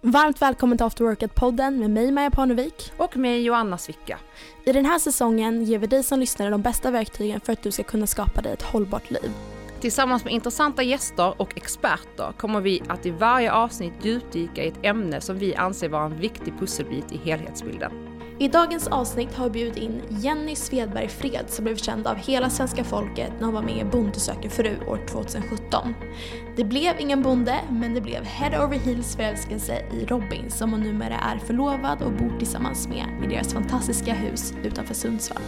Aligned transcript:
Varmt 0.00 0.42
välkommen 0.42 0.78
till 0.78 0.86
After 0.86 1.04
Workout-podden 1.04 1.70
med 1.78 1.90
mig 1.90 2.12
Maja 2.12 2.30
Parnevik. 2.30 2.92
Och 2.96 3.16
med 3.16 3.42
Joanna 3.42 3.78
Svicka. 3.78 4.18
I 4.64 4.72
den 4.72 4.84
här 4.84 4.98
säsongen 4.98 5.64
ger 5.64 5.78
vi 5.78 5.86
dig 5.86 6.02
som 6.02 6.20
lyssnare 6.20 6.50
de 6.50 6.62
bästa 6.62 6.90
verktygen 6.90 7.40
för 7.40 7.52
att 7.52 7.62
du 7.62 7.70
ska 7.70 7.82
kunna 7.82 8.06
skapa 8.06 8.42
dig 8.42 8.52
ett 8.52 8.62
hållbart 8.62 9.10
liv. 9.10 9.30
Tillsammans 9.80 10.24
med 10.24 10.32
intressanta 10.32 10.82
gäster 10.82 11.40
och 11.40 11.56
experter 11.56 12.32
kommer 12.32 12.60
vi 12.60 12.82
att 12.88 13.06
i 13.06 13.10
varje 13.10 13.52
avsnitt 13.52 13.92
djupdyka 14.02 14.64
i 14.64 14.68
ett 14.68 14.78
ämne 14.82 15.20
som 15.20 15.38
vi 15.38 15.54
anser 15.54 15.88
vara 15.88 16.04
en 16.04 16.20
viktig 16.20 16.58
pusselbit 16.58 17.12
i 17.12 17.16
helhetsbilden. 17.16 18.15
I 18.38 18.48
dagens 18.48 18.86
avsnitt 18.88 19.34
har 19.34 19.44
vi 19.44 19.50
bjudit 19.50 19.76
in 19.76 20.02
Jenny 20.08 20.56
Svedberg 20.56 21.08
Fred 21.08 21.44
som 21.48 21.64
blev 21.64 21.76
känd 21.76 22.06
av 22.06 22.16
hela 22.16 22.50
svenska 22.50 22.84
folket 22.84 23.32
när 23.38 23.44
hon 23.44 23.54
var 23.54 23.62
med 23.62 23.78
i 23.78 23.84
Bonde 23.84 24.20
söker 24.20 24.48
fru 24.48 24.78
år 24.86 25.06
2017. 25.08 25.94
Det 26.56 26.64
blev 26.64 27.00
ingen 27.00 27.22
bonde, 27.22 27.60
men 27.70 27.94
det 27.94 28.00
blev 28.00 28.24
head 28.24 28.64
over 28.64 28.78
heels 28.78 29.16
förälskelse 29.16 29.84
i 29.92 30.04
Robin 30.06 30.50
som 30.50 30.72
hon 30.72 30.80
numera 30.80 31.18
är 31.18 31.38
förlovad 31.38 32.02
och 32.02 32.12
bor 32.12 32.38
tillsammans 32.38 32.88
med 32.88 33.06
i 33.24 33.26
deras 33.26 33.52
fantastiska 33.52 34.14
hus 34.14 34.54
utanför 34.64 34.94
Sundsvall. 34.94 35.42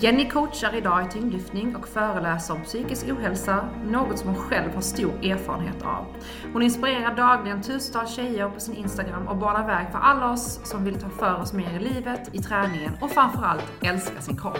Jenny 0.00 0.28
coachar 0.28 0.74
idag 0.74 1.06
i 1.06 1.12
tyngdlyftning 1.12 1.76
och 1.76 1.88
föreläser 1.88 2.54
om 2.54 2.62
psykisk 2.62 3.06
ohälsa, 3.08 3.68
något 3.86 4.18
som 4.18 4.28
hon 4.28 4.38
själv 4.38 4.74
har 4.74 4.80
stor 4.80 5.12
erfarenhet 5.24 5.82
av. 5.82 6.06
Hon 6.52 6.62
inspirerar 6.62 7.16
dagligen 7.16 7.62
tusentals 7.62 8.16
tjejer 8.16 8.48
på 8.48 8.60
sin 8.60 8.74
Instagram 8.74 9.28
och 9.28 9.36
banar 9.36 9.66
väg 9.66 9.86
för 9.92 9.98
alla 9.98 10.30
oss 10.30 10.60
som 10.64 10.84
vill 10.84 10.94
ta 10.94 11.08
för 11.08 11.40
oss 11.40 11.52
mer 11.52 11.80
i 11.80 11.94
livet, 11.94 12.20
i 12.32 12.38
träningen 12.38 12.92
och 13.00 13.10
framförallt 13.10 13.72
älska 13.82 14.20
sin 14.20 14.36
kropp. 14.36 14.58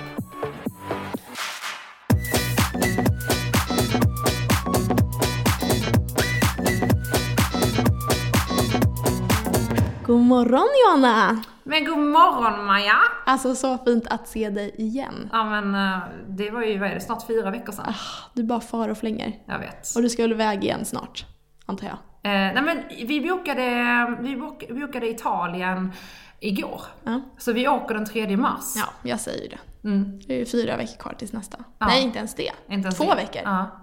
God 10.13 10.21
morgon 10.21 10.69
Johanna! 10.85 11.43
Men 11.65 11.85
god 11.85 11.99
morgon 11.99 12.65
Maja! 12.67 12.99
Alltså 13.27 13.55
så 13.55 13.79
fint 13.79 14.07
att 14.11 14.29
se 14.29 14.51
dig 14.51 14.75
igen. 14.79 15.29
Ja 15.33 15.45
men 15.45 15.75
eh, 15.75 15.99
det 16.29 16.51
var 16.51 16.63
ju, 16.63 16.79
vad 16.79 16.91
är 16.91 16.95
det, 16.95 17.01
snart 17.01 17.27
fyra 17.27 17.51
veckor 17.51 17.73
sedan. 17.73 17.85
Ah, 17.89 18.31
du 18.35 18.43
bara 18.45 18.61
far 18.61 18.89
och 18.89 18.99
flänger. 18.99 19.33
Jag 19.47 19.59
vet. 19.59 19.97
Och 19.97 20.03
du 20.03 20.09
ska 20.09 20.23
väl 20.23 20.33
iväg 20.33 20.65
igen 20.65 20.85
snart, 20.85 21.27
antar 21.67 21.87
jag? 21.87 21.97
Eh, 22.33 22.55
nej 22.55 22.63
men 22.63 22.83
vi 23.07 23.21
bokade, 23.21 24.17
vi 24.21 24.37
bok, 24.37 24.65
bokade 24.71 25.09
Italien 25.09 25.93
igår. 26.41 26.83
Ja. 27.05 27.21
Så 27.39 27.53
vi 27.53 27.69
åker 27.69 27.95
den 27.95 28.07
3 28.07 28.37
mars. 28.37 28.75
Ja, 28.77 29.11
jag 29.11 29.21
säger 29.21 29.49
det. 29.51 29.89
Mm. 29.89 30.21
Det 30.27 30.35
är 30.35 30.39
ju 30.39 30.47
fyra 30.47 30.77
veckor 30.77 30.97
kvar 30.97 31.15
tills 31.19 31.33
nästa. 31.33 31.59
Ja. 31.79 31.87
Nej, 31.87 32.03
inte 32.03 32.19
ens 32.19 32.35
det. 32.35 32.51
Inte 32.69 32.87
ens 32.87 32.97
Två 32.97 33.11
det. 33.11 33.17
veckor. 33.17 33.43
Ja. 33.45 33.79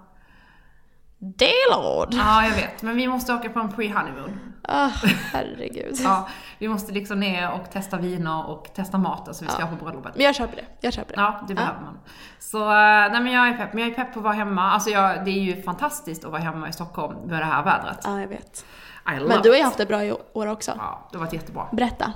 Delord! 1.18 2.08
ja, 2.14 2.44
jag 2.44 2.54
vet. 2.54 2.82
Men 2.82 2.96
vi 2.96 3.06
måste 3.08 3.34
åka 3.34 3.48
på 3.48 3.60
en 3.60 3.68
pre-honeymoon. 3.68 4.49
Ah, 4.62 4.90
herregud. 5.32 5.96
Ja, 6.04 6.28
vi 6.58 6.68
måste 6.68 6.92
liksom 6.92 7.20
ner 7.20 7.50
och 7.52 7.70
testa 7.70 7.96
viner 7.96 8.46
och 8.48 8.70
testa 8.74 8.98
maten 8.98 9.34
som 9.34 9.46
vi 9.46 9.52
ska 9.52 9.62
Ja. 9.62 9.66
ha 9.66 9.76
på 9.76 9.84
bröllopet. 9.84 10.12
Men 10.16 10.24
jag 10.24 10.34
köper 10.34 10.56
det. 10.56 10.64
Jag 10.80 10.92
köper 10.92 11.14
det. 11.16 11.20
Ja, 11.22 11.44
det 11.48 11.54
behöver 11.54 11.80
man. 11.80 11.98
Så, 12.38 12.58
eh, 12.62 12.74
nej 13.12 13.20
men 13.20 13.32
jag 13.32 13.48
är 13.48 13.52
pepp. 13.56 13.72
Men 13.72 13.82
jag 13.82 13.92
är 13.92 13.94
pepp 14.04 14.12
på 14.12 14.18
att 14.20 14.24
vara 14.24 14.34
hemma. 14.34 14.70
Alltså 14.70 14.90
jag, 14.90 15.24
det 15.24 15.30
är 15.30 15.40
ju 15.42 15.62
fantastiskt 15.62 16.24
att 16.24 16.30
vara 16.30 16.42
hemma 16.42 16.68
i 16.68 16.72
Stockholm 16.72 17.16
med 17.26 17.40
det 17.42 17.44
här 17.44 17.62
vädret. 17.64 17.98
Ja, 18.04 18.20
jag 18.20 18.28
vet. 18.28 18.66
Men 19.04 19.42
du 19.42 19.50
har 19.50 19.56
ju 19.56 19.62
haft 19.62 19.78
det 19.78 19.86
bra 19.86 20.04
i 20.04 20.12
år 20.32 20.46
också. 20.46 20.72
Ja, 20.78 21.08
det 21.12 21.18
har 21.18 21.24
varit 21.24 21.32
jättebra. 21.32 21.66
Berätta. 21.72 22.12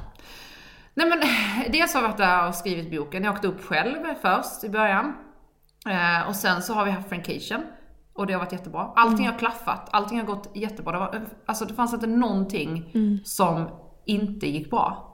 Nej 0.94 1.08
men 1.08 1.20
dels 1.72 1.94
har 1.94 2.00
jag 2.02 2.08
varit 2.08 2.18
där 2.18 2.48
och 2.48 2.54
skrivit 2.54 2.90
boken. 2.90 3.24
Jag 3.24 3.34
åkte 3.34 3.48
upp 3.48 3.64
själv 3.64 3.96
först 4.22 4.64
i 4.64 4.68
början. 4.68 5.16
Eh, 5.88 6.28
och 6.28 6.36
sen 6.36 6.62
så 6.62 6.74
har 6.74 6.84
vi 6.84 6.90
haft 6.90 7.08
Frankation. 7.08 7.62
Och 8.14 8.26
det 8.26 8.32
har 8.32 8.40
varit 8.40 8.52
jättebra. 8.52 8.92
Allting 8.96 9.26
har 9.26 9.38
klaffat, 9.38 9.88
allting 9.92 10.18
har 10.18 10.26
gått 10.26 10.50
jättebra. 10.54 10.92
Det, 10.92 10.98
var, 10.98 11.20
alltså 11.46 11.64
det 11.64 11.74
fanns 11.74 11.94
inte 11.94 12.06
någonting 12.06 12.90
som 13.24 13.68
inte 14.06 14.46
gick 14.48 14.70
bra. 14.70 15.10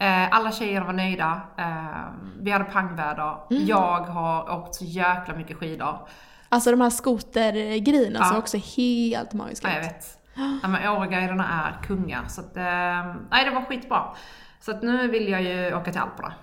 Eh, 0.00 0.34
alla 0.36 0.52
tjejer 0.52 0.80
var 0.80 0.92
nöjda. 0.92 1.40
Eh, 1.58 2.12
vi 2.40 2.50
hade 2.50 2.64
pangväder. 2.64 3.36
Jag 3.48 4.00
har 4.00 4.50
åkt 4.58 4.74
så 4.74 4.84
jäkla 4.84 5.34
mycket 5.34 5.56
skidor. 5.56 6.08
Alltså 6.48 6.70
de 6.70 6.80
här 6.80 6.90
skotergrejerna 6.90 8.18
Ja. 8.18 8.24
som 8.24 8.36
också 8.36 8.56
är 8.56 8.76
helt 8.76 9.32
magiska. 9.32 9.68
Ja, 9.68 9.74
jag 9.74 9.82
vet. 9.82 10.04
Ja, 10.62 10.68
men 10.68 10.88
Åreguiderna 10.88 11.46
är 11.48 11.82
kungar. 11.86 12.24
Så 12.28 12.40
att, 12.40 12.56
eh, 12.56 12.62
nej 13.30 13.44
det 13.44 13.50
var 13.50 13.64
skitbra. 13.64 14.02
Så 14.60 14.70
att 14.70 14.82
nu 14.82 15.08
vill 15.08 15.28
jag 15.28 15.42
ju 15.42 15.74
åka 15.74 15.92
till 15.92 16.00
Alperna. 16.00 16.34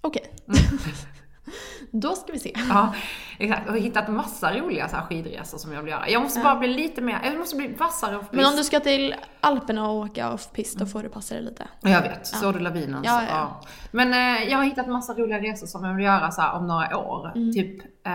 Okej. 0.00 0.34
Då 1.90 2.14
ska 2.14 2.32
vi 2.32 2.38
se. 2.38 2.52
Ja, 2.68 2.94
exakt. 3.38 3.68
Och 3.68 3.76
hittat 3.76 4.08
massa 4.08 4.58
roliga 4.58 4.88
så 4.88 4.96
här 4.96 5.04
skidresor 5.04 5.58
som 5.58 5.72
jag 5.72 5.82
vill 5.82 5.90
göra. 5.90 6.08
Jag 6.08 6.22
måste 6.22 6.40
bara 6.40 6.56
bli 6.56 6.68
lite 6.68 7.00
mer, 7.00 7.20
jag 7.24 7.38
måste 7.38 7.56
bli 7.56 7.68
vassare 7.68 8.16
och 8.16 8.24
Men 8.30 8.46
om 8.46 8.56
du 8.56 8.64
ska 8.64 8.80
till 8.80 9.14
Alperna 9.40 9.88
och 9.88 9.96
åka 9.96 10.32
off-pist, 10.32 10.78
då 10.78 10.86
får 10.86 11.02
du 11.02 11.08
passa 11.08 11.34
dig 11.34 11.44
lite. 11.44 11.68
Jag 11.82 12.02
vet, 12.02 12.26
såg 12.26 12.54
du 12.54 12.60
lavinen? 12.60 13.02
Ja, 13.04 13.18
så, 13.18 13.24
ja. 13.34 13.60
Men 13.90 14.12
eh, 14.12 14.50
jag 14.50 14.58
har 14.58 14.64
hittat 14.64 14.88
massa 14.88 15.14
roliga 15.14 15.38
resor 15.38 15.66
som 15.66 15.84
jag 15.84 15.94
vill 15.94 16.04
göra 16.04 16.30
så 16.30 16.40
här, 16.40 16.56
om 16.56 16.66
några 16.66 16.96
år. 16.96 17.32
Mm. 17.34 17.52
Typ, 17.52 17.80
eh, 17.82 18.10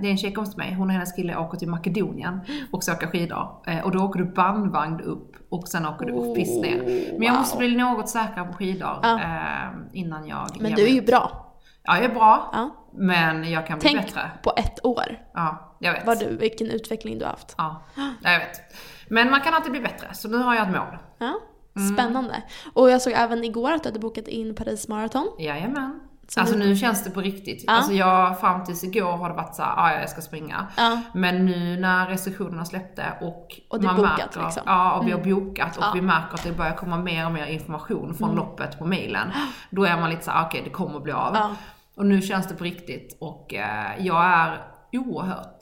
det 0.00 0.06
är 0.06 0.10
en 0.10 0.18
tjejkompis 0.18 0.54
till 0.54 0.58
mig, 0.58 0.74
hon 0.74 0.88
och 0.88 0.92
hennes 0.92 1.12
kille 1.12 1.36
åker 1.36 1.58
till 1.58 1.68
Makedonien 1.68 2.40
och 2.72 2.84
ska 2.84 2.92
åka 2.92 3.06
skidor. 3.06 3.48
Eh, 3.66 3.84
och 3.84 3.90
då 3.90 3.98
åker 3.98 4.18
du 4.18 4.24
bandvagn 4.24 5.00
upp 5.00 5.36
och 5.48 5.68
sen 5.68 5.86
åker 5.86 6.06
du 6.06 6.12
off-pist 6.12 6.62
ner. 6.62 6.76
Men 7.12 7.22
jag 7.22 7.32
wow. 7.32 7.40
måste 7.40 7.58
bli 7.58 7.76
något 7.76 8.08
säkrare 8.08 8.46
på 8.46 8.52
skidor 8.52 8.98
Ja. 9.02 9.20
eh, 9.20 9.70
innan 9.92 10.26
jag 10.26 10.48
Men 10.60 10.72
du 10.72 10.82
är 10.82 10.86
mig 10.86 10.94
ju 10.94 11.02
bra. 11.02 11.51
Ja, 11.84 11.94
jag 11.96 12.04
är 12.04 12.08
bra. 12.14 12.50
Ja. 12.52 12.70
Men 12.94 13.50
jag 13.50 13.66
kan 13.66 13.78
bli 13.78 13.88
Tänk 13.88 14.06
bättre. 14.06 14.30
på 14.42 14.52
ett 14.56 14.84
år, 14.86 15.18
Ja, 15.34 15.76
jag 15.78 15.92
vet. 15.92 16.06
vad 16.06 16.18
du, 16.18 16.36
vilken 16.36 16.70
utveckling 16.70 17.18
du 17.18 17.24
har 17.24 17.30
haft. 17.30 17.54
Ja, 17.58 17.82
jag 18.22 18.38
vet. 18.38 18.60
Men 19.08 19.30
man 19.30 19.40
kan 19.40 19.54
alltid 19.54 19.70
bli 19.72 19.80
bättre, 19.80 20.14
så 20.14 20.28
nu 20.28 20.36
har 20.36 20.54
jag 20.54 20.68
ett 20.68 20.74
mål. 20.76 20.98
Ja, 21.18 21.32
Mm. 21.76 21.94
spännande. 21.94 22.42
Och 22.72 22.90
jag 22.90 23.02
såg 23.02 23.12
även 23.16 23.44
igår 23.44 23.72
att 23.72 23.82
du 23.82 23.88
hade 23.88 23.98
bokat 23.98 24.28
in 24.28 24.54
Paris 24.54 24.88
Marathon. 24.88 25.28
Jajamän. 25.38 26.00
Så 26.28 26.40
alltså 26.40 26.56
nu- 26.56 26.76
känns 26.76 27.04
det 27.04 27.10
på 27.10 27.20
riktigt. 27.20 27.64
Ja. 27.66 27.72
Alltså 27.72 27.92
jag, 27.92 28.40
fram 28.40 28.64
tills 28.64 28.84
igår 28.84 29.16
har 29.16 29.28
det 29.28 29.34
varit 29.34 29.54
så 29.54 29.62
här, 29.62 29.72
"Ah, 29.76 29.92
ja 29.92 30.00
jag 30.00 30.10
ska 30.10 30.20
springa. 30.20 30.66
Ja. 30.76 31.00
Men 31.14 31.46
nu 31.46 31.80
när 31.80 32.06
restriktionerna 32.06 32.64
släppte 32.64 33.04
och, 33.20 33.60
Och 33.70 33.80
det 33.80 33.86
man 33.86 33.96
bokat, 33.96 34.18
märker, 34.18 34.42
liksom. 34.42 34.62
Ja, 34.66 34.92
och 34.92 35.06
vi 35.06 35.10
har 35.12 35.18
bokat 35.20 35.76
och 35.76 35.82
Ja. 35.84 35.90
vi 35.94 36.00
märker 36.02 36.34
att 36.34 36.42
det 36.44 36.52
börjar 36.52 36.74
komma 36.74 36.96
mer 36.98 37.26
och 37.26 37.32
mer 37.32 37.46
information 37.46 38.14
från 38.14 38.36
loppet 38.36 38.78
på 38.78 38.84
mailen. 38.86 39.32
Då 39.70 39.84
är 39.84 39.96
man 40.00 40.10
lite 40.10 40.24
så 40.24 40.30
här, 40.30 40.46
okej 40.46 40.60
det 40.64 40.70
kommer 40.70 41.00
bli 41.00 41.12
av. 41.12 41.34
Ja. 41.34 41.50
Och 41.96 42.06
nu 42.06 42.22
känns 42.22 42.48
det 42.48 42.54
på 42.54 42.64
riktigt 42.64 43.16
och 43.20 43.54
eh, 43.54 44.06
jag 44.06 44.24
är 44.24 44.58
oerhört 44.92 45.58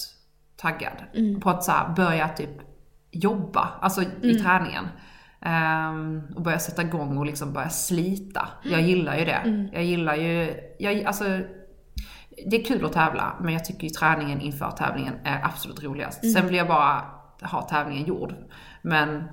taggad 0.57 1.05
Mm. 1.15 1.41
på 1.41 1.51
att 1.51 1.65
så 1.65 1.73
här, 1.73 1.89
börja 1.89 2.29
typ 2.29 2.51
jobba, 3.11 3.69
alltså 3.81 4.03
i 4.23 4.35
träningen. 4.35 4.89
Ehm, 5.43 6.23
och 6.35 6.43
börja 6.43 6.59
sätta 6.59 6.83
igång 6.83 7.19
och 7.19 7.27
liksom 7.27 7.53
börja 7.53 7.69
slita. 7.69 8.49
Mm. 8.65 8.79
Jag 8.79 8.89
gillar 8.89 9.19
ju 9.19 9.25
det. 9.25 9.69
Jag 9.73 9.85
gillar 9.85 10.15
ju, 10.15 10.55
jag, 10.79 11.05
alltså 11.05 11.25
det 12.47 12.57
är 12.57 12.65
kul 12.65 12.85
att 12.85 12.93
tävla, 12.93 13.37
men 13.41 13.53
jag 13.53 13.65
tycker 13.65 13.83
ju 13.83 13.89
träningen 13.89 14.41
inför 14.41 14.71
tävlingen 14.71 15.15
är 15.25 15.45
absolut 15.45 15.83
roligast. 15.83 16.23
Mm. 16.23 16.35
Sen 16.35 16.47
vill 16.47 16.57
jag 16.57 16.69
bara 16.69 17.05
ha 17.43 17.63
tävlingen 17.63 18.07
gjord. 18.07 18.35
Men 18.83 19.25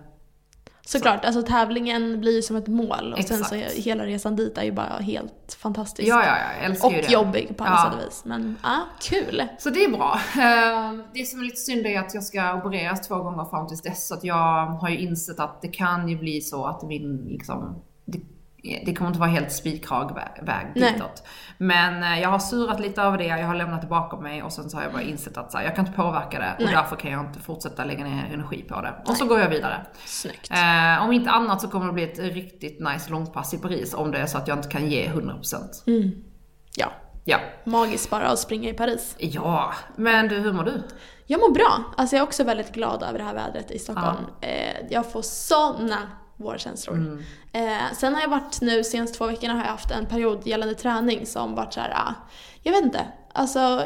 Såklart, 0.90 1.26
alltså 1.26 1.42
tävlingen 1.42 2.20
blir 2.22 2.36
ju 2.36 2.42
som 2.42 2.56
ett 2.56 2.68
mål 2.68 3.14
och 3.18 3.24
sen 3.24 3.40
Exakt. 3.40 3.50
så 3.50 3.56
är 3.56 3.82
hela 3.84 4.06
resan 4.06 4.36
dit 4.36 4.58
är 4.58 4.64
ju 4.64 4.72
bara 4.72 4.98
helt 5.00 5.58
fantastisk. 5.60 6.10
ja, 6.10 6.24
ja, 6.26 6.38
ja, 6.38 6.46
jag 6.58 6.66
älskar 6.66 6.88
och 6.88 6.94
ju 6.94 7.02
det. 7.02 7.12
jobbig 7.14 7.58
på 7.58 7.64
alla 7.64 7.92
Ja. 7.94 8.00
sätt 8.00 8.08
vis. 8.08 8.22
Men 8.26 8.58
ja, 8.64 8.80
kul! 9.02 9.44
Så 9.60 9.70
det 9.70 9.84
är 9.84 9.90
bra. 9.90 10.20
Eh, 10.36 10.94
Det 11.14 11.24
som 11.26 11.40
är 11.40 11.44
lite 11.44 11.58
synd 11.58 11.86
är 11.86 12.00
att 12.00 12.14
jag 12.14 12.24
ska 12.24 12.54
opereras 12.56 13.08
två 13.08 13.16
gånger 13.16 13.46
fram 13.46 13.68
tills 13.68 13.82
dess. 13.82 14.08
Så 14.08 14.14
att 14.14 14.24
jag 14.24 14.66
har 14.66 14.90
ju 14.90 14.98
insett 14.98 15.40
att 15.40 15.62
det 15.62 15.68
kan 15.68 16.10
ju 16.10 16.18
bli 16.18 16.42
så 16.42 16.66
att 16.66 16.84
min, 16.84 17.26
liksom, 17.30 17.82
det, 18.06 18.20
det 18.86 18.96
kommer 18.96 19.08
inte 19.10 19.20
vara 19.20 19.30
helt 19.30 19.52
spikrak 19.52 20.12
vä- 20.12 20.46
väg 20.46 20.68
Nej. 20.76 20.94
ditåt. 20.94 21.24
Men 21.58 22.04
eh, 22.04 22.22
jag 22.22 22.30
har 22.30 22.40
surat 22.40 22.80
lite 22.80 23.02
över 23.02 23.18
det, 23.18 23.24
jag 23.26 23.48
har 23.48 23.56
lämnat 23.56 23.82
det 23.82 23.88
bakom 23.88 24.24
mig 24.24 24.44
och 24.44 24.52
sen 24.52 24.70
så 24.70 24.78
har 24.78 24.84
jag 24.84 24.92
bara 24.94 25.02
insett 25.02 25.38
att 25.38 25.52
så 25.52 25.58
här, 25.58 25.66
jag 25.66 25.76
kan 25.76 25.86
inte 25.86 25.98
påverka 25.98 26.40
det 26.40 26.54
och 26.58 26.64
Nej. 26.66 26.74
därför 26.74 26.96
kan 26.96 27.12
jag 27.12 27.26
inte 27.26 27.40
fortsätta 27.40 27.84
lägga 27.86 28.04
ner 28.04 28.30
energi 28.34 28.62
på 28.62 28.82
det. 28.82 28.94
Och 29.06 29.18
så 29.18 29.26
går 29.26 29.40
jag 29.40 29.50
vidare. 29.50 29.86
Snyggt. 30.06 30.52
Eh, 30.52 31.04
om 31.06 31.12
inte 31.12 31.30
annat 31.32 31.62
så 31.62 31.68
kommer 31.68 31.86
det 31.88 31.94
bli 31.94 32.04
ett 32.04 32.20
riktigt 32.20 32.80
nice 32.80 33.12
långpass 33.12 33.54
i 33.54 33.58
Paris 33.58 33.94
om 33.94 34.12
det 34.12 34.18
är 34.18 34.26
så 34.26 34.38
att 34.38 34.48
jag 34.48 34.58
inte 34.58 34.70
kan 34.70 34.88
ge 34.90 35.10
100%. 35.10 36.24
Ja, 36.76 36.92
Ja. 37.26 37.38
magiskt 37.64 38.10
bara 38.10 38.28
att 38.28 38.40
springa 38.40 38.70
i 38.70 38.74
Paris. 38.74 39.16
Ja, 39.20 39.74
men 39.96 40.28
du, 40.28 40.36
hur 40.40 40.54
mår 40.54 40.64
du? 40.64 40.84
Jag 41.26 41.40
mår 41.40 41.54
bra. 41.54 41.84
Alltså 41.98 42.16
jag 42.16 42.22
är 42.24 42.28
också 42.28 42.44
väldigt 42.44 42.72
glad 42.74 43.04
över 43.04 43.20
det 43.20 43.26
här 43.26 43.34
vädret 43.34 43.72
i 43.72 43.80
Stockholm. 43.80 44.18
Eh, 44.42 44.76
jag 44.90 45.12
får 45.12 45.22
såna 45.22 45.98
vårkänslor. 46.36 46.96
Mm. 46.96 47.24
Eh, 47.58 47.94
sen 47.94 48.14
har 48.14 48.22
jag 48.22 48.30
varit 48.30 48.62
nu, 48.62 48.84
senaste 48.84 49.18
två 49.18 49.28
veckorna 49.28 49.54
har 49.54 49.62
jag 49.62 49.72
haft 49.72 49.92
en 49.92 50.06
period 50.06 50.48
gällande 50.48 50.76
träning 50.76 51.26
som 51.26 51.56
varit 51.56 51.74
så 51.74 51.80
här, 51.80 51.92
ah, 51.96 52.14
jag 52.64 52.72
vet 52.72 52.84
inte. 52.84 53.08
Alltså, 53.34 53.86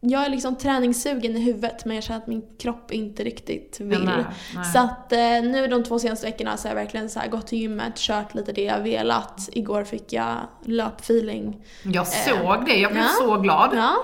jag 0.00 0.24
är 0.24 0.28
liksom 0.28 0.56
träningssugen 0.56 1.36
i 1.36 1.40
huvudet 1.40 1.84
men 1.84 1.94
jag 1.94 2.04
känner 2.04 2.20
att 2.20 2.26
min 2.26 2.42
kropp 2.58 2.92
inte 2.92 3.24
riktigt 3.24 3.80
vill. 3.80 4.04
nej, 4.04 4.24
nej. 4.54 4.64
Så 4.64 4.78
att 4.78 5.12
eh, 5.12 5.18
nu 5.18 5.66
de 5.66 5.84
två 5.84 5.98
senaste 5.98 6.26
veckorna 6.26 6.56
så 6.56 6.68
har 6.68 6.74
jag 6.74 6.82
verkligen 6.82 7.10
så 7.10 7.20
här 7.20 7.28
gått 7.28 7.46
till 7.46 7.58
gymmet, 7.58 7.96
kört 7.96 8.34
lite 8.34 8.52
det 8.52 8.64
jag 8.64 8.80
velat. 8.80 9.48
Igår 9.52 9.84
fick 9.84 10.12
jag 10.12 10.36
löpfeeling. 10.64 11.64
Jag 11.82 12.06
såg 12.06 12.64
det, 12.66 12.76
jag 12.76 12.92
blev 12.92 13.04
ja. 13.04 13.10
så 13.18 13.36
glad. 13.36 13.70
Ja. 13.74 13.94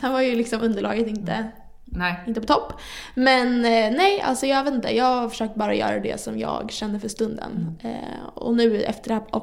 Sen 0.00 0.12
var 0.12 0.20
ju 0.20 0.34
liksom 0.34 0.60
underlaget 0.62 1.06
inte 1.06 1.50
Nej. 1.84 2.20
inte 2.26 2.40
på 2.40 2.46
topp. 2.46 2.72
Men 3.14 3.64
eh, 3.64 3.96
nej, 3.96 4.20
alltså 4.20 4.46
jag 4.46 4.64
vet 4.64 4.74
inte. 4.74 4.96
Jag 4.96 5.04
har 5.04 5.28
försökt 5.28 5.54
bara 5.54 5.74
göra 5.74 6.00
det 6.00 6.20
som 6.20 6.38
jag 6.38 6.72
känner 6.72 6.98
för 6.98 7.08
stunden. 7.08 7.78
Eh, 7.82 8.26
och 8.34 8.54
nu 8.54 8.82
efter 8.82 9.08
det 9.08 9.14
här 9.14 9.40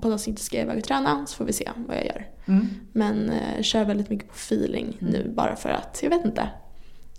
poddavsnittet 0.00 0.42
ska 0.42 0.56
jag 0.56 0.64
iväg 0.64 0.78
och 0.78 0.84
träna 0.84 1.26
så 1.26 1.36
får 1.36 1.44
vi 1.44 1.52
se 1.52 1.70
vad 1.88 1.96
jag 1.96 2.06
gör. 2.06 2.26
Mm. 2.46 2.68
Men 2.92 3.30
eh, 3.30 3.62
kör 3.62 3.84
väldigt 3.84 4.10
mycket 4.10 4.28
på 4.28 4.34
feeling 4.34 4.96
nu 4.98 5.32
bara 5.36 5.56
för 5.56 5.68
att, 5.68 6.00
jag 6.02 6.10
vet 6.10 6.24
inte. 6.24 6.48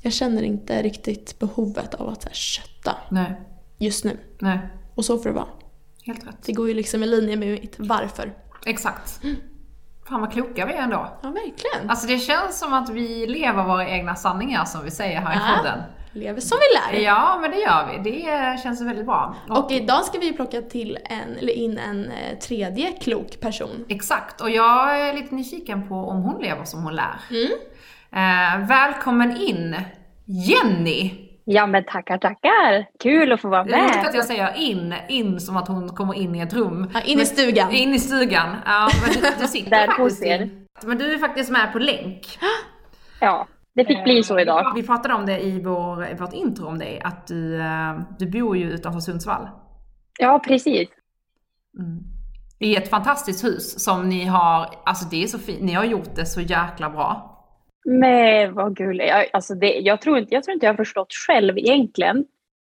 Jag 0.02 0.14
känner 0.14 0.44
inte 0.44 0.82
riktigt 0.82 1.40
behovet 1.40 1.94
av 1.94 2.10
att 2.10 2.22
så 2.22 2.28
här, 2.28 2.36
kötta 2.36 2.96
Nej. 3.10 3.42
just 3.78 4.06
nu. 4.06 4.18
Nej. 4.40 4.60
Och 4.96 5.06
så 5.06 5.18
får 5.18 5.30
det 5.30 5.36
vara. 5.36 5.48
Helt 6.04 6.28
rätt. 6.28 6.38
Det 6.46 6.54
går 6.54 6.68
ju 6.68 6.74
liksom 6.74 7.04
i 7.04 7.08
linje 7.08 7.36
med 7.36 7.50
mitt 7.50 7.76
varför. 7.78 8.34
Exakt. 8.66 9.22
Fan 10.10 10.22
vad 10.22 10.32
kloka 10.32 10.66
vi 10.66 10.74
är 10.74 10.82
ändå. 10.82 11.08
Ja, 11.22 11.30
verkligen. 11.30 11.90
Alltså 11.90 12.08
det 12.08 12.18
känns 12.18 12.60
som 12.60 12.74
att 12.74 12.90
vi 12.90 13.28
lever 13.28 13.64
våra 13.64 13.88
egna 13.88 14.16
sanningar 14.16 14.66
som 14.66 14.84
vi 14.84 14.92
säger 14.92 15.22
här 15.22 15.36
i 15.36 15.58
podden. 15.58 15.80
Lever 16.14 16.42
som 16.42 16.58
vi 16.58 16.98
lär. 16.98 17.04
Ja, 17.06 17.38
men 17.42 17.52
det 17.52 17.58
gör 17.58 17.90
vi. 17.92 18.12
Det 18.12 18.60
känns 18.64 18.82
väldigt 18.82 19.06
bra. 19.06 19.36
Och 19.50 19.72
idag 19.72 20.06
ska 20.06 20.20
vi 20.20 20.34
plocka 20.34 20.62
till 20.62 20.98
en, 21.06 21.38
eller 21.38 21.54
in 21.54 21.78
en 21.78 22.12
eh, 22.12 22.38
tredje 22.40 22.92
klok 22.92 23.40
person. 23.40 23.86
Exakt, 23.90 24.42
och 24.42 24.50
jag 24.50 25.00
är 25.00 25.14
lite 25.14 25.36
nyfiken 25.36 25.88
på 25.88 25.96
om 25.96 26.22
hon 26.24 26.42
lever 26.42 26.64
som 26.64 26.84
hon 26.84 26.96
lär. 26.96 27.20
Mm. 27.30 27.52
Eh, 28.12 28.68
välkommen 28.68 29.38
in, 29.38 29.76
Jenny! 30.26 31.31
Ja 31.54 31.68
men 31.68 31.84
tackar 31.84 32.18
tackar! 32.18 32.86
Kul 33.00 33.32
att 33.32 33.42
få 33.42 33.50
vara 33.50 33.64
Det 33.64 33.74
är 33.74 33.84
roligt 33.84 33.96
med. 33.96 34.06
att 34.06 34.16
jag 34.16 34.26
säger 34.26 34.54
in, 34.56 34.96
in 35.10 35.40
som 35.40 35.58
att 35.58 35.68
hon 35.68 35.90
kommer 35.90 36.14
in 36.14 36.36
i 36.36 36.40
ett 36.40 36.54
rum. 36.54 36.92
Ja, 36.94 37.02
in 37.02 37.20
i 37.20 37.26
stugan. 37.26 37.72
In 37.72 37.94
i 37.94 38.00
stugan. 38.00 38.56
Ja, 38.66 38.90
men 39.04 39.14
du, 39.14 39.42
du 39.42 39.48
sitter 39.48 39.70
Där 39.70 39.88
faktiskt 39.88 40.20
hos 40.20 40.22
er. 40.28 40.50
Men 40.84 40.98
du 40.98 41.14
är 41.14 41.18
faktiskt 41.18 41.52
med 41.52 41.74
på 41.74 41.80
länk. 41.80 42.40
Ja, 43.24 43.48
det 43.76 43.86
fick 43.86 44.04
bli 44.04 44.24
så 44.24 44.40
idag. 44.40 44.72
Vi 44.76 44.84
pratade 44.84 45.14
om 45.14 45.26
det 45.26 45.40
i, 45.40 45.62
vår, 45.62 46.08
i 46.08 46.14
vårt 46.14 46.34
intro 46.34 46.68
om 46.68 46.80
dig, 46.80 47.02
att 47.04 47.28
du, 47.28 47.62
eh, 47.62 48.00
du 48.20 48.30
bor 48.30 48.58
ju 48.58 48.72
utanför 48.72 49.00
Sundsvall. 49.00 49.50
Ja 50.20 50.40
precis. 50.48 50.90
Mm. 51.80 52.04
I 52.60 52.76
ett 52.76 52.90
fantastiskt 52.90 53.44
hus 53.44 53.84
som 53.84 54.10
ni 54.10 54.26
har, 54.26 54.70
alltså 54.86 55.06
det 55.06 55.24
är 55.24 55.28
så 55.28 55.40
fint, 55.40 55.62
ni 55.62 55.74
har 55.74 55.84
gjort 55.84 56.16
det 56.16 56.26
så 56.26 56.42
jäkla 56.42 56.90
bra. 56.90 57.31
Men 57.86 58.54
vad 58.54 58.76
gulligt. 58.76 59.10
Jag, 59.10 59.28
alltså 59.34 59.56
det, 59.56 59.74
jag, 59.74 60.02
tror 60.02 60.18
inte, 60.18 60.34
jag 60.34 60.44
tror 60.44 60.54
inte 60.54 60.66
jag 60.66 60.74
har 60.74 60.78
förstått 60.78 61.14
själv 61.28 61.58
egentligen. 61.58 62.26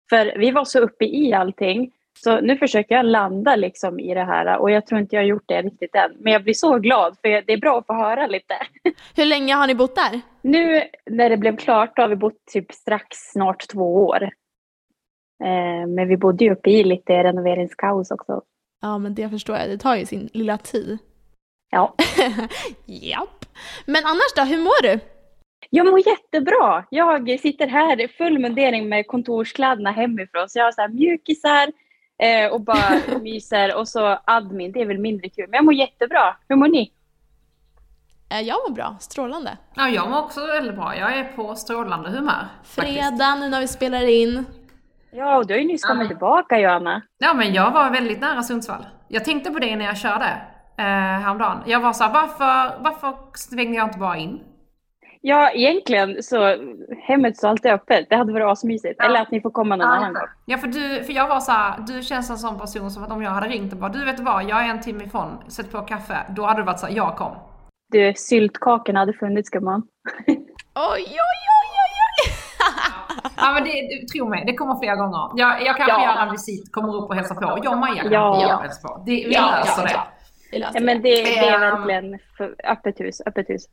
För 0.09 0.39
vi 0.39 0.51
var 0.51 0.65
så 0.65 0.79
uppe 0.79 1.05
i 1.05 1.33
allting. 1.33 1.91
Så 2.19 2.41
nu 2.41 2.57
försöker 2.57 2.95
jag 2.95 3.05
landa 3.05 3.55
liksom 3.55 3.99
i 3.99 4.13
det 4.13 4.23
här 4.23 4.57
och 4.57 4.71
jag 4.71 4.87
tror 4.87 5.01
inte 5.01 5.15
jag 5.15 5.23
har 5.23 5.27
gjort 5.27 5.47
det 5.47 5.61
riktigt 5.61 5.95
än. 5.95 6.11
Men 6.19 6.33
jag 6.33 6.43
blir 6.43 6.53
så 6.53 6.77
glad 6.79 7.17
för 7.21 7.29
det 7.29 7.53
är 7.53 7.57
bra 7.57 7.79
att 7.79 7.85
få 7.85 7.93
höra 7.93 8.27
lite. 8.27 8.53
Hur 9.15 9.25
länge 9.25 9.53
har 9.53 9.67
ni 9.67 9.75
bott 9.75 9.95
där? 9.95 10.21
Nu 10.41 10.83
när 11.05 11.29
det 11.29 11.37
blev 11.37 11.57
klart 11.57 11.97
har 11.97 12.07
vi 12.07 12.15
bott 12.15 12.45
typ 12.53 12.71
strax 12.71 13.17
snart 13.17 13.67
två 13.67 14.05
år. 14.05 14.23
Eh, 15.43 15.87
men 15.87 16.07
vi 16.07 16.17
bodde 16.17 16.43
ju 16.43 16.51
uppe 16.51 16.69
i 16.69 16.83
lite 16.83 17.23
renoveringskaos 17.23 18.11
också. 18.11 18.41
Ja, 18.81 18.97
men 18.97 19.15
det 19.15 19.29
förstår 19.29 19.57
jag. 19.57 19.69
Det 19.69 19.77
tar 19.77 19.95
ju 19.95 20.05
sin 20.05 20.29
lilla 20.33 20.57
tid. 20.57 20.97
Ja. 21.71 21.95
Japp. 22.85 23.44
Men 23.85 24.05
annars 24.05 24.33
då, 24.35 24.41
hur 24.43 24.57
mår 24.57 24.81
du? 24.81 24.99
Jag 25.69 25.85
mår 25.85 26.07
jättebra. 26.07 26.83
Jag 26.89 27.39
sitter 27.39 27.67
här 27.67 28.01
i 28.01 28.07
full 28.07 28.39
mundering 28.39 28.89
med 28.89 29.07
kontorskläderna 29.07 29.91
hemifrån. 29.91 30.49
Så 30.49 30.59
jag 30.59 30.65
har 30.65 30.71
så 30.71 30.81
här 30.81 30.89
mjukisar 30.89 31.67
eh, 32.23 32.51
och 32.53 32.61
bara 32.61 32.99
myser. 33.21 33.75
Och 33.75 33.87
så 33.87 34.19
admin, 34.25 34.71
det 34.71 34.81
är 34.81 34.85
väl 34.85 34.99
mindre 34.99 35.29
kul. 35.29 35.45
Men 35.49 35.57
jag 35.57 35.65
mår 35.65 35.73
jättebra. 35.73 36.37
Hur 36.49 36.55
mår 36.55 36.67
ni? 36.67 36.91
Eh, 38.31 38.41
Jag 38.41 38.57
mår 38.69 38.75
bra, 38.75 38.95
strålande. 38.99 39.57
Ja, 39.75 39.89
jag 39.89 40.09
mår 40.09 40.19
också 40.19 40.45
väldigt 40.45 40.75
bra. 40.75 40.95
Jag 40.97 41.17
är 41.17 41.23
på 41.23 41.55
strålande 41.55 42.09
humör. 42.09 42.47
Fredag 42.63 43.35
nu 43.35 43.49
när 43.49 43.59
vi 43.59 43.67
spelar 43.67 44.07
in. 44.07 44.45
Ja, 45.11 45.37
och 45.37 45.47
du 45.47 45.53
har 45.53 45.59
ju 45.61 45.67
nyss 45.67 45.83
kommit 45.83 46.07
tillbaka 46.07 46.59
Johanna. 46.59 47.01
Ja, 47.17 47.33
men 47.33 47.53
jag 47.53 47.71
var 47.71 47.89
väldigt 47.89 48.19
nära 48.21 48.43
Sundsvall. 48.43 48.85
Jag 49.07 49.25
tänkte 49.25 49.51
på 49.51 49.59
det 49.59 49.75
när 49.75 49.85
jag 49.85 49.97
körde 49.97 50.41
eh, 50.77 50.85
häromdagen. 51.23 51.57
Jag 51.65 51.79
var 51.79 51.93
såhär, 51.93 52.13
varför, 52.13 52.81
varför 52.83 53.13
svängde 53.33 53.77
jag 53.77 53.85
inte 53.87 53.99
bara 53.99 54.17
in? 54.17 54.39
Ja, 55.21 55.51
egentligen 55.51 56.23
så 56.23 56.55
hemmet 57.07 57.37
står 57.37 57.47
alltid 57.49 57.71
öppet. 57.71 58.09
Det 58.09 58.15
hade 58.15 58.33
varit 58.33 58.45
asmysigt. 58.51 59.01
Eller 59.01 59.21
att 59.21 59.31
ni 59.31 59.41
får 59.41 59.49
komma 59.51 59.75
någon 59.75 59.87
annan 59.87 60.13
gång. 60.13 60.23
Ja, 60.45 60.57
för, 60.57 60.67
du, 60.67 61.03
för 61.03 61.13
jag 61.13 61.27
var 61.27 61.39
så 61.39 61.51
här, 61.51 61.73
du 61.87 62.01
känns 62.01 62.29
en 62.29 62.37
sån 62.37 62.59
person 62.59 62.91
som 62.91 63.03
att 63.03 63.11
om 63.11 63.21
jag 63.23 63.31
hade 63.31 63.47
ringt 63.47 63.73
och 63.73 63.79
bara, 63.79 63.89
du 63.91 64.05
vet 64.05 64.19
vad, 64.19 64.43
jag 64.43 64.65
är 64.65 64.69
en 64.69 64.81
timme 64.81 65.03
ifrån, 65.03 65.37
sätt 65.47 65.71
på 65.71 65.81
kaffe. 65.81 66.17
Då 66.29 66.45
hade 66.45 66.59
du 66.61 66.65
varit 66.65 66.79
såhär, 66.79 66.93
jag 66.95 67.15
kom. 67.17 67.31
Du, 67.91 68.13
syltkakorna 68.15 68.99
hade 68.99 69.13
funnits 69.13 69.49
gumman. 69.49 69.81
Oj, 70.27 70.35
oj, 70.75 71.05
oj, 71.05 71.71
oj, 71.81 71.95
oj! 72.25 72.33
Ja 73.37 73.51
men 73.53 73.63
det, 73.63 74.07
tro 74.13 74.29
mig, 74.29 74.43
det 74.45 74.53
kommer 74.53 74.75
flera 74.79 74.95
gånger. 74.95 75.29
Jag, 75.35 75.65
jag 75.65 75.77
kanske 75.77 76.01
Ja. 76.01 76.15
gör 76.15 76.21
en 76.25 76.31
visit, 76.31 76.71
kommer 76.73 76.95
upp 76.95 77.09
och 77.09 77.15
hälsar 77.15 77.35
på. 77.35 77.59
Jag 77.63 77.73
och 77.73 77.79
Maja 77.79 77.95
kanske 77.95 78.13
Ja. 78.13 78.59
hälsar 78.61 78.87
på. 78.89 79.03
Det, 79.05 79.11
vi 79.11 79.23
löser 79.33 79.83
det. 79.83 79.99
Vi 80.55 80.59
löser 80.59 80.73
Ja, 80.73 80.79
det. 80.79 80.85
men 80.85 81.01
det, 81.01 81.09
det 81.09 81.37
är 81.37 81.53
Ehm. 81.53 81.61
verkligen 81.61 82.19
för, 82.37 82.55
öppet 82.63 82.99
hus. 82.99 83.21
Öppet 83.25 83.49
hus. 83.49 83.65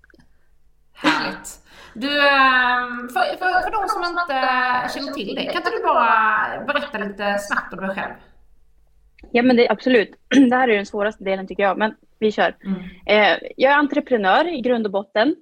Härligt. 0.95 1.49
Du, 1.95 2.29
ehm, 2.29 3.09
för, 3.09 3.21
för, 3.39 3.61
för 3.63 3.71
de 3.71 3.89
som 3.89 4.03
inte 4.21 4.39
känner 4.95 5.13
till 5.13 5.35
dig, 5.35 5.47
kan 5.47 5.57
inte 5.57 5.71
du 5.71 5.83
bara 5.83 6.65
berätta 6.67 6.99
lite 6.99 7.39
snabbt 7.39 7.73
om 7.73 7.87
dig 7.87 7.97
själv? 7.97 8.13
Ja 9.33 9.43
men 9.43 9.57
det, 9.57 9.69
absolut. 9.69 10.11
Det 10.51 10.57
här 10.57 10.69
är 10.69 10.77
den 10.77 10.87
svåraste 10.87 11.25
delen 11.25 11.47
tycker 11.47 11.63
jag, 11.63 11.79
men 11.79 11.95
vi 12.19 12.33
kör. 12.33 12.57
Eh, 13.07 13.37
jag 13.57 13.73
är 13.73 13.77
entreprenör 13.77 14.55
i 14.55 14.61
grund 14.61 14.87
och 14.87 14.93
botten. 14.93 15.37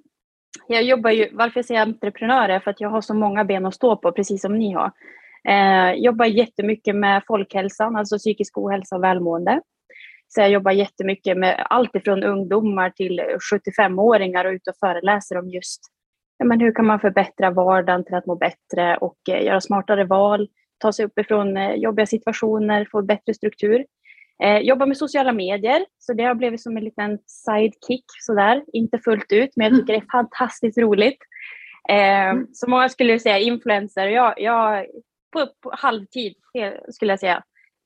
Jag 0.68 0.82
jobbar 0.82 1.10
ju, 1.10 1.28
varför 1.32 1.58
jag 1.58 1.64
säger 1.64 1.80
entreprenör 1.82 2.48
är 2.48 2.60
för 2.60 2.70
att 2.70 2.80
jag 2.80 2.90
har 2.90 3.00
så 3.00 3.14
många 3.14 3.44
ben 3.44 3.66
att 3.66 3.74
stå 3.74 3.96
på, 3.96 4.12
precis 4.12 4.42
som 4.42 4.58
ni 4.58 4.72
har. 4.72 4.92
Eh, 5.48 5.92
jobbar 5.92 6.24
jättemycket 6.26 6.96
med 6.96 7.22
folkhälsan, 7.26 7.96
alltså 7.96 8.18
psykisk 8.18 8.58
ohälsa 8.58 8.96
och 8.96 9.04
välmående. 9.04 9.60
Så 10.34 10.40
jag 10.40 10.50
jobbar 10.50 10.72
jättemycket 10.72 11.36
med 11.36 11.66
allt 11.70 11.94
ifrån 11.94 12.24
ungdomar 12.24 12.90
till 12.90 13.20
75-åringar 13.52 14.44
och 14.44 14.52
ut 14.52 14.68
och 14.68 14.76
föreläser 14.80 15.38
om 15.38 15.48
just 15.48 15.80
ja, 16.40 16.44
men 16.44 16.60
hur 16.60 16.72
kan 16.72 16.86
man 16.86 17.00
förbättra 17.00 17.50
vardagen 17.50 18.04
till 18.04 18.14
att 18.14 18.26
må 18.26 18.36
bättre 18.36 18.96
och 18.96 19.18
eh, 19.28 19.44
göra 19.44 19.60
smartare 19.60 20.04
val, 20.04 20.48
ta 20.78 20.92
sig 20.92 21.04
upp 21.04 21.18
ifrån 21.18 21.56
eh, 21.56 21.74
jobbiga 21.74 22.06
situationer, 22.06 22.88
få 22.90 23.02
bättre 23.02 23.34
struktur. 23.34 23.84
Eh, 24.42 24.58
jobbar 24.58 24.86
med 24.86 24.96
sociala 24.96 25.32
medier, 25.32 25.86
så 25.98 26.12
det 26.12 26.22
har 26.22 26.34
blivit 26.34 26.62
som 26.62 26.76
en 26.76 26.84
liten 26.84 27.18
sidekick 27.26 28.04
sådär. 28.20 28.64
Inte 28.72 28.98
fullt 28.98 29.32
ut, 29.32 29.50
men 29.56 29.66
jag 29.66 29.80
tycker 29.80 29.92
det 29.92 29.98
är 29.98 30.12
fantastiskt 30.12 30.78
roligt. 30.78 31.18
Eh, 31.88 32.34
så 32.52 32.70
många 32.70 32.88
skulle 32.88 33.18
säga 33.18 33.38
influencer, 33.38 34.06
jag, 34.06 34.34
jag 34.36 34.86
på, 35.32 35.46
på 35.62 35.70
halvtid 35.72 36.34
skulle 36.88 37.12
jag 37.12 37.20
säga, 37.20 37.42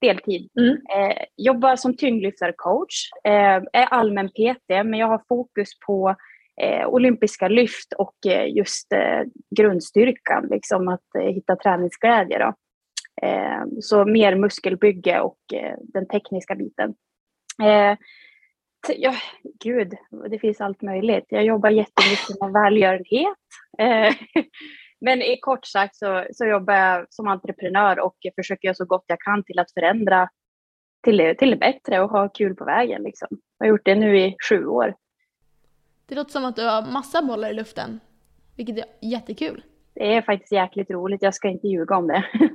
deltid. 0.06 0.50
Eh, 0.96 1.24
jobbar 1.36 1.76
som 1.76 1.96
tyngdlyftarcoach, 1.96 3.10
eh, 3.24 3.62
är 3.72 3.86
allmän 3.90 4.28
PT, 4.28 4.68
men 4.68 4.94
jag 4.94 5.06
har 5.06 5.22
fokus 5.28 5.68
på 5.86 6.16
eh, 6.60 6.88
olympiska 6.88 7.48
lyft 7.48 7.92
och 7.98 8.26
eh, 8.26 8.56
just 8.56 8.92
eh, 8.92 9.22
grundstyrkan, 9.56 10.46
liksom 10.50 10.88
att 10.88 11.14
eh, 11.18 11.34
hitta 11.34 11.56
träningsglädje. 11.56 12.38
Då. 12.38 12.54
Så 13.80 14.04
mer 14.04 14.36
muskelbygge 14.36 15.20
och 15.20 15.38
den 15.82 16.08
tekniska 16.08 16.54
biten. 16.54 16.94
Ja, 18.96 19.14
gud, 19.64 19.94
det 20.30 20.38
finns 20.38 20.60
allt 20.60 20.82
möjligt. 20.82 21.24
Jag 21.28 21.44
jobbar 21.44 21.70
jättemycket 21.70 22.40
med 22.40 22.52
välgörenhet. 22.52 23.38
Men 25.00 25.22
i 25.22 25.36
kort 25.40 25.66
sagt 25.66 25.96
så, 25.96 26.24
så 26.32 26.44
jobbar 26.46 26.74
jag 26.74 27.06
som 27.10 27.28
entreprenör 27.28 27.98
och 28.00 28.16
försöker 28.36 28.68
göra 28.68 28.74
så 28.74 28.84
gott 28.84 29.04
jag 29.06 29.20
kan 29.20 29.44
till 29.44 29.58
att 29.58 29.72
förändra 29.72 30.28
till, 31.04 31.16
det- 31.16 31.34
till 31.34 31.50
det 31.50 31.56
bättre 31.56 32.00
och 32.00 32.10
ha 32.10 32.28
kul 32.28 32.54
på 32.54 32.64
vägen. 32.64 33.02
Liksom. 33.02 33.28
Jag 33.58 33.66
har 33.66 33.70
gjort 33.70 33.84
det 33.84 33.94
nu 33.94 34.18
i 34.20 34.36
sju 34.48 34.66
år. 34.66 34.94
Det 36.06 36.14
låter 36.14 36.30
som 36.30 36.44
att 36.44 36.56
du 36.56 36.62
har 36.66 36.92
massa 36.92 37.22
bollar 37.22 37.50
i 37.50 37.54
luften. 37.54 38.00
Vilket 38.56 38.78
är 38.78 38.84
jättekul. 39.00 39.64
Det 39.94 40.14
är 40.14 40.22
faktiskt 40.22 40.52
jäkligt 40.52 40.90
roligt. 40.90 41.22
Jag 41.22 41.34
ska 41.34 41.48
inte 41.48 41.68
ljuga 41.68 41.96
om 41.96 42.06
det. 42.06 42.24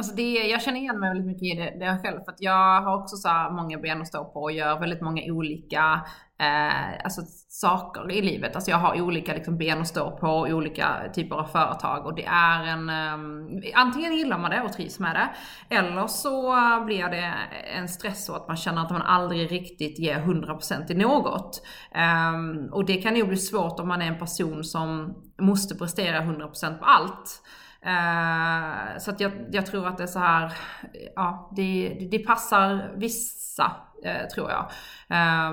Alltså 0.00 0.14
det, 0.14 0.32
jag 0.32 0.62
känner 0.62 0.80
igen 0.80 1.00
mig 1.00 1.10
väldigt 1.10 1.26
mycket 1.26 1.42
i 1.42 1.54
det, 1.54 1.78
det 1.78 1.98
själv, 2.02 2.24
för 2.24 2.32
att 2.32 2.40
jag 2.40 2.82
har 2.82 3.02
också 3.02 3.16
så 3.16 3.28
många 3.52 3.78
ben 3.78 4.00
att 4.00 4.08
stå 4.08 4.24
på 4.24 4.42
och 4.42 4.52
gör 4.52 4.80
väldigt 4.80 5.00
många 5.00 5.22
olika 5.32 6.00
eh, 6.38 7.04
alltså, 7.04 7.20
saker 7.48 8.10
i 8.10 8.22
livet. 8.22 8.54
Alltså 8.54 8.70
jag 8.70 8.78
har 8.78 9.00
olika 9.00 9.34
liksom, 9.34 9.58
ben 9.58 9.80
att 9.80 9.88
stå 9.88 10.10
på, 10.10 10.26
och 10.26 10.48
olika 10.48 10.88
typer 11.14 11.36
av 11.36 11.44
företag 11.44 12.06
och 12.06 12.14
det 12.14 12.24
är 12.24 12.64
en, 12.64 12.88
eh, 12.88 13.80
antingen 13.80 14.16
gillar 14.16 14.38
man 14.38 14.50
det 14.50 14.62
och 14.62 14.72
trivs 14.72 14.98
med 14.98 15.14
det, 15.14 15.30
eller 15.76 16.06
så 16.06 16.54
blir 16.86 17.04
det 17.04 17.34
en 17.76 17.88
stress 17.88 18.26
så 18.26 18.34
att 18.34 18.48
man 18.48 18.56
känner 18.56 18.82
att 18.82 18.90
man 18.90 19.02
aldrig 19.02 19.52
riktigt 19.52 19.98
ger 19.98 20.18
100% 20.18 20.90
i 20.90 20.94
något. 20.94 21.62
Eh, 21.94 22.72
och 22.72 22.84
det 22.84 22.96
kan 22.96 23.16
ju 23.16 23.24
bli 23.24 23.36
svårt 23.36 23.80
om 23.80 23.88
man 23.88 24.02
är 24.02 24.06
en 24.06 24.18
person 24.18 24.64
som 24.64 25.14
måste 25.40 25.74
prestera 25.74 26.20
100% 26.20 26.78
på 26.78 26.84
allt. 26.84 27.42
Eh, 27.86 28.98
så 28.98 29.10
att 29.10 29.20
jag, 29.20 29.32
jag, 29.50 29.66
tror 29.66 29.86
att 29.86 29.96
det 29.96 30.02
är 30.02 30.06
så 30.06 30.18
här, 30.18 30.52
ja, 31.16 31.52
det, 31.56 31.98
det 32.10 32.18
passar 32.18 32.92
vissa, 32.96 33.72
eh, 34.04 34.28
tror 34.34 34.50
jag. 34.50 34.70
Eh, 35.08 35.50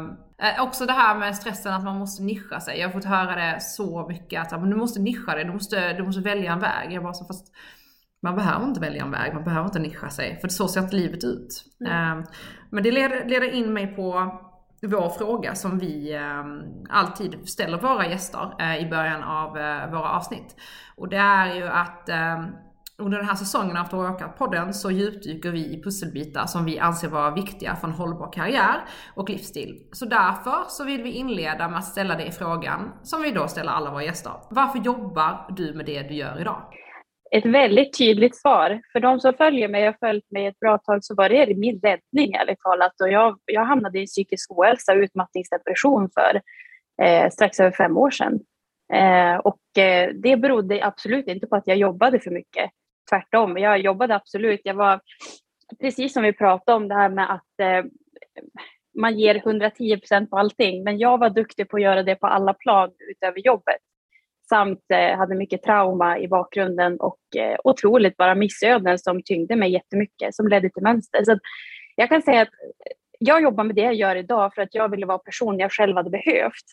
eh, 0.50 0.64
också 0.64 0.86
det 0.86 0.94
här 0.94 1.18
med 1.18 1.36
stressen 1.36 1.74
att 1.74 1.84
man 1.84 1.98
måste 1.98 2.24
nischa 2.24 2.60
sig. 2.60 2.80
Jag 2.80 2.88
har 2.88 2.94
fått 2.94 3.06
höra 3.06 3.36
det 3.36 3.62
så 3.62 4.08
mycket 4.08 4.42
att 4.42 4.62
men 4.62 4.70
du 4.70 4.76
måste 4.76 5.00
nischa 5.00 5.36
dig, 5.36 5.46
du 5.46 5.54
måste, 5.54 5.94
du 5.94 6.04
måste 6.04 6.22
välja 6.22 6.54
en 6.54 6.60
väg. 6.60 6.92
Jag 6.92 7.04
bara 7.04 7.14
så, 7.14 7.26
fast 7.26 7.48
man 8.22 8.36
behöver 8.36 8.66
inte 8.66 8.80
välja 8.80 9.04
en 9.04 9.12
väg, 9.12 9.34
man 9.34 9.44
behöver 9.44 9.66
inte 9.66 9.80
nischa 9.80 10.10
sig. 10.10 10.40
För 10.42 10.48
så 10.48 10.68
ser 10.68 10.82
inte 10.82 10.96
livet 10.96 11.24
ut. 11.24 11.66
Mm. 11.88 12.24
men 12.70 12.84
det 12.84 12.92
leder, 12.92 13.26
leder 13.26 13.54
in 13.54 13.74
mig 13.74 13.88
på 13.88 14.40
vår 14.82 15.10
fråga 15.10 15.56
som 15.56 15.80
vi 15.80 16.14
ehm, 16.14 16.62
alltid 16.90 17.50
ställer 17.50 17.78
våra 17.78 18.08
gäster 18.08 18.54
eh, 18.60 18.86
i 18.86 18.90
början 18.90 19.24
av 19.24 19.58
eh, 19.58 19.92
våra 19.92 20.10
avsnitt. 20.10 20.56
Och 20.96 21.10
det 21.10 21.18
är 21.18 21.56
ju 21.56 21.68
att 21.68 22.10
ehm, 22.10 22.46
under 23.00 23.18
den 23.18 23.28
här 23.28 23.36
säsongen 23.36 23.78
av 23.78 23.84
After 23.84 23.98
Workout-podden 23.98 24.72
så 24.72 24.92
djupdyker 24.92 25.52
vi 25.52 25.74
i 25.74 25.84
pusselbitar 25.84 26.46
som 26.46 26.66
vi 26.66 26.80
anser 26.80 27.08
vara 27.08 27.32
viktiga 27.32 27.76
för 27.76 27.88
en 27.88 27.94
hållbar 27.94 28.32
karriär 28.34 28.86
och 29.16 29.30
livsstil. 29.30 29.88
Så 29.92 30.06
därför 30.06 30.66
så 30.68 30.84
vill 30.84 31.04
vi 31.04 31.12
inleda 31.12 31.70
med 31.70 31.80
att 31.80 31.86
ställa 31.86 32.16
dig 32.16 32.32
frågan, 32.32 32.92
som 33.04 33.22
vi 33.22 33.32
då 33.32 33.48
ställer 33.48 33.72
alla 33.72 33.92
våra 33.92 34.04
gäster. 34.04 34.34
Varför 34.50 34.80
jobbar 34.80 35.54
du 35.58 35.74
med 35.74 35.86
det 35.86 36.02
du 36.02 36.14
gör 36.16 36.42
idag? 36.42 36.62
Ett 37.32 37.46
väldigt 37.46 37.98
tydligt 37.98 38.36
svar. 38.36 38.82
För 38.92 39.00
de 39.00 39.20
som 39.20 39.34
följer 39.34 39.68
mig, 39.68 39.88
och 39.88 39.94
har 39.94 40.08
följt 40.08 40.32
mig 40.32 40.46
ett 40.46 40.60
bra 40.60 40.78
tag, 40.78 41.04
så 41.04 41.16
var 41.16 41.30
det 41.30 41.58
min 41.58 41.80
räddning 41.80 42.34
ärligt 42.34 42.60
talat. 42.60 43.02
Och 43.02 43.10
jag, 43.10 43.40
jag 43.46 43.66
hamnade 43.66 44.00
i 44.00 44.06
psykisk 44.06 44.52
ohälsa 44.52 44.94
och 44.94 44.98
utmattningsdepression 44.98 46.10
för 46.14 46.42
eh, 47.02 47.30
strax 47.30 47.60
över 47.60 47.72
fem 47.72 47.98
år 47.98 48.12
sedan. 48.12 48.40
Eh, 48.94 49.38
och 49.38 49.78
eh, 49.78 50.10
det 50.14 50.38
berodde 50.38 50.86
absolut 50.86 51.28
inte 51.28 51.48
på 51.48 51.56
att 51.56 51.68
jag 51.68 51.78
jobbade 51.78 52.20
för 52.20 52.32
mycket. 52.32 52.72
Tvärtom, 53.10 53.58
jag 53.58 53.80
jobbade 53.80 54.16
absolut. 54.16 54.62
Jag 54.64 54.74
var, 54.74 55.02
precis 55.82 56.14
som 56.14 56.24
vi 56.24 56.34
pratade 56.34 56.76
om 56.76 56.88
det 56.88 56.96
här 56.96 57.10
med 57.10 57.34
att 57.34 57.60
eh, 57.62 57.86
man 59.00 59.20
ger 59.20 59.36
110 59.36 59.98
procent 59.98 60.30
på 60.30 60.38
allting, 60.38 60.84
men 60.84 60.98
jag 60.98 61.18
var 61.18 61.30
duktig 61.30 61.70
på 61.70 61.78
att 61.78 61.84
göra 61.84 62.04
det 62.04 62.16
på 62.16 62.28
alla 62.28 62.54
plan 62.54 62.92
utöver 63.12 63.40
jobbet 63.40 63.82
samt 64.50 64.84
eh, 64.94 65.18
hade 65.18 65.36
mycket 65.36 65.64
trauma 65.64 66.20
i 66.20 66.28
bakgrunden 66.28 67.00
och 67.00 67.20
eh, 67.38 67.58
otroligt 67.64 68.18
bara 68.18 68.36
missöden 68.36 69.00
som 69.00 69.24
tyngde 69.24 69.56
mig 69.56 69.72
jättemycket, 69.72 70.36
som 70.36 70.48
ledde 70.48 70.70
till 70.70 70.84
mönster. 70.84 71.24
Så 71.24 71.40
jag 71.96 72.10
kan 72.10 72.22
säga 72.22 72.42
att 72.42 72.48
eh, 72.48 72.96
jag 73.20 73.42
jobbar 73.42 73.64
med 73.64 73.76
det 73.76 73.82
jag 73.82 73.96
gör 73.96 74.16
idag 74.16 74.54
för 74.54 74.62
att 74.62 74.76
jag 74.76 74.90
ville 74.90 75.06
vara 75.06 75.18
person 75.18 75.60
jag 75.60 75.72
själv 75.72 75.96
hade 75.96 76.10
behövt. 76.10 76.66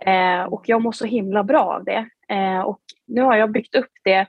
Eh, 0.00 0.42
och 0.42 0.62
jag 0.66 0.82
mår 0.82 0.92
så 0.92 1.06
himla 1.06 1.44
bra 1.44 1.62
av 1.62 1.84
det. 1.84 2.08
Eh, 2.28 2.60
och 2.60 2.80
nu 3.06 3.22
har 3.22 3.36
jag 3.36 3.52
byggt 3.52 3.74
upp 3.74 3.92
det 4.04 4.26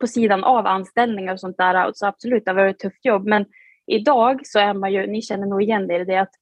på 0.00 0.06
sidan 0.06 0.44
av 0.44 0.66
anställningar 0.66 1.32
och 1.32 1.40
sånt 1.40 1.56
där. 1.56 1.90
Så 1.94 2.06
absolut, 2.06 2.44
det 2.44 2.50
har 2.50 2.56
varit 2.56 2.76
ett 2.76 2.80
tufft 2.80 3.04
jobb. 3.04 3.26
Men 3.26 3.46
idag 3.86 4.40
så 4.46 4.58
är 4.58 4.74
man 4.74 4.92
ju, 4.92 5.06
ni 5.06 5.22
känner 5.22 5.46
nog 5.46 5.62
igen 5.62 5.86
det, 5.86 6.04
det 6.04 6.16
att 6.16 6.32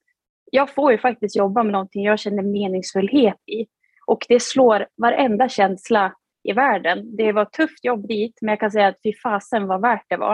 jag 0.50 0.74
får 0.74 0.92
ju 0.92 0.98
faktiskt 0.98 1.36
jobba 1.36 1.62
med 1.62 1.72
någonting 1.72 2.04
jag 2.04 2.18
känner 2.18 2.42
meningsfullhet 2.42 3.48
i. 3.48 3.66
Och 4.08 4.26
det 4.28 4.42
slår 4.42 4.86
varenda 4.96 5.48
känsla 5.48 6.14
i 6.42 6.52
världen. 6.52 7.16
Det 7.16 7.32
var 7.32 7.42
ett 7.42 7.52
tufft 7.52 7.84
jobb 7.84 8.08
dit, 8.08 8.38
men 8.40 8.48
jag 8.48 8.60
kan 8.60 8.70
säga 8.70 8.88
att 8.88 9.02
fy 9.02 9.12
fasen 9.22 9.66
vad 9.66 9.80
värt 9.80 10.04
det 10.08 10.16
var. 10.16 10.32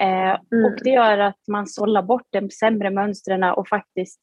Eh, 0.00 0.36
mm. 0.52 0.64
Och 0.64 0.84
det 0.84 0.90
gör 0.90 1.18
att 1.18 1.40
man 1.48 1.66
sållar 1.66 2.02
bort 2.02 2.26
de 2.30 2.50
sämre 2.50 2.90
mönstren 2.90 3.44
och 3.44 3.68
faktiskt 3.68 4.20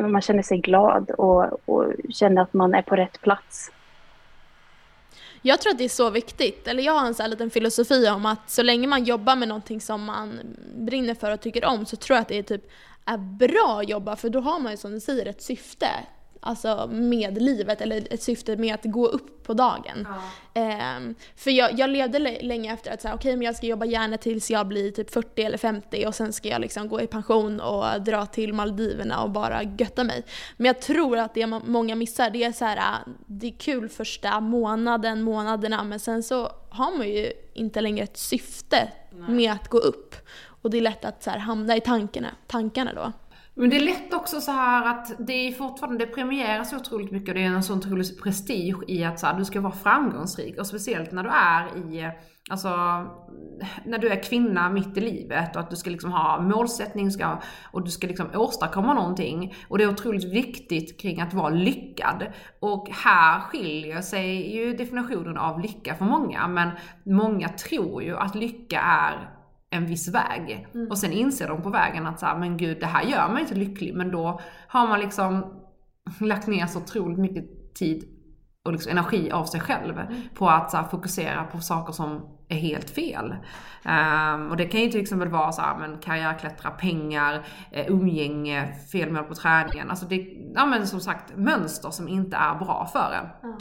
man 0.00 0.20
känner 0.20 0.42
sig 0.42 0.58
glad 0.58 1.10
och, 1.10 1.68
och 1.68 1.92
känner 2.10 2.42
att 2.42 2.52
man 2.52 2.74
är 2.74 2.82
på 2.82 2.96
rätt 2.96 3.20
plats. 3.20 3.70
Jag 5.42 5.60
tror 5.60 5.72
att 5.72 5.78
det 5.78 5.84
är 5.84 5.88
så 5.88 6.10
viktigt, 6.10 6.68
eller 6.68 6.82
jag 6.82 6.92
har 6.92 7.06
en 7.06 7.14
sån 7.14 7.24
här 7.24 7.30
liten 7.30 7.50
filosofi 7.50 8.08
om 8.08 8.26
att 8.26 8.50
så 8.50 8.62
länge 8.62 8.86
man 8.86 9.04
jobbar 9.04 9.36
med 9.36 9.48
någonting 9.48 9.80
som 9.80 10.04
man 10.04 10.40
brinner 10.76 11.14
för 11.14 11.32
och 11.32 11.40
tycker 11.40 11.64
om 11.64 11.86
så 11.86 11.96
tror 11.96 12.16
jag 12.16 12.22
att 12.22 12.28
det 12.28 12.38
är 12.38 12.42
typ 12.42 12.70
är 13.06 13.18
bra 13.18 13.78
att 13.80 13.88
jobba 13.88 14.16
för 14.16 14.28
då 14.28 14.40
har 14.40 14.60
man 14.60 14.72
ju 14.72 14.76
som 14.76 14.92
du 14.92 15.00
säger 15.00 15.26
ett 15.26 15.42
syfte 15.42 15.86
alltså 16.44 16.86
med 16.92 17.42
livet 17.42 17.80
eller 17.80 18.12
ett 18.12 18.22
syfte 18.22 18.56
med 18.56 18.74
att 18.74 18.84
gå 18.84 19.06
upp 19.06 19.42
på 19.42 19.54
dagen. 19.54 20.08
Ja. 20.54 20.96
Um, 20.96 21.14
för 21.36 21.50
jag, 21.50 21.78
jag 21.78 21.90
levde 21.90 22.18
länge 22.18 22.74
efter 22.74 22.92
att 22.92 23.02
säga 23.02 23.14
okej 23.14 23.28
okay, 23.28 23.36
men 23.36 23.46
jag 23.46 23.56
ska 23.56 23.66
jobba 23.66 23.84
gärna 23.84 24.16
tills 24.16 24.50
jag 24.50 24.68
blir 24.68 24.90
typ 24.90 25.10
40 25.10 25.42
eller 25.42 25.58
50 25.58 26.06
och 26.06 26.14
sen 26.14 26.32
ska 26.32 26.48
jag 26.48 26.60
liksom 26.60 26.88
gå 26.88 27.00
i 27.00 27.06
pension 27.06 27.60
och 27.60 28.02
dra 28.02 28.26
till 28.26 28.52
Maldiverna 28.52 29.22
och 29.22 29.30
bara 29.30 29.62
götta 29.62 30.04
mig. 30.04 30.24
Men 30.56 30.66
jag 30.66 30.80
tror 30.80 31.18
att 31.18 31.34
det 31.34 31.46
många 31.46 31.94
missar 31.94 32.30
det 32.30 32.44
är 32.44 32.52
så 32.52 32.64
här, 32.64 32.76
äh, 32.76 33.12
det 33.26 33.46
är 33.46 33.56
kul 33.58 33.88
första 33.88 34.40
månaden, 34.40 35.22
månaderna 35.22 35.84
men 35.84 36.00
sen 36.00 36.22
så 36.22 36.50
har 36.70 36.98
man 36.98 37.08
ju 37.08 37.32
inte 37.54 37.80
längre 37.80 38.04
ett 38.04 38.16
syfte 38.16 38.88
Nej. 39.10 39.30
med 39.30 39.52
att 39.52 39.68
gå 39.68 39.78
upp. 39.78 40.14
Och 40.64 40.70
det 40.70 40.76
är 40.76 40.82
lätt 40.82 41.04
att 41.04 41.22
så 41.22 41.30
här, 41.30 41.38
hamna 41.38 41.76
i 41.76 41.80
tankarna, 41.80 42.28
tankarna 42.46 42.92
då. 42.94 43.12
Men 43.56 43.70
det 43.70 43.76
är 43.76 43.80
lätt 43.80 44.14
också 44.14 44.40
så 44.40 44.50
här 44.50 44.86
att 44.86 45.12
det 45.18 45.32
är 45.32 45.52
fortfarande, 45.52 46.04
det 46.04 46.12
premieras 46.12 46.70
så 46.70 46.76
otroligt 46.76 47.10
mycket 47.10 47.28
och 47.28 47.34
det 47.34 47.44
är 47.44 47.46
en 47.46 47.62
sån 47.62 47.78
otrolig 47.78 48.22
prestige 48.22 48.82
i 48.88 49.04
att 49.04 49.20
så 49.20 49.26
här, 49.26 49.38
du 49.38 49.44
ska 49.44 49.60
vara 49.60 49.72
framgångsrik. 49.72 50.58
Och 50.58 50.66
speciellt 50.66 51.12
när 51.12 51.22
du 51.22 51.30
är 51.30 51.76
i, 51.76 52.10
alltså, 52.50 52.68
när 53.84 53.98
du 53.98 54.08
är 54.08 54.22
kvinna 54.22 54.70
mitt 54.70 54.96
i 54.96 55.00
livet 55.00 55.56
och 55.56 55.62
att 55.62 55.70
du 55.70 55.76
ska 55.76 55.90
liksom 55.90 56.12
ha 56.12 56.40
målsättning 56.40 57.10
ska, 57.10 57.40
och 57.72 57.84
du 57.84 57.90
ska 57.90 58.06
liksom 58.06 58.26
åstadkomma 58.34 58.94
någonting. 58.94 59.54
Och 59.68 59.78
det 59.78 59.84
är 59.84 59.88
otroligt 59.90 60.32
viktigt 60.32 61.00
kring 61.00 61.20
att 61.20 61.34
vara 61.34 61.50
lyckad. 61.50 62.26
Och 62.60 62.88
här 62.90 63.40
skiljer 63.40 64.00
sig 64.00 64.56
ju 64.56 64.76
definitionen 64.76 65.38
av 65.38 65.60
lycka 65.60 65.94
för 65.94 66.04
många, 66.04 66.48
men 66.48 66.70
många 67.04 67.48
tror 67.48 68.02
ju 68.02 68.16
att 68.16 68.34
lycka 68.34 68.80
är 68.80 69.30
en 69.74 69.86
viss 69.86 70.08
väg. 70.08 70.68
Mm. 70.74 70.90
Och 70.90 70.98
sen 70.98 71.12
inser 71.12 71.48
de 71.48 71.62
på 71.62 71.70
vägen 71.70 72.06
att 72.06 72.20
så 72.20 72.26
här, 72.26 72.38
men 72.38 72.56
gud 72.56 72.80
det 72.80 72.86
här 72.86 73.02
gör 73.02 73.28
mig 73.28 73.42
inte 73.42 73.54
lycklig. 73.54 73.94
Men 73.94 74.10
då 74.10 74.40
har 74.68 74.86
man 74.88 75.00
liksom 75.00 75.44
lagt 76.20 76.46
ner 76.46 76.66
så 76.66 76.78
otroligt 76.78 77.18
mycket 77.18 77.74
tid 77.74 78.04
och 78.64 78.72
liksom 78.72 78.92
energi 78.92 79.30
av 79.30 79.44
sig 79.44 79.60
själv 79.60 79.98
mm. 79.98 80.22
på 80.34 80.48
att 80.48 80.70
så 80.70 80.76
här, 80.76 80.84
fokusera 80.84 81.44
på 81.44 81.60
saker 81.60 81.92
som 81.92 82.28
är 82.48 82.56
helt 82.56 82.90
fel. 82.90 83.34
Um, 83.84 84.50
och 84.50 84.56
det 84.56 84.64
kan 84.64 84.80
ju 84.80 84.90
till 84.90 85.00
exempel 85.00 85.28
vara 85.28 85.52
så 85.52 85.62
här, 85.62 85.78
men 85.78 85.98
karriärklättra, 85.98 86.70
pengar, 86.70 87.34
uh, 87.76 87.88
umgänge, 87.88 88.74
fel 88.92 89.12
mål 89.12 89.24
på 89.24 89.34
träningen. 89.34 89.90
Alltså 89.90 90.06
det, 90.06 90.26
ja 90.54 90.66
men 90.66 90.86
som 90.86 91.00
sagt 91.00 91.36
mönster 91.36 91.90
som 91.90 92.08
inte 92.08 92.36
är 92.36 92.54
bra 92.54 92.88
för 92.92 93.12
en. 93.12 93.50
Mm. 93.50 93.58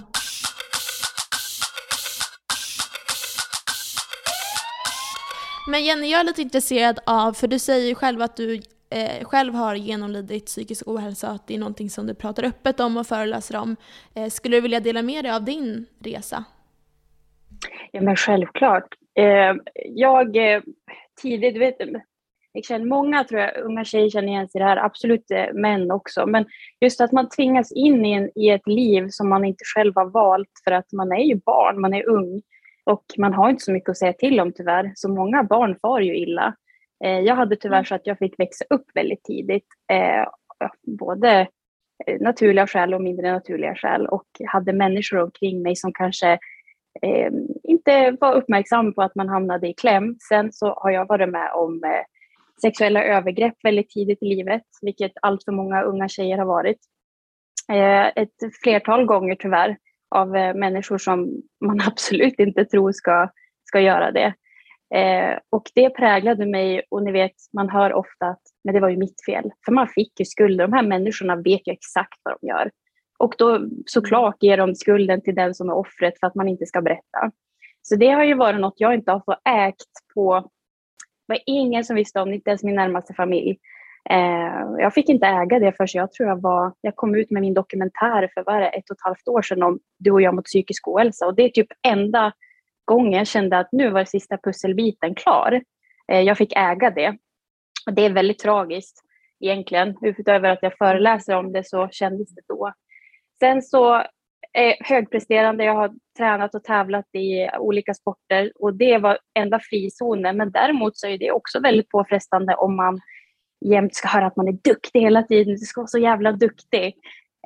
Men 5.67 5.83
Jenny, 5.83 6.07
jag 6.07 6.19
är 6.19 6.23
lite 6.23 6.41
intresserad 6.41 6.99
av, 7.05 7.33
för 7.33 7.47
du 7.47 7.59
säger 7.59 7.87
ju 7.87 7.95
själv 7.95 8.21
att 8.21 8.37
du 8.37 8.55
eh, 8.89 9.23
själv 9.23 9.53
har 9.53 9.75
genomlidit 9.75 10.45
psykisk 10.45 10.87
ohälsa 10.87 11.29
och 11.29 11.35
att 11.35 11.47
det 11.47 11.55
är 11.55 11.59
någonting 11.59 11.89
som 11.89 12.07
du 12.07 12.15
pratar 12.15 12.43
öppet 12.43 12.79
om 12.79 12.97
och 12.97 13.07
föreläser 13.07 13.57
om. 13.57 13.75
Eh, 14.15 14.29
skulle 14.29 14.57
du 14.57 14.61
vilja 14.61 14.79
dela 14.79 15.01
med 15.01 15.25
dig 15.25 15.31
av 15.31 15.43
din 15.43 15.85
resa? 15.99 16.43
Ja, 17.91 18.01
men 18.01 18.15
självklart. 18.15 18.87
Eh, 19.19 19.55
jag 19.89 20.35
eh, 20.35 20.61
tidigt, 21.21 21.57
vet 21.57 21.75
jag 22.55 22.65
känner, 22.65 22.85
många 22.85 23.23
tror 23.23 23.41
jag, 23.41 23.57
unga 23.57 23.85
tjejer 23.85 24.09
känner 24.09 24.27
igen 24.27 24.49
sig 24.49 24.59
i 24.59 24.63
det 24.63 24.69
här, 24.69 24.77
absolut 24.77 25.31
eh, 25.31 25.53
män 25.53 25.91
också. 25.91 26.25
Men 26.25 26.45
just 26.81 27.01
att 27.01 27.11
man 27.11 27.29
tvingas 27.29 27.71
in 27.71 28.05
i, 28.05 28.13
en, 28.13 28.29
i 28.35 28.49
ett 28.49 28.67
liv 28.67 29.07
som 29.09 29.29
man 29.29 29.45
inte 29.45 29.63
själv 29.75 29.93
har 29.95 30.05
valt 30.05 30.49
för 30.63 30.71
att 30.71 30.91
man 30.91 31.11
är 31.11 31.23
ju 31.23 31.35
barn, 31.35 31.81
man 31.81 31.93
är 31.93 32.09
ung. 32.09 32.41
Och 32.85 33.03
man 33.17 33.33
har 33.33 33.49
inte 33.49 33.63
så 33.63 33.71
mycket 33.71 33.89
att 33.89 33.97
säga 33.97 34.13
till 34.13 34.39
om 34.39 34.53
tyvärr, 34.53 34.91
så 34.95 35.09
många 35.09 35.43
barn 35.43 35.75
far 35.81 35.99
ju 35.99 36.17
illa. 36.17 36.55
Eh, 37.03 37.19
jag 37.19 37.35
hade 37.35 37.55
tyvärr 37.55 37.77
mm. 37.77 37.85
så 37.85 37.95
att 37.95 38.07
jag 38.07 38.17
fick 38.17 38.39
växa 38.39 38.65
upp 38.69 38.85
väldigt 38.93 39.23
tidigt, 39.23 39.67
eh, 39.91 40.27
både 40.97 41.47
eh, 42.05 42.21
naturliga 42.21 42.67
skäl 42.67 42.93
och 42.93 43.01
mindre 43.01 43.31
naturliga 43.31 43.75
skäl 43.75 44.07
och 44.07 44.27
hade 44.47 44.73
människor 44.73 45.19
omkring 45.19 45.61
mig 45.61 45.75
som 45.75 45.93
kanske 45.93 46.39
inte 47.63 48.17
var 48.21 48.33
uppmärksamma 48.33 48.91
på 48.91 49.01
att 49.01 49.15
man 49.15 49.29
hamnade 49.29 49.69
i 49.69 49.73
kläm. 49.73 50.15
Sen 50.29 50.51
så 50.51 50.73
har 50.73 50.91
jag 50.91 51.07
varit 51.07 51.29
med 51.29 51.51
om 51.53 51.81
sexuella 52.61 53.03
övergrepp 53.03 53.53
väldigt 53.63 53.89
tidigt 53.89 54.23
i 54.23 54.25
livet, 54.25 54.63
vilket 54.81 55.11
allt 55.21 55.43
för 55.43 55.51
många 55.51 55.81
unga 55.81 56.07
tjejer 56.07 56.37
har 56.37 56.45
varit. 56.45 56.77
Ett 58.15 58.61
flertal 58.63 59.05
gånger 59.05 59.35
tyvärr 59.35 59.77
av 60.13 60.35
eh, 60.35 60.53
människor 60.53 60.97
som 60.97 61.41
man 61.65 61.81
absolut 61.87 62.39
inte 62.39 62.65
tror 62.65 62.91
ska, 62.91 63.29
ska 63.63 63.79
göra 63.79 64.11
det. 64.11 64.33
Eh, 64.95 65.37
och 65.49 65.63
det 65.75 65.89
präglade 65.89 66.45
mig 66.45 66.81
och 66.89 67.03
ni 67.03 67.11
vet, 67.11 67.35
man 67.53 67.69
hör 67.69 67.93
ofta 67.93 68.25
att 68.25 68.41
men 68.63 68.73
det 68.73 68.79
var 68.79 68.89
ju 68.89 68.97
mitt 68.97 69.25
fel. 69.25 69.51
För 69.65 69.71
man 69.71 69.87
fick 69.87 70.19
ju 70.19 70.25
skulder. 70.25 70.67
De 70.67 70.73
här 70.73 70.83
människorna 70.83 71.35
vet 71.35 71.67
ju 71.67 71.71
exakt 71.71 72.19
vad 72.23 72.37
de 72.41 72.47
gör. 72.47 72.71
Och 73.19 73.35
då 73.37 73.67
såklart 73.85 74.43
ger 74.43 74.57
de 74.57 74.75
skulden 74.75 75.21
till 75.21 75.35
den 75.35 75.55
som 75.55 75.69
är 75.69 75.73
offret 75.73 76.19
för 76.19 76.27
att 76.27 76.35
man 76.35 76.47
inte 76.47 76.65
ska 76.65 76.81
berätta. 76.81 77.31
Så 77.81 77.95
det 77.95 78.09
har 78.09 78.23
ju 78.23 78.33
varit 78.33 78.61
något 78.61 78.73
jag 78.77 78.93
inte 78.93 79.11
har 79.11 79.19
fått 79.25 79.41
ägt 79.49 80.13
på, 80.13 80.51
det 81.27 81.33
var 81.33 81.39
ingen 81.45 81.83
som 81.83 81.95
visste 81.95 82.19
om, 82.19 82.33
inte 82.33 82.49
ens 82.49 82.63
min 82.63 82.75
närmaste 82.75 83.13
familj. 83.13 83.57
Eh, 84.09 84.75
jag 84.77 84.93
fick 84.93 85.09
inte 85.09 85.27
äga 85.27 85.59
det 85.59 85.71
förrän 85.77 85.87
jag 85.93 86.11
tror 86.11 86.29
jag 86.29 86.41
var, 86.41 86.73
jag 86.81 86.95
kom 86.95 87.15
ut 87.15 87.31
med 87.31 87.41
min 87.41 87.53
dokumentär 87.53 88.29
för 88.33 88.43
vad 88.45 88.61
det, 88.61 88.67
ett 88.67 88.89
och 88.89 88.95
ett 88.95 89.03
halvt 89.03 89.27
år 89.27 89.41
sedan 89.41 89.63
om 89.63 89.79
du 89.99 90.11
och 90.11 90.21
jag 90.21 90.35
mot 90.35 90.45
psykisk 90.45 90.87
ohälsa 90.87 91.25
och 91.25 91.35
det 91.35 91.43
är 91.43 91.49
typ 91.49 91.67
enda 91.87 92.33
gången 92.85 93.11
jag 93.11 93.27
kände 93.27 93.57
att 93.57 93.71
nu 93.71 93.89
var 93.89 94.05
sista 94.05 94.37
pusselbiten 94.37 95.15
klar. 95.15 95.61
Eh, 96.11 96.21
jag 96.21 96.37
fick 96.37 96.53
äga 96.55 96.89
det. 96.89 97.17
Och 97.87 97.93
det 97.93 98.05
är 98.05 98.09
väldigt 98.09 98.39
tragiskt 98.39 99.01
egentligen. 99.39 99.97
Utöver 100.01 100.49
att 100.49 100.59
jag 100.63 100.77
föreläser 100.77 101.35
om 101.35 101.51
det 101.51 101.67
så 101.67 101.89
kändes 101.91 102.35
det 102.35 102.41
då. 102.47 102.73
Sen 103.39 103.61
så 103.61 104.03
är 104.53 104.75
högpresterande, 104.79 105.63
jag 105.63 105.75
har 105.75 105.91
tränat 106.17 106.55
och 106.55 106.63
tävlat 106.63 107.15
i 107.15 107.49
olika 107.59 107.93
sporter 107.93 108.51
och 108.55 108.73
det 108.73 108.97
var 108.97 109.17
enda 109.39 109.59
frizonen. 109.59 110.37
Men 110.37 110.51
däremot 110.51 110.97
så 110.97 111.07
är 111.07 111.17
det 111.17 111.31
också 111.31 111.59
väldigt 111.59 111.89
påfrestande 111.89 112.55
om 112.55 112.75
man 112.75 112.99
jämt 113.71 113.95
ska 113.95 114.07
höra 114.07 114.25
att 114.25 114.35
man 114.35 114.47
är 114.47 114.57
duktig 114.63 115.01
hela 115.01 115.23
tiden. 115.23 115.53
Du 115.53 115.57
ska 115.57 115.81
vara 115.81 115.87
så 115.87 115.99
jävla 115.99 116.31
duktig. 116.31 116.95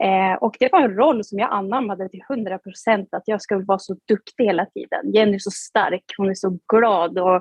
Eh, 0.01 0.33
och 0.41 0.55
det 0.59 0.71
var 0.71 0.81
en 0.81 0.95
roll 0.95 1.23
som 1.23 1.39
jag 1.39 1.53
anammade 1.53 2.09
till 2.09 2.23
100 2.29 2.57
procent, 2.57 3.13
att 3.13 3.23
jag 3.25 3.41
skulle 3.41 3.63
vara 3.63 3.79
så 3.79 3.95
duktig 4.07 4.45
hela 4.45 4.65
tiden. 4.65 5.11
Jenny 5.13 5.35
är 5.35 5.39
så 5.39 5.51
stark, 5.51 6.03
hon 6.17 6.29
är 6.29 6.33
så 6.33 6.59
glad 6.67 7.19
och 7.19 7.35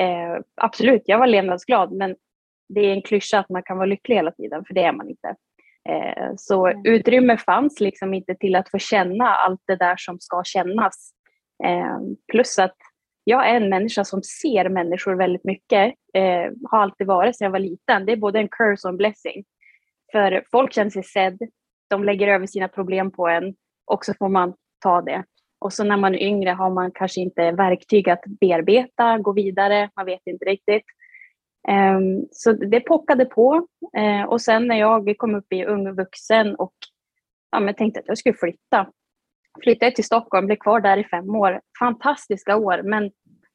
eh, 0.00 0.40
absolut, 0.56 1.02
jag 1.04 1.18
var 1.18 1.26
levnadsglad, 1.26 1.92
men 1.92 2.16
det 2.68 2.80
är 2.80 2.92
en 2.92 3.02
klyscha 3.02 3.38
att 3.38 3.48
man 3.48 3.62
kan 3.62 3.76
vara 3.76 3.86
lycklig 3.86 4.16
hela 4.16 4.30
tiden, 4.30 4.64
för 4.64 4.74
det 4.74 4.82
är 4.82 4.92
man 4.92 5.08
inte. 5.08 5.34
Eh, 5.88 6.32
så 6.36 6.66
mm. 6.66 6.82
utrymme 6.84 7.36
fanns 7.36 7.80
liksom 7.80 8.14
inte 8.14 8.34
till 8.34 8.56
att 8.56 8.70
få 8.70 8.78
känna 8.78 9.34
allt 9.34 9.60
det 9.66 9.76
där 9.76 9.96
som 9.98 10.20
ska 10.20 10.42
kännas. 10.44 11.12
Eh, 11.64 11.98
plus 12.32 12.58
att 12.58 12.76
jag 13.24 13.48
är 13.50 13.54
en 13.54 13.68
människa 13.68 14.04
som 14.04 14.22
ser 14.22 14.68
människor 14.68 15.14
väldigt 15.14 15.44
mycket. 15.44 15.94
Eh, 16.14 16.52
har 16.70 16.78
alltid 16.78 17.06
varit 17.06 17.38
sedan 17.38 17.44
jag 17.44 17.52
var 17.52 17.58
liten. 17.58 18.06
Det 18.06 18.12
är 18.12 18.16
både 18.16 18.38
en 18.38 18.48
curse 18.48 18.88
och 18.88 18.92
en 18.92 18.96
blessing. 18.96 19.44
För 20.12 20.44
folk 20.50 20.72
känner 20.72 20.90
sig 20.90 21.04
sedd, 21.04 21.38
de 21.90 22.04
lägger 22.04 22.28
över 22.28 22.46
sina 22.46 22.68
problem 22.68 23.10
på 23.10 23.28
en 23.28 23.54
och 23.86 24.04
så 24.04 24.14
får 24.14 24.28
man 24.28 24.54
ta 24.82 25.02
det. 25.02 25.24
Och 25.58 25.72
så 25.72 25.84
när 25.84 25.96
man 25.96 26.14
är 26.14 26.18
yngre 26.18 26.50
har 26.50 26.70
man 26.70 26.90
kanske 26.94 27.20
inte 27.20 27.52
verktyg 27.52 28.08
att 28.08 28.22
bearbeta, 28.40 29.18
gå 29.18 29.32
vidare, 29.32 29.90
man 29.96 30.06
vet 30.06 30.20
inte 30.26 30.44
riktigt. 30.44 30.84
Um, 31.68 32.26
så 32.30 32.52
det 32.52 32.80
pockade 32.80 33.24
på. 33.24 33.66
Uh, 33.98 34.22
och 34.22 34.40
sen 34.40 34.66
när 34.66 34.76
jag 34.76 35.14
kom 35.18 35.34
upp 35.34 35.52
i 35.52 35.64
ung 35.64 35.94
vuxen 35.94 36.54
och 36.54 36.74
ja, 37.52 37.60
men 37.60 37.74
tänkte 37.74 38.00
att 38.00 38.08
jag 38.08 38.18
skulle 38.18 38.34
flytta. 38.34 38.86
Flyttade 39.62 39.92
till 39.92 40.04
Stockholm, 40.04 40.46
blev 40.46 40.56
kvar 40.56 40.80
där 40.80 40.96
i 40.96 41.04
fem 41.04 41.34
år. 41.34 41.60
Fantastiska 41.78 42.56
år, 42.56 42.82
men 42.82 43.10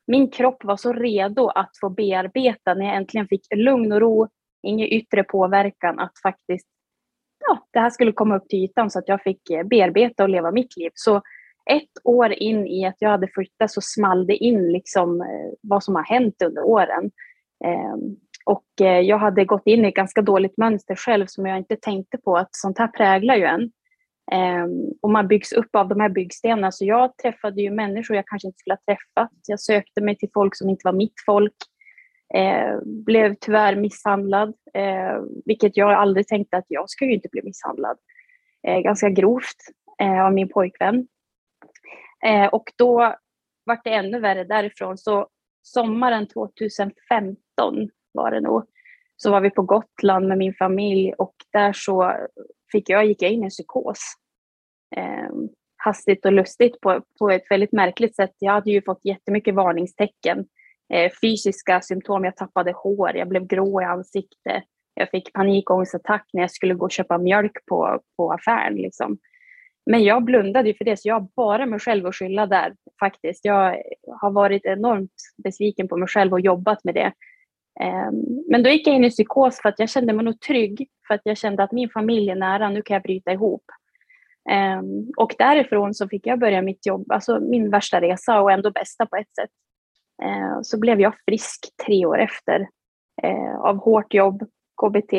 min 0.08 0.32
kropp 0.32 0.64
var 0.64 0.78
så 0.78 0.94
redo 0.94 1.48
att 1.48 1.72
få 1.82 1.90
bearbeta 1.90 2.74
när 2.74 2.86
jag 2.86 2.96
äntligen 2.96 3.28
fick 3.28 3.42
lugn 3.56 3.92
och 3.92 4.02
ro, 4.02 4.28
ingen 4.64 4.88
yttre 4.88 5.24
påverkan, 5.24 6.00
att 6.00 6.14
faktiskt 6.24 6.68
ja, 7.48 7.68
det 7.74 7.80
här 7.80 7.90
skulle 7.90 8.12
komma 8.12 8.38
upp 8.38 8.50
till 8.50 8.64
ytan 8.64 8.90
så 8.90 9.00
att 9.00 9.08
jag 9.08 9.22
fick 9.22 9.50
eh, 9.50 9.64
bearbeta 9.64 10.24
och 10.24 10.30
leva 10.30 10.52
mitt 10.52 10.78
liv. 10.78 10.92
Så 10.94 11.22
ett 11.70 11.92
år 12.04 12.32
in 12.32 12.68
i 12.68 12.86
att 12.86 12.96
jag 13.00 13.10
hade 13.10 13.28
flyttat 13.28 13.72
så 13.72 13.82
small 13.82 14.28
det 14.28 14.36
in 14.36 14.72
liksom 14.72 15.22
eh, 15.22 15.54
vad 15.62 15.84
som 15.84 15.96
har 15.96 16.04
hänt 16.04 16.42
under 16.42 16.64
åren. 16.64 17.12
Ehm, 17.66 18.16
och 18.46 18.82
eh, 18.82 19.00
jag 19.00 19.18
hade 19.18 19.46
gått 19.46 19.68
in 19.68 19.86
i 19.86 19.88
ett 19.88 19.96
ganska 19.96 20.22
dåligt 20.22 20.58
mönster 20.58 20.96
själv 20.96 21.26
som 21.28 21.46
jag 21.46 21.58
inte 21.58 21.76
tänkte 21.76 22.18
på 22.18 22.38
att 22.38 22.50
sånt 22.52 22.78
här 22.78 22.88
präglar 22.88 23.36
ju 23.36 23.44
en. 23.44 23.72
Ehm, 24.32 24.92
och 25.02 25.10
man 25.10 25.28
byggs 25.28 25.52
upp 25.52 25.76
av 25.76 25.88
de 25.88 26.00
här 26.00 26.10
byggstenarna. 26.10 26.72
Så 26.72 26.86
jag 26.86 27.18
träffade 27.18 27.62
ju 27.62 27.72
människor 27.72 28.16
jag 28.16 28.28
kanske 28.28 28.48
inte 28.48 28.60
skulle 28.60 28.74
ha 28.74 28.96
träffat. 28.96 29.32
Jag 29.48 29.60
sökte 29.60 30.02
mig 30.02 30.18
till 30.18 30.30
folk 30.34 30.56
som 30.56 30.70
inte 30.70 30.82
var 30.84 30.94
mitt 30.94 31.14
folk. 31.26 31.56
Eh, 32.34 32.78
blev 32.84 33.36
tyvärr 33.42 33.76
misshandlad, 33.76 34.54
eh, 34.74 35.22
vilket 35.46 35.78
jag 35.78 35.94
aldrig 35.94 36.28
tänkte 36.28 36.58
att 36.58 36.66
jag 36.68 36.90
skulle 36.90 37.14
inte 37.14 37.30
bli 37.32 37.42
misshandlad. 37.44 37.98
Eh, 38.68 38.80
ganska 38.80 39.10
grovt 39.10 39.58
eh, 40.02 40.26
av 40.26 40.34
min 40.34 40.50
pojkvän. 40.50 41.08
Eh, 42.26 42.46
och 42.48 42.72
då 42.78 43.16
vart 43.66 43.84
det 43.84 43.94
ännu 43.94 44.20
värre 44.20 44.44
därifrån. 44.44 44.98
Så 44.98 45.28
sommaren 45.62 46.28
2015 46.28 47.90
var 48.12 48.32
det 48.32 48.42
nog, 48.42 48.64
så 49.16 49.32
var 49.32 49.42
vi 49.42 49.50
på 49.50 49.62
Gotland 49.62 50.28
med 50.28 50.38
min 50.38 50.54
familj 50.54 51.14
och 51.14 51.36
där 51.54 51.74
så 51.74 52.14
fick 52.72 52.90
jag, 52.90 53.06
gick 53.06 53.22
jag 53.22 53.32
in 53.32 53.42
i 53.42 53.44
en 53.44 53.50
psykos. 53.50 54.00
Eh, 54.96 55.30
hastigt 55.78 56.26
och 56.26 56.34
lustigt 56.34 56.82
på, 56.82 57.02
på 57.20 57.30
ett 57.30 57.46
väldigt 57.50 57.72
märkligt 57.72 58.16
sätt. 58.16 58.34
Jag 58.40 58.54
hade 58.54 58.72
ju 58.72 58.82
fått 58.82 59.00
jättemycket 59.04 59.56
varningstecken 59.56 60.46
eh, 60.94 61.12
fysiska 61.22 61.82
symptom. 61.82 62.24
Jag 62.24 62.36
tappade 62.36 62.72
hår, 62.72 63.16
jag 63.16 63.28
blev 63.28 63.48
grå 63.48 63.82
i 63.82 63.86
ansiktet. 63.86 64.64
Jag 64.94 65.10
fick 65.10 65.34
panikångestattack 65.34 66.30
när 66.34 66.42
jag 66.42 66.52
skulle 66.52 66.74
gå 66.74 66.86
och 66.86 66.92
köpa 66.92 67.18
mjölk 67.18 67.66
på, 67.66 68.02
på 68.18 68.32
affären. 68.32 68.76
Liksom. 68.76 69.18
Men 69.86 70.04
jag 70.04 70.24
blundade 70.24 70.70
ju 70.70 70.76
för 70.76 70.86
det, 70.86 70.98
så 70.98 71.08
jag 71.08 71.16
har 71.16 71.28
bara 71.36 71.66
mig 71.66 71.80
själv 71.80 72.06
att 72.06 72.16
skylla 72.16 72.46
där 72.46 72.76
faktiskt. 73.00 73.46
Jag 73.46 73.84
har 74.22 74.32
varit 74.32 74.66
enormt 74.66 75.12
besviken 75.44 75.88
på 75.88 75.98
mig 75.98 76.08
själv 76.08 76.34
och 76.34 76.42
jobbat 76.42 76.84
med 76.84 76.96
det. 76.96 77.14
Ehm, 77.80 78.44
men 78.48 78.64
då 78.64 78.70
gick 78.70 78.88
jag 78.88 78.96
in 78.96 79.04
i 79.04 79.10
psykos 79.10 79.62
för 79.62 79.70
att 79.70 79.80
jag 79.80 79.90
kände 79.90 80.14
mig 80.14 80.26
nog 80.26 80.40
trygg, 80.42 80.90
för 81.08 81.14
att 81.14 81.22
jag 81.24 81.38
kände 81.38 81.64
att 81.64 81.72
min 81.72 81.90
familj 81.90 82.30
är 82.30 82.36
nära, 82.36 82.70
nu 82.70 82.82
kan 82.82 82.94
jag 82.94 83.04
bryta 83.04 83.32
ihop. 83.32 83.64
Ehm, 84.50 85.12
och 85.18 85.36
därifrån 85.38 85.94
så 85.94 86.08
fick 86.08 86.28
jag 86.28 86.40
börja 86.40 86.62
mitt 86.62 86.86
jobb, 86.86 87.12
alltså 87.12 87.40
min 87.40 87.70
värsta 87.70 88.02
resa 88.02 88.42
och 88.42 88.52
ändå 88.52 88.72
bästa 88.72 89.06
på 89.06 89.16
ett 89.16 89.36
sätt. 89.36 89.50
Ehm, 90.24 90.64
så 90.64 90.80
blev 90.80 91.02
jag 91.02 91.14
frisk 91.26 91.60
tre 91.86 92.06
år 92.06 92.20
efter 92.20 92.68
eh, 93.24 93.56
av 93.60 93.78
hårt 93.78 94.14
jobb, 94.14 94.44
KBT, 94.82 95.14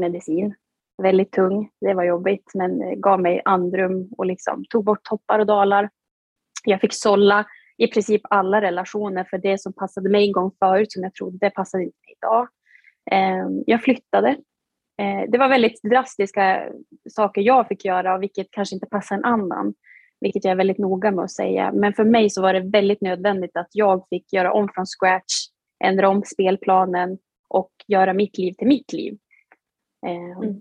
medicin. 0.00 0.54
Väldigt 1.02 1.32
tung, 1.32 1.70
det 1.80 1.94
var 1.94 2.04
jobbigt 2.04 2.50
men 2.54 3.00
gav 3.00 3.20
mig 3.20 3.42
andrum 3.44 4.08
och 4.18 4.26
liksom 4.26 4.64
tog 4.70 4.84
bort 4.84 5.04
toppar 5.04 5.38
och 5.38 5.46
dalar. 5.46 5.90
Jag 6.64 6.80
fick 6.80 6.94
sålla 6.94 7.46
i 7.78 7.86
princip 7.86 8.22
alla 8.30 8.60
relationer 8.60 9.24
för 9.24 9.38
det 9.38 9.60
som 9.60 9.72
passade 9.72 10.10
mig 10.10 10.26
en 10.26 10.32
gång 10.32 10.50
förut 10.58 10.92
som 10.92 11.02
jag 11.02 11.14
trodde 11.14 11.50
passade 11.50 11.84
inte 11.84 11.96
mig 12.06 12.14
idag. 12.18 12.48
Eh, 13.10 13.48
jag 13.66 13.82
flyttade. 13.82 14.36
Det 15.28 15.38
var 15.38 15.48
väldigt 15.48 15.82
drastiska 15.82 16.68
saker 17.10 17.40
jag 17.40 17.68
fick 17.68 17.84
göra 17.84 18.18
vilket 18.18 18.46
kanske 18.50 18.74
inte 18.74 18.86
passar 18.86 19.16
en 19.16 19.24
annan 19.24 19.74
vilket 20.20 20.44
jag 20.44 20.52
är 20.52 20.56
väldigt 20.56 20.78
noga 20.78 21.10
med 21.10 21.24
att 21.24 21.30
säga. 21.30 21.72
Men 21.72 21.92
för 21.92 22.04
mig 22.04 22.30
så 22.30 22.42
var 22.42 22.52
det 22.52 22.60
väldigt 22.60 23.00
nödvändigt 23.00 23.56
att 23.56 23.68
jag 23.72 24.06
fick 24.08 24.32
göra 24.32 24.52
om 24.52 24.68
från 24.74 24.86
scratch, 24.86 25.34
ändra 25.84 26.08
om 26.08 26.22
spelplanen 26.22 27.18
och 27.48 27.70
göra 27.86 28.12
mitt 28.12 28.38
liv 28.38 28.52
till 28.52 28.68
mitt 28.68 28.92
liv. 28.92 29.18
Eh, 30.06 30.38
mm. 30.38 30.60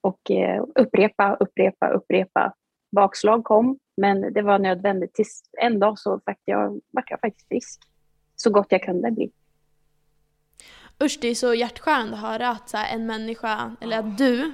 Och 0.00 0.30
eh, 0.30 0.64
upprepa, 0.74 1.36
upprepa, 1.40 1.88
upprepa. 1.88 2.54
Bakslag 2.96 3.44
kom, 3.44 3.78
men 3.96 4.32
det 4.32 4.42
var 4.42 4.58
nödvändigt. 4.58 5.14
Tills 5.14 5.42
en 5.60 5.78
dag 5.78 5.98
så 5.98 6.10
var 6.24 6.36
jag, 6.44 6.80
var 6.90 7.04
jag 7.06 7.20
faktiskt 7.20 7.48
frisk. 7.48 7.80
Så 8.36 8.50
gott 8.50 8.66
jag 8.68 8.82
kunde 8.82 9.10
bli. 9.10 9.32
Usch, 11.02 11.18
det 11.20 11.28
är 11.28 11.34
så 11.34 11.54
hjärtskärande 11.54 12.14
att 12.14 12.22
höra 12.22 12.48
att 12.48 12.74
en 12.74 13.06
människa, 13.06 13.76
eller 13.80 13.98
att 13.98 14.18
du, 14.18 14.52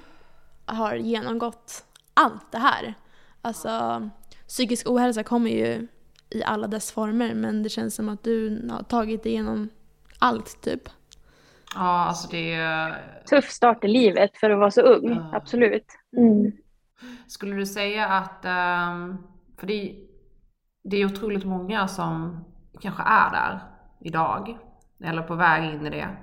har 0.68 0.96
genomgått 0.96 1.84
allt 2.14 2.52
det 2.52 2.58
här. 2.58 2.94
Alltså, 3.42 4.02
psykisk 4.48 4.90
ohälsa 4.90 5.22
kommer 5.22 5.50
ju 5.50 5.88
i 6.30 6.42
alla 6.44 6.66
dess 6.66 6.92
former 6.92 7.34
men 7.34 7.62
det 7.62 7.68
känns 7.68 7.94
som 7.94 8.08
att 8.08 8.24
du 8.24 8.68
har 8.70 8.82
tagit 8.82 9.26
igenom 9.26 9.68
allt 10.18 10.62
typ. 10.62 10.88
Ja, 11.74 12.04
alltså 12.04 12.28
det 12.30 12.52
är... 12.52 13.22
Tuff 13.30 13.50
start 13.50 13.84
i 13.84 13.88
livet 13.88 14.36
för 14.36 14.50
att 14.50 14.58
vara 14.58 14.70
så 14.70 14.80
ung, 14.80 15.10
uh. 15.10 15.34
absolut. 15.34 15.86
Mm. 16.16 16.52
Skulle 17.26 17.56
du 17.56 17.66
säga 17.66 18.06
att, 18.06 18.44
ehm, 18.44 19.18
för 19.58 19.66
det, 19.66 19.96
det 20.84 20.96
är 20.96 21.06
otroligt 21.06 21.44
många 21.44 21.88
som 21.88 22.44
kanske 22.80 23.02
är 23.02 23.30
där 23.30 23.60
idag, 24.00 24.58
eller 25.00 25.22
på 25.22 25.34
väg 25.34 25.74
in 25.74 25.86
i 25.86 25.90
det, 25.90 26.16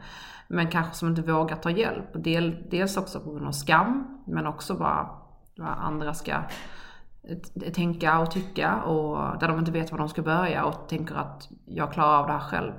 men 0.47 0.67
kanske 0.67 0.93
som 0.95 1.07
inte 1.07 1.21
vågar 1.21 1.55
ta 1.55 1.69
hjälp. 1.69 2.23
Del, 2.23 2.67
dels 2.71 2.97
också 2.97 3.19
på 3.19 3.31
grund 3.31 3.47
av 3.47 3.51
skam, 3.51 4.21
men 4.27 4.47
också 4.47 4.75
bara 4.75 5.09
vad 5.57 5.69
andra 5.69 6.13
ska 6.13 6.31
eh, 6.31 7.71
tänka 7.73 8.19
och 8.19 8.31
tycka 8.31 8.81
och 8.81 9.39
där 9.39 9.47
de 9.47 9.59
inte 9.59 9.71
vet 9.71 9.91
var 9.91 9.97
de 9.97 10.09
ska 10.09 10.21
börja 10.21 10.65
och 10.65 10.89
tänker 10.89 11.15
att 11.15 11.49
jag 11.65 11.93
klarar 11.93 12.19
av 12.19 12.27
det 12.27 12.33
här 12.33 12.39
själv. 12.39 12.73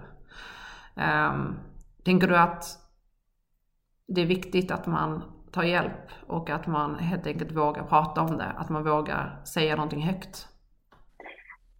Um, 0.95 1.59
tänker 2.05 2.29
du 2.29 2.37
att 2.37 2.65
det 4.09 4.21
är 4.21 4.27
viktigt 4.27 4.71
att 4.71 4.87
man 4.87 5.23
tar 5.57 5.65
hjälp 5.65 6.11
och 6.27 6.51
att 6.51 6.67
man 6.67 6.99
helt 6.99 7.27
enkelt 7.27 7.53
vågar 7.53 7.83
prata 7.83 8.21
om 8.21 8.39
det, 8.39 8.53
att 8.57 8.69
man 8.69 8.85
vågar 8.85 9.45
säga 9.45 9.77
någonting 9.77 10.03
högt? 10.03 10.49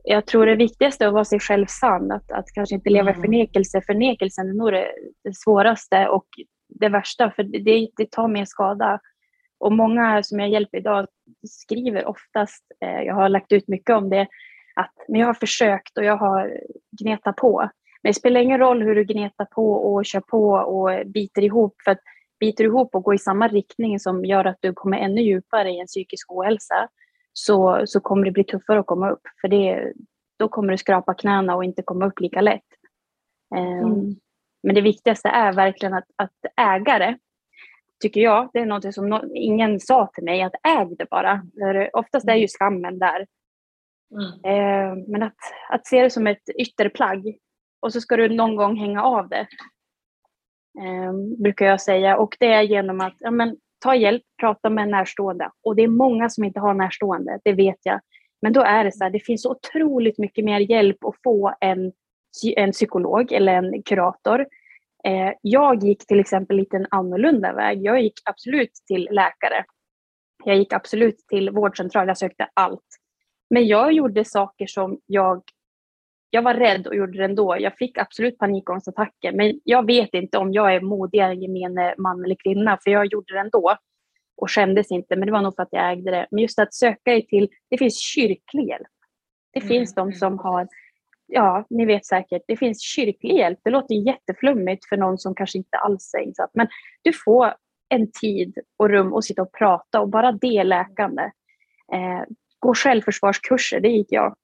Jag 0.05 0.27
tror 0.27 0.47
det 0.47 0.57
viktigaste 0.57 1.05
är 1.05 1.09
att 1.09 1.15
vara 1.15 1.25
sig 1.25 1.41
själv 1.41 1.67
sann, 1.67 2.13
att, 2.13 2.33
att 2.33 2.53
kanske 2.55 2.75
inte 2.75 2.91
leva 2.91 3.11
i 3.11 3.15
mm. 3.15 3.23
förnekelse. 3.23 3.81
Förnekelsen 3.87 4.49
är 4.49 4.55
nog 4.55 4.73
det, 4.73 4.87
det 5.25 5.37
svåraste 5.37 6.09
och 6.09 6.27
det 6.69 6.89
värsta, 6.89 7.31
för 7.31 7.43
det, 7.43 7.89
det 7.97 8.11
tar 8.11 8.29
mer 8.29 8.45
skada. 8.45 9.01
Och 9.59 9.73
många 9.73 10.23
som 10.23 10.41
jag 10.41 10.49
hjälper 10.49 10.79
idag 10.79 11.07
skriver 11.49 12.07
oftast, 12.07 12.65
eh, 12.81 13.03
jag 13.03 13.15
har 13.15 13.29
lagt 13.29 13.53
ut 13.53 13.69
mycket 13.69 13.97
om 13.97 14.11
det, 14.11 14.27
att 14.75 14.95
men 15.09 15.21
jag 15.21 15.27
har 15.27 15.35
försökt 15.35 15.99
och 15.99 16.05
jag 16.05 16.17
har 16.17 16.61
gnetat 17.01 17.37
på. 17.37 17.71
Men 18.03 18.11
det 18.11 18.15
spelar 18.15 18.41
ingen 18.41 18.59
roll 18.59 18.83
hur 18.83 18.95
du 18.95 19.05
gnetar 19.05 19.45
på 19.45 19.73
och 19.73 20.05
kör 20.05 20.21
på 20.21 20.51
och 20.51 21.07
biter 21.07 21.43
ihop. 21.43 21.75
För 21.85 21.91
att 21.91 22.01
biter 22.41 22.65
ihop 22.65 22.95
och 22.95 23.03
går 23.03 23.15
i 23.15 23.19
samma 23.19 23.49
riktning 23.49 24.01
som 24.01 24.25
gör 24.25 24.45
att 24.45 24.59
du 24.61 24.73
kommer 24.73 24.99
ännu 24.99 25.23
djupare 25.23 25.71
i 25.71 25.81
en 25.81 25.87
psykisk 25.87 26.33
ohälsa 26.33 26.89
så, 27.33 27.83
så 27.87 28.01
kommer 28.01 28.25
det 28.25 28.31
bli 28.31 28.45
tuffare 28.45 28.81
att 28.81 28.87
komma 28.87 29.11
upp. 29.11 29.23
För 29.41 29.49
det, 29.49 29.93
då 30.39 30.49
kommer 30.49 30.73
du 30.73 30.79
skrapa 30.79 31.15
knäna 31.15 31.57
och 31.57 31.65
inte 31.65 31.83
komma 31.83 32.07
upp 32.07 32.21
lika 32.21 32.41
lätt. 32.41 32.63
Mm. 33.57 34.17
Men 34.63 34.75
det 34.75 34.81
viktigaste 34.81 35.29
är 35.29 35.53
verkligen 35.53 35.95
att, 35.95 36.07
att 36.17 36.33
ägare, 36.57 37.19
tycker 38.03 38.21
jag, 38.21 38.51
det 38.53 38.59
är 38.59 38.67
något 38.67 38.95
som 38.95 39.09
no 39.09 39.35
ingen 39.35 39.81
sa 39.81 40.11
till 40.15 40.25
mig, 40.25 40.43
att 40.43 40.55
äg 40.69 40.97
det 40.99 41.11
bara. 41.11 41.43
För 41.59 41.97
oftast 41.97 42.29
är 42.29 42.35
ju 42.35 42.49
skammen 42.49 42.99
där. 42.99 43.27
Mm. 44.13 44.45
Eh, 44.45 45.05
men 45.09 45.23
att, 45.23 45.37
att 45.71 45.87
se 45.87 46.03
det 46.03 46.11
som 46.11 46.27
ett 46.27 46.49
ytterplagg 46.59 47.39
och 47.81 47.93
så 47.93 48.01
ska 48.01 48.17
du 48.17 48.29
någon 48.29 48.57
gång 48.57 48.77
hänga 48.77 49.03
av 49.03 49.29
det. 49.29 49.47
Eh, 50.85 51.13
brukar 51.43 51.67
jag 51.67 51.81
säga. 51.81 52.17
Och 52.17 52.37
det 52.41 52.53
är 52.53 52.63
genom 52.63 53.01
att 53.01 53.15
ja, 53.19 53.31
men, 53.31 53.57
ta 53.79 53.95
hjälp, 53.95 54.23
prata 54.41 54.71
med 54.71 54.89
närstående. 54.89 55.51
Och 55.63 55.77
det 55.77 55.83
är 55.83 55.89
många 55.89 56.29
som 56.31 56.45
inte 56.45 56.61
har 56.61 56.75
närstående, 56.75 57.41
det 57.45 57.53
vet 57.53 57.79
jag. 57.83 58.01
Men 58.43 58.53
då 58.53 58.61
är 58.61 58.85
det 58.85 58.93
så 58.93 59.05
här, 59.05 59.11
det 59.11 59.21
finns 59.21 59.43
så 59.43 59.51
otroligt 59.51 60.19
mycket 60.19 60.45
mer 60.45 60.61
hjälp 60.61 61.05
att 61.05 61.15
få 61.25 61.55
än 61.61 61.93
en 62.57 62.73
psykolog 62.73 63.33
eller 63.33 63.53
en 63.53 63.83
kurator. 63.83 64.47
Eh, 65.05 65.33
jag 65.43 65.85
gick 65.85 66.07
till 66.07 66.21
exempel 66.21 66.57
lite 66.57 66.77
en 66.77 66.87
annorlunda 66.91 67.53
väg. 67.53 67.83
Jag 67.83 68.03
gick 68.03 68.21
absolut 68.25 68.73
till 68.87 69.09
läkare. 69.11 69.65
Jag 70.45 70.57
gick 70.57 70.73
absolut 70.73 71.19
till 71.29 71.51
vårdcentral, 71.51 72.09
jag 72.09 72.19
sökte 72.19 72.49
allt. 72.55 72.87
Men 73.51 73.67
jag 73.67 73.93
gjorde 73.93 74.25
saker 74.25 74.67
som 74.67 75.01
jag... 75.07 75.43
Jag 76.37 76.43
var 76.43 76.55
rädd 76.55 76.87
och 76.87 76.97
gjorde 76.97 77.19
det 77.19 77.25
ändå. 77.25 77.57
Jag 77.61 77.77
fick 77.77 77.99
absolut 77.99 78.39
panikångestattacker, 78.39 79.33
men 79.33 79.61
jag 79.65 79.87
vet 79.87 80.15
inte 80.15 80.39
om 80.39 80.53
jag 80.53 80.75
är 80.75 80.81
modigare 80.81 81.33
än 81.33 81.43
gemene 81.43 81.95
man 81.99 82.25
eller 82.25 82.37
kvinna, 82.45 82.79
för 82.85 82.91
jag 82.91 83.07
gjorde 83.07 83.35
det 83.35 83.41
ändå 83.41 83.77
och 84.37 84.51
skämdes 84.51 84.91
inte, 84.91 85.17
men 85.17 85.27
det 85.27 85.33
var 85.33 85.43
nog 85.43 85.57
för 85.57 85.63
att 85.63 85.69
jag 85.73 85.93
ägde 85.93 86.11
det. 86.11 86.27
Men 86.31 86.43
just 86.43 86.59
att 86.59 86.75
söka 86.75 87.11
dig 87.11 87.27
till, 87.27 87.49
det 87.71 87.79
finns 87.79 88.01
kyrklig 88.01 88.69
hjälp. 88.69 88.89
Det 89.53 89.61
mm. 89.61 89.69
finns 89.69 89.95
de 89.95 90.13
som 90.13 90.39
har, 90.39 90.69
ja, 91.27 91.67
ni 91.71 91.87
vet 91.87 92.07
säkert, 92.07 92.43
det 92.47 92.57
finns 92.57 92.83
kyrklig 92.83 93.35
hjälp. 93.35 93.59
Det 93.65 93.71
låter 93.71 93.95
jätteflummigt 93.95 94.89
för 94.89 94.97
någon 94.97 95.19
som 95.19 95.35
kanske 95.35 95.59
inte 95.59 95.77
alls 95.77 96.15
är 96.15 96.23
insatt, 96.23 96.51
men 96.55 96.69
du 97.03 97.13
får 97.25 97.55
en 97.89 98.11
tid 98.21 98.59
och 98.77 98.91
rum 98.91 99.15
att 99.15 99.25
sitta 99.25 99.43
och 99.43 99.53
prata 99.53 100.01
och 100.01 100.09
bara 100.09 100.33
det 100.33 100.65
läkande. 100.65 101.23
Eh, 101.93 102.23
gå 102.59 102.75
självförsvarskurser, 102.75 103.81
det 103.81 103.89
gick 103.89 104.13
jag. 104.13 104.37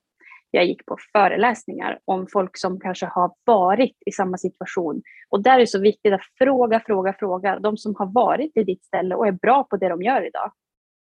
Jag 0.55 0.65
gick 0.65 0.87
på 0.87 0.97
föreläsningar 1.12 1.99
om 2.05 2.27
folk 2.33 2.59
som 2.59 2.81
kanske 2.81 3.07
har 3.07 3.35
varit 3.45 3.97
i 4.07 4.12
samma 4.12 4.38
situation. 4.38 5.03
Och 5.29 5.43
där 5.43 5.55
är 5.55 5.59
det 5.59 5.67
så 5.67 5.81
viktigt 5.81 6.12
att 6.12 6.21
fråga, 6.38 6.81
fråga, 6.87 7.12
fråga 7.19 7.59
de 7.59 7.77
som 7.77 7.95
har 7.99 8.12
varit 8.12 8.57
i 8.57 8.65
ditt 8.65 8.85
ställe 8.85 9.15
och 9.15 9.27
är 9.27 9.33
bra 9.33 9.65
på 9.65 9.77
det 9.77 9.88
de 9.88 10.03
gör 10.03 10.27
idag. 10.27 10.53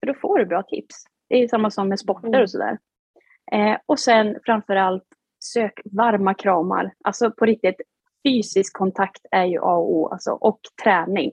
För 0.00 0.06
då 0.06 0.14
får 0.14 0.38
du 0.38 0.46
bra 0.46 0.62
tips. 0.62 0.94
Det 1.28 1.42
är 1.42 1.48
samma 1.48 1.70
som 1.70 1.88
med 1.88 2.00
sporter 2.00 2.28
mm. 2.28 2.42
och 2.42 2.50
sådär. 2.50 2.78
Eh, 3.52 3.76
och 3.86 3.98
sen 3.98 4.38
framför 4.44 4.76
allt, 4.76 5.06
sök 5.44 5.80
varma 5.84 6.34
kramar. 6.34 6.92
Alltså 7.04 7.30
på 7.30 7.44
riktigt, 7.44 7.80
fysisk 8.28 8.76
kontakt 8.76 9.20
är 9.30 9.44
ju 9.44 9.58
A 9.58 9.76
och 9.76 9.92
O. 9.92 10.08
Alltså, 10.08 10.30
och 10.30 10.60
träning. 10.82 11.32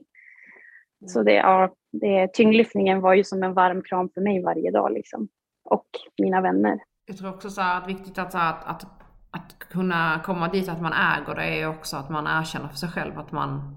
Så 1.06 1.22
det, 1.22 1.34
ja, 1.34 1.74
det, 1.92 2.34
tyngdlyftningen 2.34 3.00
var 3.00 3.14
ju 3.14 3.24
som 3.24 3.42
en 3.42 3.54
varm 3.54 3.82
kram 3.82 4.10
för 4.14 4.20
mig 4.20 4.42
varje 4.42 4.70
dag. 4.70 4.92
Liksom 4.92 5.28
och 5.64 5.88
mina 6.22 6.40
vänner. 6.40 6.78
Jag 7.08 7.16
tror 7.18 7.30
också 7.34 7.50
så 7.50 7.60
att 7.60 7.88
viktigt 7.88 8.18
att, 8.18 8.32
så 8.32 8.38
att, 8.38 8.64
att, 8.64 8.82
att 9.30 9.58
kunna 9.58 10.20
komma 10.24 10.48
dit 10.48 10.68
att 10.68 10.82
man 10.82 10.92
äger 10.92 11.34
det 11.34 11.60
är 11.60 11.68
också 11.68 11.96
att 11.96 12.10
man 12.10 12.26
erkänner 12.26 12.68
för 12.68 12.76
sig 12.76 12.88
själv 12.88 13.18
att 13.18 13.32
man 13.32 13.76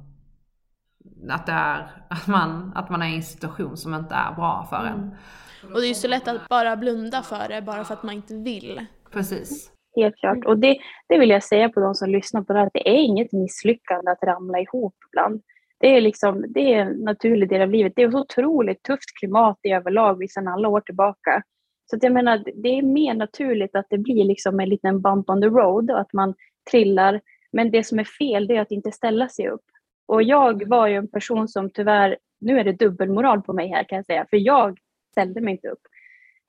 att, 1.29 1.45
det 1.45 1.51
är, 1.51 1.91
att, 2.09 2.27
man, 2.27 2.71
att 2.75 2.89
man 2.89 3.01
är 3.01 3.07
i 3.07 3.15
en 3.15 3.23
situation 3.23 3.77
som 3.77 3.93
inte 3.93 4.15
är 4.15 4.35
bra 4.35 4.67
för 4.69 4.85
en. 4.85 4.93
Mm. 4.93 5.73
Och 5.73 5.81
det 5.81 5.85
är 5.85 5.87
ju 5.87 5.93
så 5.93 6.07
lätt 6.07 6.27
att 6.27 6.49
bara 6.49 6.75
blunda 6.75 7.21
för 7.21 7.47
det 7.47 7.61
bara 7.61 7.83
för 7.83 7.93
att 7.93 8.03
man 8.03 8.15
inte 8.15 8.35
vill. 8.35 8.85
Precis. 9.11 9.71
Helt 9.95 10.15
klart. 10.15 10.45
Och 10.45 10.57
det, 10.57 10.77
det 11.09 11.19
vill 11.19 11.29
jag 11.29 11.43
säga 11.43 11.69
på 11.69 11.79
de 11.79 11.95
som 11.95 12.09
lyssnar 12.09 12.41
på 12.41 12.53
det 12.53 12.59
här, 12.59 12.65
att 12.65 12.73
det 12.73 12.89
är 12.89 13.03
inget 13.03 13.31
misslyckande 13.31 14.11
att 14.11 14.23
ramla 14.23 14.59
ihop 14.59 14.95
ibland. 15.11 15.41
Det 15.79 15.97
är, 15.97 16.01
liksom, 16.01 16.45
det 16.47 16.73
är 16.73 16.79
en 16.79 16.93
naturlig 16.93 17.49
del 17.49 17.61
av 17.61 17.69
livet. 17.69 17.93
Det 17.95 18.01
är 18.01 18.07
ett 18.07 18.15
otroligt 18.15 18.83
tufft 18.83 19.19
klimat 19.19 19.59
i 19.63 19.69
överlag 19.69 20.29
sedan 20.29 20.47
alla 20.47 20.67
år 20.67 20.81
tillbaka. 20.81 21.43
Så 21.91 21.97
jag 22.01 22.13
menar, 22.13 22.43
det 22.55 22.69
är 22.69 22.81
mer 22.81 23.13
naturligt 23.13 23.75
att 23.75 23.85
det 23.89 23.97
blir 23.97 24.23
liksom 24.23 24.59
en 24.59 24.69
liten 24.69 25.01
bump 25.01 25.29
on 25.29 25.41
the 25.41 25.47
road 25.47 25.91
och 25.91 25.99
att 25.99 26.13
man 26.13 26.33
trillar. 26.71 27.21
Men 27.51 27.71
det 27.71 27.83
som 27.83 27.99
är 27.99 28.03
fel 28.03 28.47
det 28.47 28.55
är 28.55 28.61
att 28.61 28.71
inte 28.71 28.91
ställa 28.91 29.29
sig 29.29 29.47
upp. 29.47 29.65
Och 30.05 30.23
jag 30.23 30.67
var 30.67 30.87
ju 30.87 30.95
en 30.95 31.07
person 31.07 31.47
som 31.47 31.69
tyvärr, 31.69 32.17
nu 32.39 32.59
är 32.59 32.63
det 32.63 32.71
dubbelmoral 32.71 33.41
på 33.41 33.53
mig 33.53 33.67
här 33.67 33.83
kan 33.83 33.95
jag 33.95 34.05
säga, 34.05 34.25
för 34.29 34.37
jag 34.37 34.77
ställde 35.11 35.41
mig 35.41 35.51
inte 35.51 35.67
upp. 35.67 35.81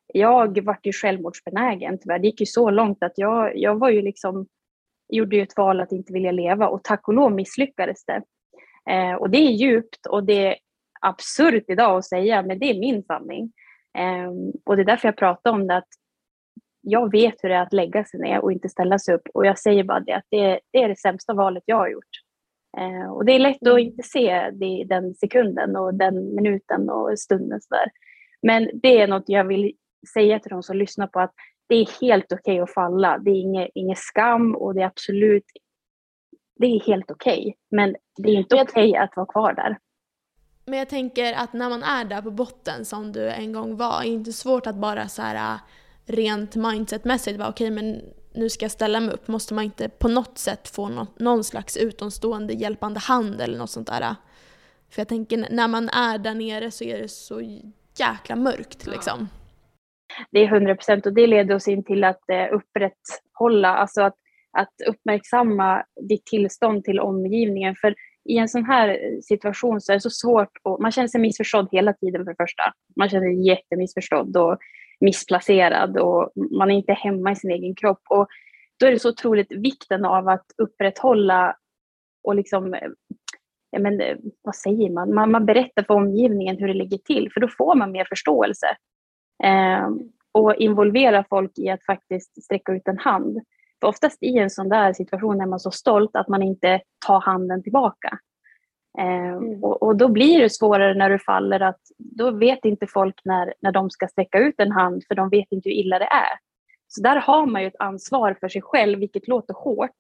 Jag 0.07 0.65
var 0.65 0.79
ju 0.83 0.93
självmordsbenägen 0.93 1.99
tyvärr. 1.99 2.19
Det 2.19 2.27
gick 2.27 2.41
ju 2.41 2.47
så 2.47 2.71
långt 2.71 3.03
att 3.03 3.13
jag, 3.17 3.57
jag 3.57 3.79
var 3.79 3.91
ju 3.91 4.03
liksom, 4.03 4.47
gjorde 5.09 5.37
ju 5.37 5.43
ett 5.43 5.57
val 5.57 5.81
att 5.81 5.93
inte 5.93 6.13
vilja 6.13 6.33
leva 6.33 6.69
och 6.69 6.85
tack 6.85 7.09
och 7.09 7.15
lov 7.15 7.33
misslyckades 7.33 8.05
det. 8.05 8.23
Eh, 8.91 9.15
och 9.15 9.31
det 9.31 9.39
är 9.39 9.51
djupt 9.51 10.07
och 10.07 10.25
det 10.25 10.47
är 10.47 10.57
absurt 11.01 11.65
idag 11.69 11.99
att 11.99 12.05
säga, 12.05 12.43
men 12.43 12.59
det 12.59 12.71
är 12.71 12.81
min 12.81 13.03
sanning. 13.03 13.53
Um, 13.99 14.53
och 14.65 14.77
det 14.77 14.83
är 14.83 14.87
därför 14.87 15.09
jag 15.09 15.17
pratar 15.17 15.51
om 15.51 15.67
det, 15.67 15.77
att 15.77 15.89
jag 16.81 17.11
vet 17.11 17.35
hur 17.43 17.49
det 17.49 17.55
är 17.55 17.63
att 17.63 17.73
lägga 17.73 18.05
sig 18.05 18.21
ner 18.21 18.41
och 18.41 18.53
inte 18.53 18.69
ställa 18.69 18.99
sig 18.99 19.15
upp. 19.15 19.29
Och 19.35 19.47
jag 19.47 19.59
säger 19.59 19.85
bara 19.85 20.01
det, 20.01 20.13
att 20.13 20.27
det, 20.31 20.61
det 20.73 20.83
är 20.83 20.89
det 20.89 20.99
sämsta 20.99 21.35
valet 21.35 21.63
jag 21.67 21.77
har 21.77 21.89
gjort. 21.89 22.11
Uh, 22.81 23.13
och 23.13 23.25
det 23.25 23.33
är 23.33 23.39
lätt 23.39 23.63
att 23.63 23.69
mm. 23.69 23.79
inte 23.79 24.03
se 24.03 24.51
det, 24.51 24.85
den 24.89 25.15
sekunden 25.15 25.77
och 25.77 25.95
den 25.95 26.35
minuten 26.35 26.91
och 26.91 27.19
stunden. 27.19 27.61
Så 27.61 27.75
där. 27.75 27.91
Men 28.43 28.71
det 28.83 29.01
är 29.01 29.09
något 29.09 29.25
jag 29.27 29.45
vill 29.45 29.73
säga 30.15 30.39
till 30.39 30.51
de 30.51 30.63
som 30.63 30.77
lyssnar 30.77 31.07
på, 31.07 31.21
att 31.21 31.35
det 31.69 31.75
är 31.75 32.01
helt 32.01 32.33
okej 32.33 32.53
okay 32.55 32.61
att 32.61 32.75
falla. 32.75 33.19
Det 33.19 33.31
är 33.31 33.41
inget, 33.41 33.71
inget 33.75 33.99
skam 33.99 34.55
och 34.55 34.75
det 34.75 34.83
är 34.83 34.87
absolut 34.87 35.45
det 36.63 36.67
är 36.67 36.81
helt 36.81 37.11
okej. 37.11 37.41
Okay. 37.41 37.53
Men 37.71 37.97
det 38.17 38.29
är 38.29 38.35
inte 38.35 38.55
okej 38.55 38.91
okay 38.91 38.95
att 38.95 39.17
vara 39.17 39.27
kvar 39.27 39.53
där. 39.53 39.79
Men 40.65 40.79
jag 40.79 40.89
tänker 40.89 41.33
att 41.33 41.53
när 41.53 41.69
man 41.69 41.83
är 41.83 42.05
där 42.05 42.23
på 42.23 42.31
botten 42.31 42.85
som 42.85 43.13
du 43.13 43.29
en 43.29 43.53
gång 43.53 43.77
var, 43.77 44.01
är 44.01 44.03
det 44.03 44.09
inte 44.09 44.33
svårt 44.33 44.67
att 44.67 44.77
bara 44.77 45.09
så 45.09 45.23
här 45.23 45.55
äh, 45.55 45.61
rent 46.07 46.57
mindsetmässigt 46.57 47.39
vara 47.39 47.49
okej 47.49 47.73
okay, 47.73 47.83
men 47.83 48.03
nu 48.35 48.51
ska 48.51 48.65
jag 48.65 48.73
ställa 48.73 49.01
mig 49.01 49.15
upp. 49.15 49.29
Måste 49.29 49.55
man 49.55 49.65
inte 49.65 49.89
på 49.89 50.09
något 50.09 50.39
sätt 50.39 50.69
få 50.69 50.89
något, 50.89 51.19
någon 51.19 51.45
slags 51.45 51.77
utomstående 51.77 52.53
hjälpande 52.53 53.01
hand 53.01 53.41
eller 53.41 53.59
något 53.59 53.71
sånt 53.71 53.87
där? 53.87 54.17
För 54.91 55.01
jag 55.01 55.09
tänker 55.09 55.47
när 55.51 55.69
man 55.69 55.89
är 55.89 56.19
där 56.19 56.35
nere 56.35 56.71
så 56.71 56.85
är 56.85 56.99
det 56.99 57.09
så 57.09 57.41
jäkla 57.99 58.37
mörkt 58.37 58.87
liksom. 58.87 59.29
Det 60.31 60.39
är 60.39 60.49
hundra 60.49 60.75
procent 60.75 61.07
och 61.07 61.13
det 61.13 61.27
leder 61.27 61.55
oss 61.55 61.69
in 61.69 61.85
till 61.85 62.05
att 62.05 62.31
eh, 62.31 62.55
upprätthålla, 62.55 63.69
alltså 63.69 64.03
att, 64.03 64.17
att 64.59 64.75
uppmärksamma 64.89 65.85
ditt 66.09 66.27
tillstånd 66.27 66.85
till 66.85 67.01
omgivningen. 67.01 67.75
För 67.81 67.95
i 68.25 68.39
en 68.39 68.49
sån 68.49 68.65
här 68.65 68.89
eh, 68.89 69.21
situation 69.23 69.81
så 69.81 69.93
är 69.93 69.97
det 69.97 70.01
så 70.01 70.11
svårt 70.11 70.59
och 70.63 70.81
man 70.81 70.93
känner 70.93 71.09
sig 71.09 71.21
missförstådd 71.21 71.69
hela 71.73 71.93
tiden 71.93 72.25
för 72.25 72.31
det 72.31 72.45
första. 72.45 72.63
Man 72.97 73.09
känner 73.09 73.27
sig 73.27 73.47
jättemissförstådd 73.47 74.37
och 74.37 74.59
missplacerad 75.01 75.99
och 75.99 76.33
man 76.51 76.71
är 76.71 76.75
inte 76.75 76.93
hemma 76.93 77.33
i 77.33 77.37
sin 77.37 77.51
egen 77.51 77.75
kropp. 77.75 78.03
Och 78.11 78.29
då 78.81 78.87
är 78.87 78.91
det 78.91 78.99
så 78.99 79.09
otroligt 79.09 79.53
vikten 79.53 80.05
av 80.05 80.29
att 80.29 80.47
upprätthålla 80.63 81.57
och 82.25 82.35
liksom, 82.35 82.75
eh, 82.75 82.89
ja 83.71 83.79
men, 83.79 84.01
eh, 84.01 84.17
vad 84.43 84.57
säger 84.57 84.91
man? 84.91 85.15
man? 85.15 85.31
Man 85.31 85.47
berättar 85.47 85.83
för 85.83 85.95
omgivningen 85.95 86.57
hur 86.57 86.69
det 86.69 86.75
ligger 86.75 86.99
till 86.99 87.31
för 87.33 87.41
då 87.41 87.49
får 87.49 87.75
man 87.75 87.93
mer 87.93 88.05
förståelse. 88.05 88.67
Eh, 89.45 89.89
och 90.33 90.55
involvera 90.55 91.25
folk 91.29 91.59
i 91.59 91.69
att 91.69 91.85
faktiskt 91.85 92.45
sträcka 92.45 92.73
ut 92.73 92.89
en 92.89 92.99
hand. 92.99 93.39
För 93.83 93.87
oftast 93.89 94.23
i 94.23 94.39
en 94.39 94.51
sån 94.51 94.69
där 94.69 94.93
situation 94.93 95.41
är 95.41 95.47
man 95.47 95.61
så 95.61 95.71
stolt 95.71 96.17
att 96.17 96.29
man 96.29 96.43
inte 96.43 96.81
tar 97.07 97.21
handen 97.21 97.63
tillbaka. 97.63 98.19
Eh, 98.99 99.29
mm. 99.29 99.65
och, 99.65 99.83
och, 99.83 99.97
då 99.97 100.09
blir 100.09 100.41
det 100.41 100.51
svårare 100.51 100.95
när 100.95 101.11
du 101.11 101.19
faller 101.19 101.61
att 101.61 101.81
då 101.99 102.31
vet 102.31 102.65
inte 102.65 102.87
folk 102.87 103.21
när, 103.25 103.55
när 103.61 103.73
de 103.73 103.91
ska 103.91 104.09
sträcka 104.09 104.39
ut 104.39 104.55
en 104.59 104.73
hand 104.73 105.05
för 105.09 105.15
de 105.15 105.29
vet 105.29 105.47
inte 105.51 105.69
hur 105.69 105.77
illa 105.77 105.99
det 105.99 106.05
är. 106.05 106.39
Så 106.89 107.03
där 107.03 107.17
har 107.17 107.47
man 107.47 107.63
ju 107.63 107.69
ett 107.69 107.81
ansvar 107.81 108.37
för 108.41 108.49
sig 108.49 108.63
själv, 108.63 108.99
vilket 108.99 109.29
låter 109.29 109.55
hårt. 109.55 109.99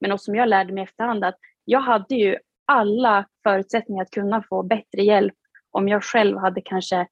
Men 0.00 0.10
något 0.10 0.22
som 0.22 0.34
jag 0.34 0.48
lärde 0.48 0.72
mig 0.72 0.84
efterhand 0.84 1.24
att 1.24 1.38
jag 1.64 1.80
hade 1.80 2.14
ju 2.14 2.36
alla 2.66 3.26
förutsättningar 3.42 4.02
att 4.02 4.10
kunna 4.10 4.42
få 4.42 4.62
bättre 4.62 5.02
hjälp 5.02 5.34
om 5.70 5.88
jag 5.88 6.04
själv 6.04 6.38
hade 6.38 6.60
kanske 6.60 7.06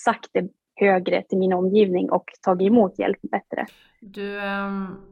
sagt 0.00 0.28
det 0.32 0.48
högre 0.80 1.22
till 1.22 1.38
min 1.38 1.52
omgivning 1.52 2.10
och 2.10 2.24
tagit 2.42 2.66
emot 2.66 2.98
hjälp 2.98 3.18
bättre. 3.22 3.66
Du, 4.00 4.36
um 4.36 5.11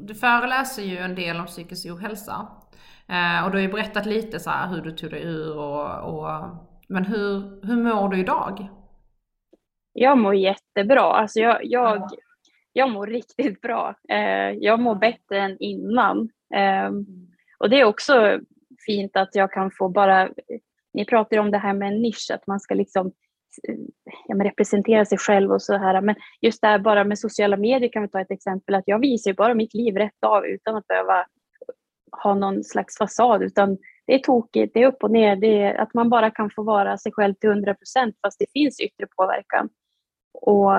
du 0.00 0.14
föreläser 0.14 0.82
ju 0.82 0.98
en 0.98 1.14
del 1.14 1.40
om 1.40 1.46
psykisk 1.46 1.86
ohälsa. 1.86 2.48
Eh, 3.08 3.44
och 3.44 3.50
du 3.50 3.56
har 3.56 3.62
ju 3.62 3.72
berättat 3.72 4.06
lite 4.06 4.40
så 4.40 4.50
hur 4.50 4.82
du 4.82 4.90
tog 4.90 5.10
dig 5.10 5.22
ur 5.22 5.58
och, 5.58 6.14
och 6.14 6.28
men 6.88 7.04
hur, 7.04 7.66
hur 7.66 7.76
mår 7.76 8.08
du 8.08 8.18
idag? 8.18 8.68
Jag 9.92 10.18
mår 10.18 10.34
jättebra. 10.34 11.02
Alltså 11.02 11.40
jag, 11.40 11.64
jag, 11.64 12.08
jag 12.72 12.90
mår 12.90 13.06
riktigt 13.06 13.60
bra. 13.60 13.94
Eh, 14.08 14.50
jag 14.50 14.80
mår 14.80 14.94
bättre 14.94 15.40
än 15.40 15.56
innan. 15.60 16.30
Eh, 16.54 16.90
och 17.58 17.70
det 17.70 17.80
är 17.80 17.84
också 17.84 18.40
fint 18.86 19.16
att 19.16 19.34
jag 19.34 19.52
kan 19.52 19.70
få 19.70 19.88
bara, 19.88 20.28
ni 20.92 21.04
pratar 21.04 21.38
om 21.38 21.50
det 21.50 21.58
här 21.58 21.72
med 21.72 21.88
en 21.88 22.02
nisch, 22.02 22.30
att 22.34 22.46
man 22.46 22.60
ska 22.60 22.74
liksom 22.74 23.12
ja, 24.28 24.34
men 24.34 24.46
representera 24.46 25.04
sig 25.04 25.18
själv 25.18 25.52
och 25.52 25.62
så 25.62 25.76
här. 25.76 26.00
Men 26.00 26.14
just 26.40 26.62
där 26.62 26.78
bara 26.78 27.04
med 27.04 27.18
sociala 27.18 27.56
medier 27.56 27.92
kan 27.92 28.02
vi 28.02 28.08
ta 28.08 28.20
ett 28.20 28.30
exempel 28.30 28.74
att 28.74 28.84
jag 28.86 28.98
visar 28.98 29.30
ju 29.30 29.34
bara 29.34 29.54
mitt 29.54 29.74
liv 29.74 29.96
rätt 29.96 30.24
av 30.26 30.46
utan 30.46 30.76
att 30.76 30.86
behöva 30.86 31.26
ha 32.22 32.34
någon 32.34 32.64
slags 32.64 32.98
fasad 32.98 33.42
utan 33.42 33.78
det 34.06 34.14
är 34.14 34.18
tokigt, 34.18 34.74
det 34.74 34.82
är 34.82 34.86
upp 34.86 35.02
och 35.02 35.10
ner, 35.10 35.36
det 35.36 35.62
är 35.62 35.74
att 35.74 35.94
man 35.94 36.10
bara 36.10 36.30
kan 36.30 36.50
få 36.50 36.62
vara 36.62 36.98
sig 36.98 37.12
själv 37.12 37.34
till 37.34 37.50
100 37.50 37.74
procent 37.74 38.16
fast 38.22 38.38
det 38.38 38.46
finns 38.52 38.80
yttre 38.80 39.06
påverkan. 39.16 39.68
Och 40.34 40.72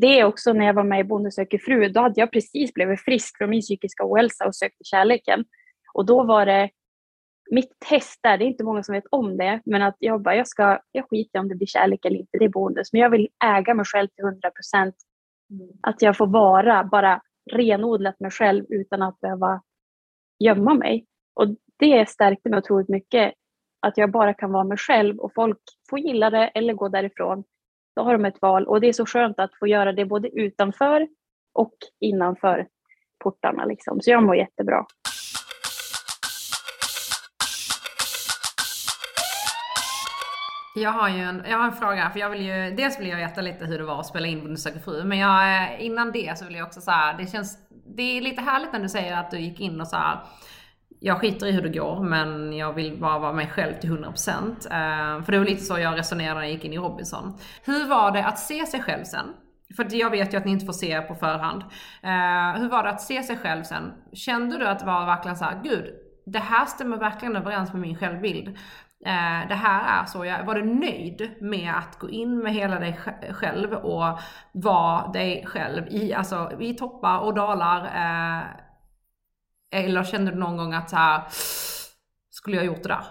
det 0.00 0.20
är 0.20 0.24
också 0.24 0.52
när 0.52 0.66
jag 0.66 0.74
var 0.74 0.84
med 0.84 1.00
i 1.00 1.04
Bonde 1.04 1.30
söker 1.30 1.58
fru, 1.58 1.88
då 1.88 2.00
hade 2.00 2.20
jag 2.20 2.32
precis 2.32 2.74
blivit 2.74 3.00
frisk 3.00 3.38
från 3.38 3.50
min 3.50 3.60
psykiska 3.60 4.04
ohälsa 4.04 4.46
och 4.46 4.56
sökte 4.56 4.84
kärleken. 4.84 5.44
Och 5.94 6.06
då 6.06 6.22
var 6.24 6.46
det 6.46 6.70
mitt 7.50 7.78
test 7.88 8.20
där, 8.22 8.38
det 8.38 8.44
är 8.44 8.46
inte 8.46 8.64
många 8.64 8.82
som 8.82 8.94
vet 8.94 9.06
om 9.10 9.36
det, 9.36 9.60
men 9.64 9.82
att 9.82 9.96
jag 9.98 10.22
bara, 10.22 10.36
jag 10.36 10.48
ska, 10.48 10.78
jag 10.92 11.08
skiter 11.10 11.38
om 11.38 11.48
det 11.48 11.54
blir 11.54 11.66
kärlek 11.66 12.04
eller 12.04 12.18
inte, 12.18 12.38
det 12.38 12.44
är 12.44 12.48
bonus, 12.48 12.92
men 12.92 13.02
jag 13.02 13.10
vill 13.10 13.28
äga 13.44 13.74
mig 13.74 13.84
själv 13.84 14.08
till 14.08 14.24
100 14.24 14.50
procent. 14.50 14.94
Mm. 15.50 15.68
Att 15.82 16.02
jag 16.02 16.16
får 16.16 16.26
vara 16.26 16.84
bara 16.84 17.20
renodlat 17.52 18.20
mig 18.20 18.30
själv 18.30 18.64
utan 18.68 19.02
att 19.02 19.20
behöva 19.20 19.62
gömma 20.38 20.74
mig. 20.74 21.06
Och 21.34 21.46
det 21.78 22.08
stärkte 22.08 22.50
mig 22.50 22.58
otroligt 22.58 22.88
mycket, 22.88 23.34
att 23.80 23.96
jag 23.96 24.10
bara 24.10 24.34
kan 24.34 24.52
vara 24.52 24.64
mig 24.64 24.78
själv 24.78 25.18
och 25.18 25.34
folk 25.34 25.58
får 25.90 25.98
gilla 25.98 26.30
det 26.30 26.48
eller 26.48 26.74
gå 26.74 26.88
därifrån. 26.88 27.44
Då 27.96 28.02
har 28.02 28.12
de 28.12 28.24
ett 28.24 28.42
val 28.42 28.66
och 28.66 28.80
det 28.80 28.88
är 28.88 28.92
så 28.92 29.06
skönt 29.06 29.40
att 29.40 29.58
få 29.58 29.66
göra 29.66 29.92
det 29.92 30.04
både 30.04 30.28
utanför 30.28 31.08
och 31.52 31.74
innanför 32.00 32.68
portarna. 33.24 33.64
Liksom. 33.64 34.00
Så 34.00 34.10
jag 34.10 34.22
mår 34.22 34.36
jättebra. 34.36 34.86
Jag 40.78 40.90
har 40.90 41.08
ju 41.08 41.22
en, 41.22 41.42
jag 41.48 41.58
har 41.58 41.64
en 41.64 41.72
fråga, 41.72 42.10
för 42.10 42.20
jag 42.20 42.30
vill 42.30 42.42
ju, 42.42 42.74
dels 42.76 43.00
vill 43.00 43.08
jag 43.08 43.16
veta 43.16 43.40
lite 43.40 43.64
hur 43.64 43.78
det 43.78 43.84
var 43.84 44.00
att 44.00 44.06
spela 44.06 44.26
in 44.26 44.40
Bonde 44.40 44.56
söker 44.56 44.80
fru, 44.80 45.04
men 45.04 45.18
jag, 45.18 45.62
eh, 45.62 45.84
innan 45.84 46.12
det 46.12 46.38
så 46.38 46.44
vill 46.44 46.54
jag 46.54 46.66
också 46.66 46.80
säga, 46.80 47.14
det 47.18 47.26
känns, 47.26 47.58
det 47.96 48.02
är 48.02 48.20
lite 48.20 48.42
härligt 48.42 48.72
när 48.72 48.80
du 48.80 48.88
säger 48.88 49.16
att 49.16 49.30
du 49.30 49.38
gick 49.38 49.60
in 49.60 49.80
och 49.80 49.88
så 49.88 49.96
här, 49.96 50.18
jag 51.00 51.20
skiter 51.20 51.46
i 51.46 51.52
hur 51.52 51.62
det 51.62 51.78
går, 51.78 52.02
men 52.02 52.52
jag 52.52 52.72
vill 52.72 53.00
bara 53.00 53.18
vara 53.18 53.32
mig 53.32 53.46
själv 53.46 53.74
till 53.80 53.90
100%. 53.90 54.66
Eh, 54.66 55.24
för 55.24 55.32
det 55.32 55.38
var 55.38 55.44
lite 55.44 55.62
så 55.62 55.78
jag 55.78 55.98
resonerade 55.98 56.34
när 56.34 56.46
jag 56.46 56.52
gick 56.52 56.64
in 56.64 56.72
i 56.72 56.78
Robinson. 56.78 57.38
Hur 57.64 57.88
var 57.88 58.10
det 58.10 58.26
att 58.26 58.38
se 58.38 58.66
sig 58.66 58.82
själv 58.82 59.04
sen? 59.04 59.26
För 59.76 59.94
jag 59.94 60.10
vet 60.10 60.34
ju 60.34 60.38
att 60.38 60.44
ni 60.44 60.50
inte 60.50 60.66
får 60.66 60.72
se 60.72 61.00
på 61.00 61.14
förhand. 61.14 61.62
Eh, 62.02 62.60
hur 62.60 62.68
var 62.68 62.82
det 62.82 62.90
att 62.90 63.02
se 63.02 63.22
sig 63.22 63.36
själv 63.36 63.62
sen? 63.62 63.92
Kände 64.12 64.58
du 64.58 64.66
att 64.66 64.78
det 64.78 64.86
var 64.86 65.06
verkligen 65.06 65.36
så 65.36 65.44
här, 65.44 65.60
gud, 65.64 65.94
det 66.26 66.38
här 66.38 66.66
stämmer 66.66 66.96
verkligen 66.96 67.36
överens 67.36 67.72
med 67.72 67.80
min 67.80 67.98
självbild. 67.98 68.58
Uh, 69.06 69.48
det 69.48 69.54
här 69.54 70.02
är 70.02 70.06
så 70.06 70.24
jag, 70.24 70.44
var 70.44 70.54
du 70.54 70.64
nöjd 70.64 71.36
med 71.40 71.72
att 71.78 71.98
gå 71.98 72.10
in 72.10 72.38
med 72.38 72.54
hela 72.54 72.78
dig 72.78 72.98
själv 73.32 73.72
och 73.72 74.18
vara 74.52 75.08
dig 75.12 75.46
själv 75.46 75.86
i, 75.88 76.14
alltså, 76.14 76.52
i 76.60 76.74
toppar 76.74 77.18
och 77.18 77.34
dalar? 77.34 77.84
Uh, 77.84 78.46
eller 79.70 80.04
kände 80.04 80.30
du 80.30 80.38
någon 80.38 80.56
gång 80.56 80.72
att 80.72 80.90
så 80.90 80.96
här, 80.96 81.22
skulle 82.30 82.56
jag 82.56 82.66
gjort 82.66 82.82
det 82.82 82.88
där? 82.88 83.04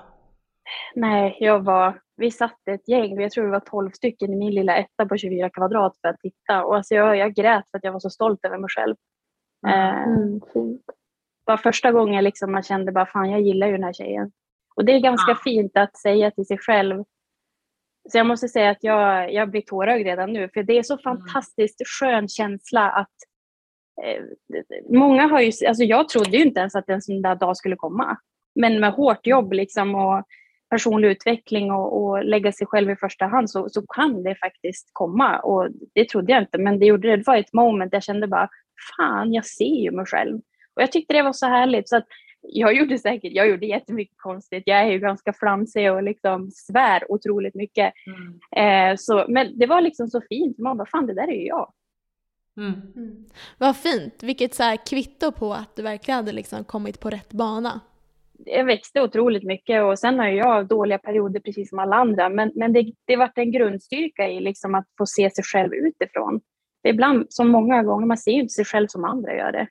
Nej, 0.95 1.38
jag 1.39 1.60
var, 1.60 1.99
vi 2.17 2.31
satt 2.31 2.67
ett 2.67 2.88
gäng, 2.88 3.21
jag 3.21 3.31
tror 3.31 3.45
det 3.45 3.51
var 3.51 3.60
12 3.60 3.91
stycken 3.91 4.34
i 4.34 4.36
min 4.36 4.53
lilla 4.53 4.77
etta 4.77 5.05
på 5.05 5.17
24 5.17 5.49
kvadrat 5.49 5.97
för 6.01 6.08
att 6.08 6.19
titta. 6.19 6.63
Och 6.63 6.75
alltså 6.75 6.95
jag, 6.95 7.17
jag 7.17 7.34
grät 7.34 7.69
för 7.71 7.77
att 7.77 7.84
jag 7.84 7.91
var 7.91 7.99
så 7.99 8.10
stolt 8.10 8.45
över 8.45 8.58
mig 8.58 8.69
själv. 8.69 8.95
Mm. 9.67 10.36
Eh, 10.36 10.41
var 11.45 11.58
första 11.58 11.91
gången 11.91 12.23
liksom 12.23 12.51
man 12.51 12.63
kände 12.63 12.91
bara 12.91 13.05
fan 13.05 13.31
jag 13.31 13.41
gillar 13.41 13.67
ju 13.67 13.73
den 13.73 13.84
här 13.84 13.93
tjejen. 13.93 14.31
Och 14.75 14.85
det 14.85 14.91
är 14.91 14.99
ganska 14.99 15.31
ah. 15.31 15.39
fint 15.43 15.77
att 15.77 15.97
säga 15.97 16.31
till 16.31 16.45
sig 16.45 16.57
själv. 16.57 17.03
Så 18.11 18.17
jag 18.17 18.27
måste 18.27 18.47
säga 18.47 18.69
att 18.69 18.83
jag, 18.83 19.33
jag 19.33 19.49
blir 19.49 19.61
tårögd 19.61 20.05
redan 20.05 20.33
nu 20.33 20.49
för 20.53 20.63
det 20.63 20.77
är 20.77 20.83
så 20.83 20.93
mm. 20.93 21.03
fantastiskt 21.03 21.81
skön 21.88 22.27
känsla 22.27 22.91
att 22.91 23.13
Eh, 24.03 24.23
många 24.89 25.27
har 25.27 25.41
ju, 25.41 25.51
alltså 25.67 25.83
jag 25.83 26.09
trodde 26.09 26.38
ju 26.38 26.43
inte 26.43 26.59
ens 26.59 26.75
att 26.75 26.89
en 26.89 27.01
sån 27.01 27.21
där 27.21 27.35
dag 27.35 27.57
skulle 27.57 27.75
komma. 27.75 28.17
Men 28.55 28.79
med 28.79 28.93
hårt 28.93 29.27
jobb 29.27 29.53
liksom 29.53 29.95
och 29.95 30.23
personlig 30.69 31.07
utveckling 31.07 31.71
och, 31.71 32.03
och 32.03 32.25
lägga 32.25 32.51
sig 32.51 32.67
själv 32.67 32.91
i 32.91 32.95
första 32.95 33.25
hand 33.25 33.49
så, 33.49 33.69
så 33.69 33.81
kan 33.88 34.23
det 34.23 34.35
faktiskt 34.35 34.89
komma. 34.93 35.39
Och 35.39 35.67
det 35.93 36.09
trodde 36.09 36.31
jag 36.31 36.41
inte, 36.41 36.57
men 36.57 36.79
det 36.79 36.85
gjorde 36.85 37.07
det. 37.07 37.17
Det 37.17 37.27
var 37.27 37.38
ett 37.38 37.53
moment 37.53 37.93
jag 37.93 38.03
kände 38.03 38.27
bara, 38.27 38.49
fan, 38.97 39.33
jag 39.33 39.45
ser 39.45 39.81
ju 39.83 39.91
mig 39.91 40.05
själv. 40.05 40.35
Och 40.75 40.81
jag 40.81 40.91
tyckte 40.91 41.13
det 41.13 41.23
var 41.23 41.33
så 41.33 41.45
härligt. 41.45 41.89
Så 41.89 41.97
att 41.97 42.05
jag 42.47 42.73
gjorde 42.73 42.97
säkert, 42.97 43.34
jag 43.34 43.49
gjorde 43.49 43.65
jättemycket 43.65 44.17
konstigt. 44.17 44.63
Jag 44.65 44.79
är 44.79 44.91
ju 44.91 44.99
ganska 44.99 45.34
flamsig 45.34 45.91
och 45.91 46.03
liksom 46.03 46.51
svär 46.51 47.12
otroligt 47.12 47.55
mycket. 47.55 47.93
Mm. 48.08 48.91
Eh, 48.91 48.95
så, 48.97 49.25
men 49.29 49.60
det 49.60 49.65
var 49.65 49.81
liksom 49.81 50.08
så 50.08 50.21
fint. 50.29 50.58
Man 50.58 50.77
bara, 50.77 50.88
fan 50.88 51.08
det 51.08 51.13
där 51.13 51.27
är 51.27 51.36
ju 51.36 51.47
jag. 51.47 51.73
Mm. 52.58 52.73
Mm. 52.95 53.25
Vad 53.58 53.77
fint, 53.77 54.23
vilket 54.23 54.55
så 54.55 54.63
här 54.63 54.77
kvitto 54.86 55.31
på 55.31 55.53
att 55.53 55.75
du 55.75 55.81
verkligen 55.81 56.15
hade 56.15 56.31
liksom 56.31 56.63
kommit 56.63 56.99
på 56.99 57.10
rätt 57.10 57.34
bana. 57.34 57.79
Jag 58.45 58.65
växte 58.65 59.01
otroligt 59.01 59.43
mycket 59.43 59.84
och 59.84 59.99
sen 59.99 60.19
har 60.19 60.27
jag 60.27 60.67
dåliga 60.67 60.97
perioder 60.97 61.39
precis 61.39 61.69
som 61.69 61.79
alla 61.79 61.95
andra. 61.95 62.29
Men, 62.29 62.51
men 62.55 62.73
det, 62.73 62.91
det 63.05 63.15
varit 63.15 63.38
en 63.38 63.51
grundstyrka 63.51 64.27
i 64.27 64.39
liksom 64.39 64.75
att 64.75 64.88
få 64.97 65.05
se 65.05 65.29
sig 65.29 65.43
själv 65.43 65.73
utifrån. 65.73 66.41
För 66.81 66.89
ibland, 66.89 67.25
som 67.29 67.49
många 67.49 67.84
gånger, 67.84 68.05
man 68.05 68.17
ser 68.17 68.31
ju 68.31 68.39
inte 68.39 68.53
sig 68.53 68.65
själv 68.65 68.88
som 68.88 69.05
andra 69.05 69.36
gör 69.36 69.51
det. 69.51 69.67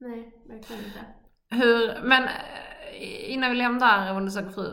Nej, 0.00 0.32
verkligen 0.46 0.84
inte. 0.84 1.17
Hur, 1.50 2.02
men 2.02 2.24
eh, 2.24 3.32
innan 3.32 3.50
vi 3.50 3.56
lämnar 3.56 4.16
undersöker 4.16 4.50
fru. 4.50 4.72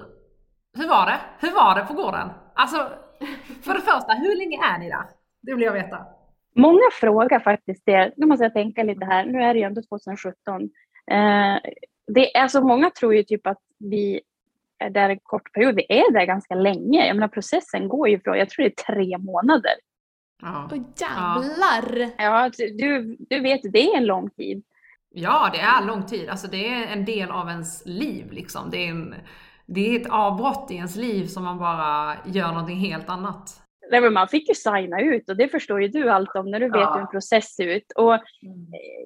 Hur 0.78 0.88
var 0.88 1.06
det? 1.06 1.20
Hur 1.40 1.56
var 1.56 1.76
det 1.76 1.86
på 1.86 1.94
gården? 1.94 2.30
Alltså, 2.56 2.90
för 3.64 3.74
det 3.74 3.82
första, 3.82 4.14
hur 4.14 4.38
länge 4.38 4.58
är 4.64 4.80
ni 4.80 4.90
där? 4.90 5.06
Det 5.42 5.54
vill 5.54 5.64
jag 5.64 5.74
veta. 5.74 6.06
Många 6.56 6.90
frågar 7.00 7.40
faktiskt 7.40 7.84
det. 7.86 8.14
Nu 8.18 8.26
måste 8.26 8.46
jag 8.46 8.54
tänka 8.54 8.84
lite 8.84 9.06
här. 9.06 9.26
Nu 9.26 9.42
är 9.44 9.54
det 9.54 9.60
ju 9.60 9.66
ändå 9.66 9.82
2017. 9.90 10.62
Eh, 11.12 11.58
det 12.08 12.38
är 12.38 12.48
så 12.48 12.62
många 12.62 12.90
tror 12.90 13.16
ju 13.16 13.24
typ 13.24 13.48
att 13.48 13.62
vi 13.80 14.22
är 14.80 14.90
där 14.90 15.10
en 15.10 15.20
kort 15.24 15.54
period. 15.54 15.76
Vi 15.76 15.86
är 15.90 16.12
där 16.12 16.26
ganska 16.26 16.56
länge. 16.56 17.08
Jag 17.08 17.16
menar 17.16 17.28
processen 17.28 17.88
går 17.88 18.10
ju 18.10 18.20
från, 18.20 18.38
jag 18.38 18.50
tror 18.50 18.64
det 18.64 18.70
är 18.70 18.94
tre 18.94 19.18
månader. 19.18 19.74
Ja. 20.42 20.70
Oh, 20.72 20.78
jävlar! 20.78 22.12
Ja, 22.18 22.52
du, 22.58 23.18
du 23.20 23.40
vet, 23.40 23.62
det 23.64 23.80
är 23.80 23.98
en 23.98 24.06
lång 24.06 24.30
tid. 24.30 24.64
Ja, 25.18 25.50
det 25.54 25.60
är 25.60 25.86
lång 25.86 26.06
tid. 26.06 26.30
Alltså 26.30 26.48
det 26.48 26.68
är 26.68 26.88
en 26.88 27.06
del 27.06 27.32
av 27.32 27.50
ens 27.50 27.86
liv 27.86 28.32
liksom. 28.32 28.70
Det 28.70 28.78
är, 28.78 28.90
en, 28.90 29.16
det 29.66 29.96
är 29.96 30.00
ett 30.02 30.10
avbrott 30.10 30.72
i 30.72 30.76
ens 30.76 30.96
liv 30.96 31.26
som 31.26 31.44
man 31.44 31.58
bara 31.58 32.16
gör 32.26 32.48
någonting 32.48 32.78
helt 32.78 33.10
annat. 33.10 33.62
Nej, 33.92 34.02
men 34.02 34.14
man 34.14 34.28
fick 34.28 34.50
ju 34.50 34.56
signa 34.56 35.02
ut 35.02 35.30
och 35.30 35.38
det 35.38 35.48
förstår 35.48 35.82
ju 35.82 35.88
du 35.88 36.10
allt 36.10 36.36
om 36.36 36.52
när 36.52 36.60
du 36.60 36.66
vet 36.70 36.82
ja. 36.82 36.94
hur 36.94 37.02
en 37.02 37.08
process 37.08 37.56
ser 37.56 37.68
ut. 37.68 37.92
Och 37.96 38.14
mm. 38.14 38.24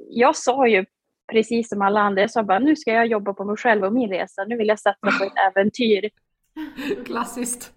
jag 0.10 0.36
sa 0.36 0.68
ju 0.68 0.86
precis 1.32 1.70
som 1.70 1.82
alla 1.82 2.00
andra, 2.00 2.22
jag 2.22 2.32
sa 2.32 2.44
bara 2.44 2.60
nu 2.60 2.76
ska 2.76 2.94
jag 2.94 3.08
jobba 3.08 3.34
på 3.34 3.46
mig 3.46 3.58
själv 3.58 3.84
och 3.84 3.94
min 3.94 4.10
resa. 4.10 4.44
Nu 4.44 4.58
vill 4.58 4.68
jag 4.68 4.80
satsa 4.80 5.18
på 5.18 5.24
ett 5.24 5.34
äventyr. 5.56 6.10
Klassiskt. 7.06 7.72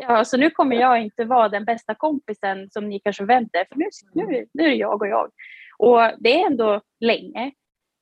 Ja, 0.00 0.24
så 0.24 0.36
nu 0.36 0.50
kommer 0.50 0.76
jag 0.76 1.02
inte 1.02 1.24
vara 1.24 1.48
den 1.48 1.64
bästa 1.64 1.94
kompisen 1.94 2.70
som 2.70 2.88
ni 2.88 3.00
kanske 3.00 3.24
väntar 3.24 3.64
för 3.68 3.78
nu, 3.78 3.88
nu, 4.14 4.46
nu 4.52 4.64
är 4.64 4.68
det 4.68 4.74
jag 4.74 5.02
och 5.02 5.08
jag. 5.08 5.30
Och 5.78 6.00
det 6.18 6.42
är 6.42 6.46
ändå 6.46 6.80
länge. 7.00 7.52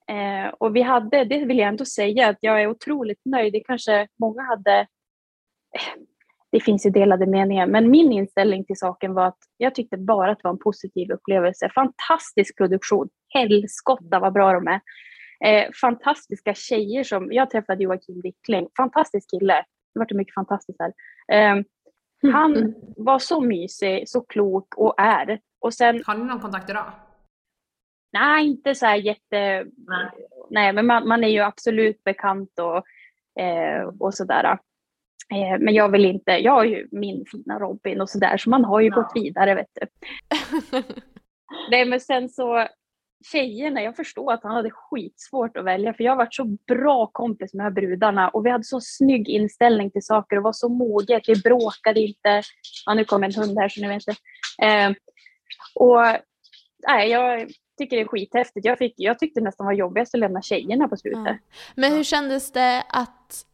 Eh, 0.09 0.49
och 0.59 0.77
vi 0.77 0.83
hade, 0.83 1.25
det 1.25 1.45
vill 1.45 1.59
jag 1.59 1.69
ändå 1.69 1.85
säga, 1.85 2.29
att 2.29 2.39
jag 2.41 2.63
är 2.63 2.67
otroligt 2.67 3.21
nöjd. 3.25 3.53
Det 3.53 3.61
kanske 3.61 4.09
många 4.19 4.43
hade 4.43 4.87
det 6.53 6.61
finns 6.61 6.87
ju 6.87 6.91
delade 6.91 7.27
meningar, 7.27 7.67
men 7.67 7.91
min 7.91 8.13
inställning 8.13 8.65
till 8.65 8.79
saken 8.79 9.15
var 9.15 9.27
att 9.27 9.39
jag 9.57 9.75
tyckte 9.75 9.97
bara 9.97 10.31
att 10.31 10.39
det 10.39 10.45
var 10.45 10.51
en 10.51 10.59
positiv 10.59 11.11
upplevelse. 11.11 11.69
Fantastisk 11.75 12.57
produktion, 12.57 13.09
helskotta 13.29 14.19
vad 14.19 14.33
bra 14.33 14.53
de 14.53 14.69
är. 14.69 14.81
Eh, 15.45 15.71
fantastiska 15.81 16.55
tjejer 16.55 17.05
som, 17.05 17.33
jag 17.33 17.51
träffade 17.51 17.83
Joakim 17.83 18.21
Wickling, 18.21 18.69
fantastisk 18.77 19.31
kille. 19.31 19.65
Det 19.95 19.99
var 20.01 20.15
mycket 20.15 20.35
fantastiskt 20.35 20.79
här. 20.81 20.93
Eh, 21.33 21.63
han 22.33 22.57
mm. 22.57 22.75
var 22.97 23.19
så 23.19 23.41
mysig, 23.41 24.09
så 24.09 24.21
klok 24.21 24.75
och 24.77 24.95
är. 24.99 25.41
Och 25.61 25.75
sen, 25.75 26.03
Har 26.07 26.15
ni 26.15 26.25
någon 26.25 26.41
kontakt 26.41 26.71
idag? 26.71 26.93
Nej, 28.13 28.47
inte 28.47 28.75
så 28.75 28.87
här 28.87 28.97
jätte... 28.97 29.67
Nej, 29.77 30.11
nej 30.51 30.73
men 30.73 30.87
man, 30.87 31.09
man, 31.09 31.25
är 31.25 31.29
ju 31.29 31.41
absolut 31.41 32.05
bekant 32.05 32.59
och, 32.59 33.43
eh, 33.43 33.83
och 33.99 34.15
sådär. 34.15 34.59
Eh, 35.35 35.59
men 35.59 35.75
jag 35.75 35.89
vill 35.89 36.05
inte, 36.05 36.31
jag 36.31 36.53
har 36.53 36.65
ju 36.65 36.89
min 36.91 37.25
fina 37.31 37.59
Robin 37.59 38.01
och 38.01 38.11
sådär 38.11 38.37
så 38.37 38.51
man 38.51 38.65
har 38.65 38.81
ju 38.81 38.89
ja. 38.89 38.95
gått 38.95 39.13
vidare 39.15 39.55
vet 39.55 39.71
du. 39.75 39.87
Nej 41.71 41.85
men 41.85 42.01
sen 42.01 42.29
så 42.29 42.69
tjejerna, 43.33 43.83
jag 43.83 43.97
förstår 43.97 44.33
att 44.33 44.43
han 44.43 44.55
hade 44.55 44.71
skitsvårt 44.71 45.57
att 45.57 45.65
välja 45.65 45.95
för 45.95 46.05
jag 46.05 46.13
har 46.13 46.17
varit 46.17 46.35
så 46.35 46.45
bra 46.45 47.07
kompis 47.07 47.55
med 47.55 47.61
de 47.61 47.65
här 47.65 47.71
brudarna 47.71 48.29
och 48.29 48.47
vi 48.47 48.51
hade 48.51 48.65
så 48.65 48.81
snygg 48.81 49.29
inställning 49.29 49.91
till 49.91 50.05
saker 50.05 50.37
och 50.37 50.43
var 50.43 50.53
så 50.53 50.69
moget, 50.69 51.29
vi 51.29 51.43
bråkade 51.43 52.01
inte. 52.01 52.43
Ja 52.87 52.95
nu 52.95 53.05
kommer 53.05 53.27
en 53.27 53.43
hund 53.43 53.59
här 53.59 53.69
så 53.69 53.81
ni 53.81 53.89
vet 53.89 54.09
inte. 54.09 54.21
Eh, 54.63 54.91
och 55.75 56.03
nej, 56.87 57.11
jag 57.11 57.49
tycker 57.79 57.97
det 57.97 58.03
är 58.03 58.07
skithäftigt. 58.07 58.67
Jag, 58.67 58.79
fick, 58.79 58.95
jag 58.97 59.19
tyckte 59.19 59.41
nästan 59.41 59.67
var 59.67 59.73
jobbigast 59.73 60.15
att 60.15 60.21
lämna 60.21 60.43
tjejerna 60.43 60.89
på 60.89 60.97
slutet. 60.97 61.23
Ja. 61.27 61.37
Men 61.75 61.93
hur 61.93 62.03
kändes 62.03 62.53
det 62.53 62.83
att 62.89 63.45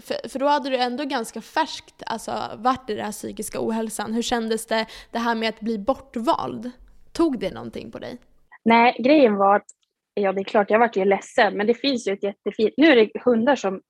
för, 0.00 0.28
för 0.28 0.38
då 0.38 0.46
hade 0.46 0.70
du 0.70 0.76
ändå 0.76 1.04
ganska 1.04 1.40
färskt 1.40 2.02
alltså, 2.06 2.50
varit 2.56 2.90
i 2.90 2.94
den 2.94 3.04
här 3.04 3.12
psykiska 3.12 3.58
ohälsan. 3.60 4.12
Hur 4.12 4.22
kändes 4.22 4.66
det, 4.66 4.86
det 5.10 5.18
här 5.18 5.34
med 5.34 5.48
att 5.48 5.60
bli 5.60 5.78
bortvald? 5.78 6.70
Tog 7.12 7.38
det 7.38 7.54
någonting 7.54 7.90
på 7.90 7.98
dig? 7.98 8.18
Nej, 8.64 8.96
grejen 8.98 9.36
var 9.36 9.56
att, 9.56 9.66
ja 10.14 10.32
det 10.32 10.40
är 10.40 10.44
klart 10.44 10.70
jag 10.70 10.78
vart 10.78 10.96
ju 10.96 11.04
ledsen, 11.04 11.56
men 11.56 11.66
det 11.66 11.74
finns 11.74 12.08
ju 12.08 12.12
ett 12.12 12.22
jättefint, 12.22 12.74
nu 12.76 12.86
är 12.86 12.96
det 12.96 13.10
hundar 13.24 13.56
som 13.56 13.80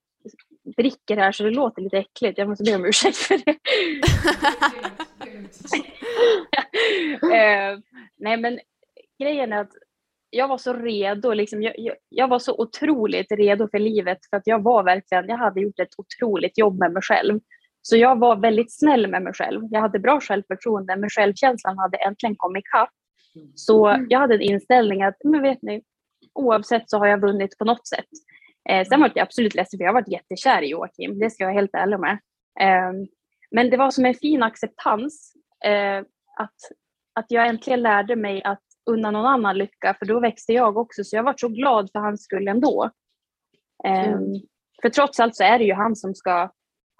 dricker 0.76 1.16
här 1.16 1.32
så 1.32 1.42
det 1.42 1.50
låter 1.50 1.82
lite 1.82 1.98
äckligt, 1.98 2.38
jag 2.38 2.48
måste 2.48 2.64
be 2.64 2.74
om 2.74 2.84
ursäkt 2.84 3.16
för 3.16 3.38
det. 3.44 3.50
eh, 7.36 7.78
nej 8.16 8.36
men 8.36 8.58
grejen 9.22 9.52
är 9.52 9.60
att 9.60 9.72
jag 10.30 10.48
var 10.48 10.58
så 10.58 10.72
redo, 10.72 11.32
liksom, 11.32 11.62
jag, 11.62 11.74
jag, 11.78 11.96
jag, 12.08 12.28
var 12.28 12.38
så 12.38 12.54
otroligt 12.58 13.32
redo 13.32 13.68
för 13.68 13.78
livet 13.78 14.18
för 14.30 14.36
att 14.36 14.46
jag 14.46 14.62
var 14.62 14.82
verkligen, 14.82 15.28
jag 15.28 15.36
hade 15.36 15.60
gjort 15.60 15.78
ett 15.78 15.98
otroligt 15.98 16.58
jobb 16.58 16.78
med 16.78 16.92
mig 16.92 17.02
själv. 17.02 17.40
Så 17.82 17.96
jag 17.96 18.18
var 18.18 18.36
väldigt 18.36 18.78
snäll 18.78 19.06
med 19.06 19.22
mig 19.22 19.32
själv. 19.32 19.62
Jag 19.70 19.80
hade 19.80 19.98
bra 19.98 20.20
självförtroende, 20.20 20.96
men 20.96 21.10
självkänslan 21.10 21.78
hade 21.78 21.96
äntligen 21.96 22.36
kommit 22.36 22.64
ikapp. 22.64 22.90
Så 23.54 24.06
jag 24.08 24.18
hade 24.18 24.34
en 24.34 24.40
inställning 24.40 25.02
att, 25.02 25.16
men 25.24 25.42
vet 25.42 25.62
ni, 25.62 25.82
oavsett 26.34 26.90
så 26.90 26.98
har 26.98 27.06
jag 27.06 27.20
vunnit 27.20 27.58
på 27.58 27.64
något 27.64 27.86
sätt. 27.86 28.08
Eh, 28.68 28.86
sen 28.86 29.00
var 29.00 29.12
jag 29.14 29.22
absolut 29.22 29.54
ledsen 29.54 29.78
för 29.78 29.84
jag 29.84 29.88
har 29.88 30.00
varit 30.00 30.12
jättekär 30.12 30.62
i 30.62 30.68
Joakim, 30.68 31.18
det 31.18 31.30
ska 31.30 31.44
jag 31.44 31.48
vara 31.48 31.60
helt 31.60 31.74
ärlig 31.74 32.00
med. 32.00 32.18
Eh, 32.60 32.92
men 33.50 33.70
det 33.70 33.76
var 33.76 33.90
som 33.90 34.04
en 34.04 34.14
fin 34.14 34.42
acceptans 34.42 35.32
eh, 35.64 35.98
att, 36.36 36.56
att 37.14 37.26
jag 37.28 37.46
äntligen 37.46 37.82
lärde 37.82 38.16
mig 38.16 38.42
att 38.42 38.62
unna 38.90 39.10
någon 39.10 39.26
annan 39.26 39.58
lycka, 39.58 39.96
för 39.98 40.06
då 40.06 40.20
växte 40.20 40.52
jag 40.52 40.76
också. 40.76 41.04
Så 41.04 41.16
jag 41.16 41.22
var 41.22 41.34
så 41.36 41.48
glad 41.48 41.90
för 41.92 41.98
hans 41.98 42.22
skull 42.22 42.48
ändå. 42.48 42.90
Mm. 43.84 44.40
För 44.82 44.88
trots 44.88 45.20
allt 45.20 45.36
så 45.36 45.44
är 45.44 45.58
det 45.58 45.64
ju 45.64 45.74
han 45.74 45.96
som 45.96 46.14
ska 46.14 46.50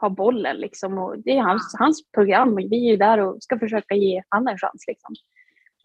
ha 0.01 0.09
bollen 0.09 0.57
liksom. 0.57 0.99
Och 0.99 1.19
det 1.19 1.31
är 1.31 1.43
hans, 1.43 1.75
hans 1.79 2.11
program 2.15 2.53
och 2.53 2.59
vi 2.59 2.87
är 2.87 2.91
ju 2.91 2.97
där 2.97 3.19
och 3.19 3.43
ska 3.43 3.59
försöka 3.59 3.95
ge 3.95 4.23
honom 4.31 4.49
en 4.49 4.59
chans. 4.59 4.85
Liksom. 4.87 5.15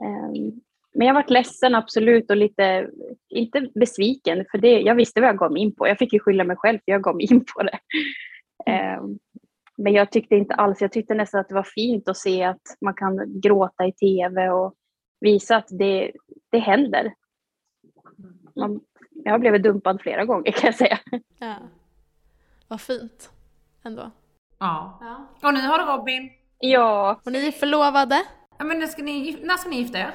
Um, 0.04 0.62
men 0.96 1.08
jag 1.08 1.14
varit 1.14 1.30
ledsen 1.30 1.76
absolut 1.76 2.30
och 2.30 2.38
lite, 2.38 2.90
inte 3.30 3.70
besviken 3.76 4.46
för 4.52 4.58
det, 4.58 4.82
jag 4.82 4.96
visste 4.96 5.22
vad 5.22 5.30
jag 5.30 5.38
gav 5.38 5.52
mig 5.52 5.62
in 5.62 5.76
på. 5.76 5.88
Jag 5.88 5.98
fick 5.98 6.14
ju 6.14 6.20
skylla 6.20 6.44
mig 6.44 6.58
själv 6.58 6.78
för 6.78 6.92
jag 6.92 7.04
gav 7.04 7.16
mig 7.16 7.32
in 7.32 7.46
på 7.56 7.64
det. 7.64 7.80
Um, 9.00 9.20
men 9.78 9.94
jag 9.94 10.12
tyckte 10.12 10.36
inte 10.36 10.54
alls, 10.54 10.82
jag 10.82 10.92
tyckte 10.92 11.14
nästan 11.14 11.42
att 11.42 11.50
det 11.50 11.56
var 11.56 11.68
fint 11.76 12.10
att 12.10 12.18
se 12.18 12.44
att 12.44 12.62
man 12.82 12.94
kan 12.94 13.42
gråta 13.42 13.86
i 13.88 13.92
tv 13.92 14.50
och 14.50 14.74
visa 15.20 15.56
att 15.56 15.68
det, 15.70 16.12
det 16.52 16.60
händer. 16.60 17.14
Man, 18.56 18.82
jag 19.12 19.32
har 19.32 19.40
blivit 19.40 19.64
dumpad 19.64 20.02
flera 20.02 20.26
gånger 20.26 20.52
kan 20.52 20.68
jag 20.68 20.76
säga. 20.76 21.00
Ja. 21.40 21.56
Vad 22.68 22.82
fint 22.82 23.32
ändå. 23.84 24.12
Ja. 24.60 24.98
ja. 25.02 25.48
Och 25.48 25.54
nu 25.54 25.62
har 25.62 25.80
du 25.80 25.86
Robin. 25.86 26.32
Ja. 26.60 27.22
Och 27.26 27.32
ni 27.32 27.48
är 27.48 27.52
förlovade. 27.52 28.24
Ja, 28.60 28.66
men 28.66 28.80
när 28.80 28.88
ska 28.88 29.04
ni, 29.04 29.38
när 29.44 29.58
ska 29.58 29.70
ni 29.70 29.76
gifta 29.76 30.00
er? 30.00 30.12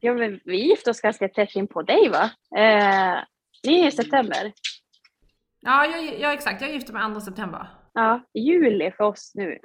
Ja, 0.00 0.14
men 0.14 0.40
vi 0.44 0.68
gifte 0.68 0.90
oss 0.90 1.00
ganska 1.00 1.28
tätt 1.28 1.56
in 1.56 1.66
på 1.66 1.82
dig 1.82 2.08
va? 2.08 2.30
Eh, 2.58 3.18
ni 3.66 3.80
är 3.80 3.86
i 3.86 3.90
september. 3.90 4.52
Ja, 5.60 5.86
jag, 5.86 6.20
ja, 6.20 6.32
exakt. 6.32 6.60
Jag 6.60 6.72
gifter 6.72 6.92
mig 6.92 7.14
2 7.14 7.20
september. 7.20 7.66
Ja, 7.92 8.20
juli 8.34 8.90
för 8.90 9.04
oss 9.04 9.32
nu. 9.34 9.58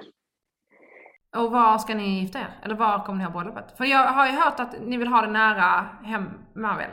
Och 1.36 1.50
var 1.50 1.78
ska 1.78 1.94
ni 1.94 2.20
gifta 2.20 2.38
er? 2.38 2.50
Eller 2.62 2.74
var 2.74 3.04
kommer 3.04 3.18
ni 3.18 3.24
ha 3.24 3.30
bröllopet? 3.30 3.76
För 3.76 3.84
jag 3.84 4.06
har 4.06 4.26
ju 4.26 4.32
hört 4.32 4.60
att 4.60 4.74
ni 4.80 4.96
vill 4.96 5.08
ha 5.08 5.22
det 5.22 5.32
nära 5.32 5.88
hemma 6.02 6.76
väl? 6.76 6.90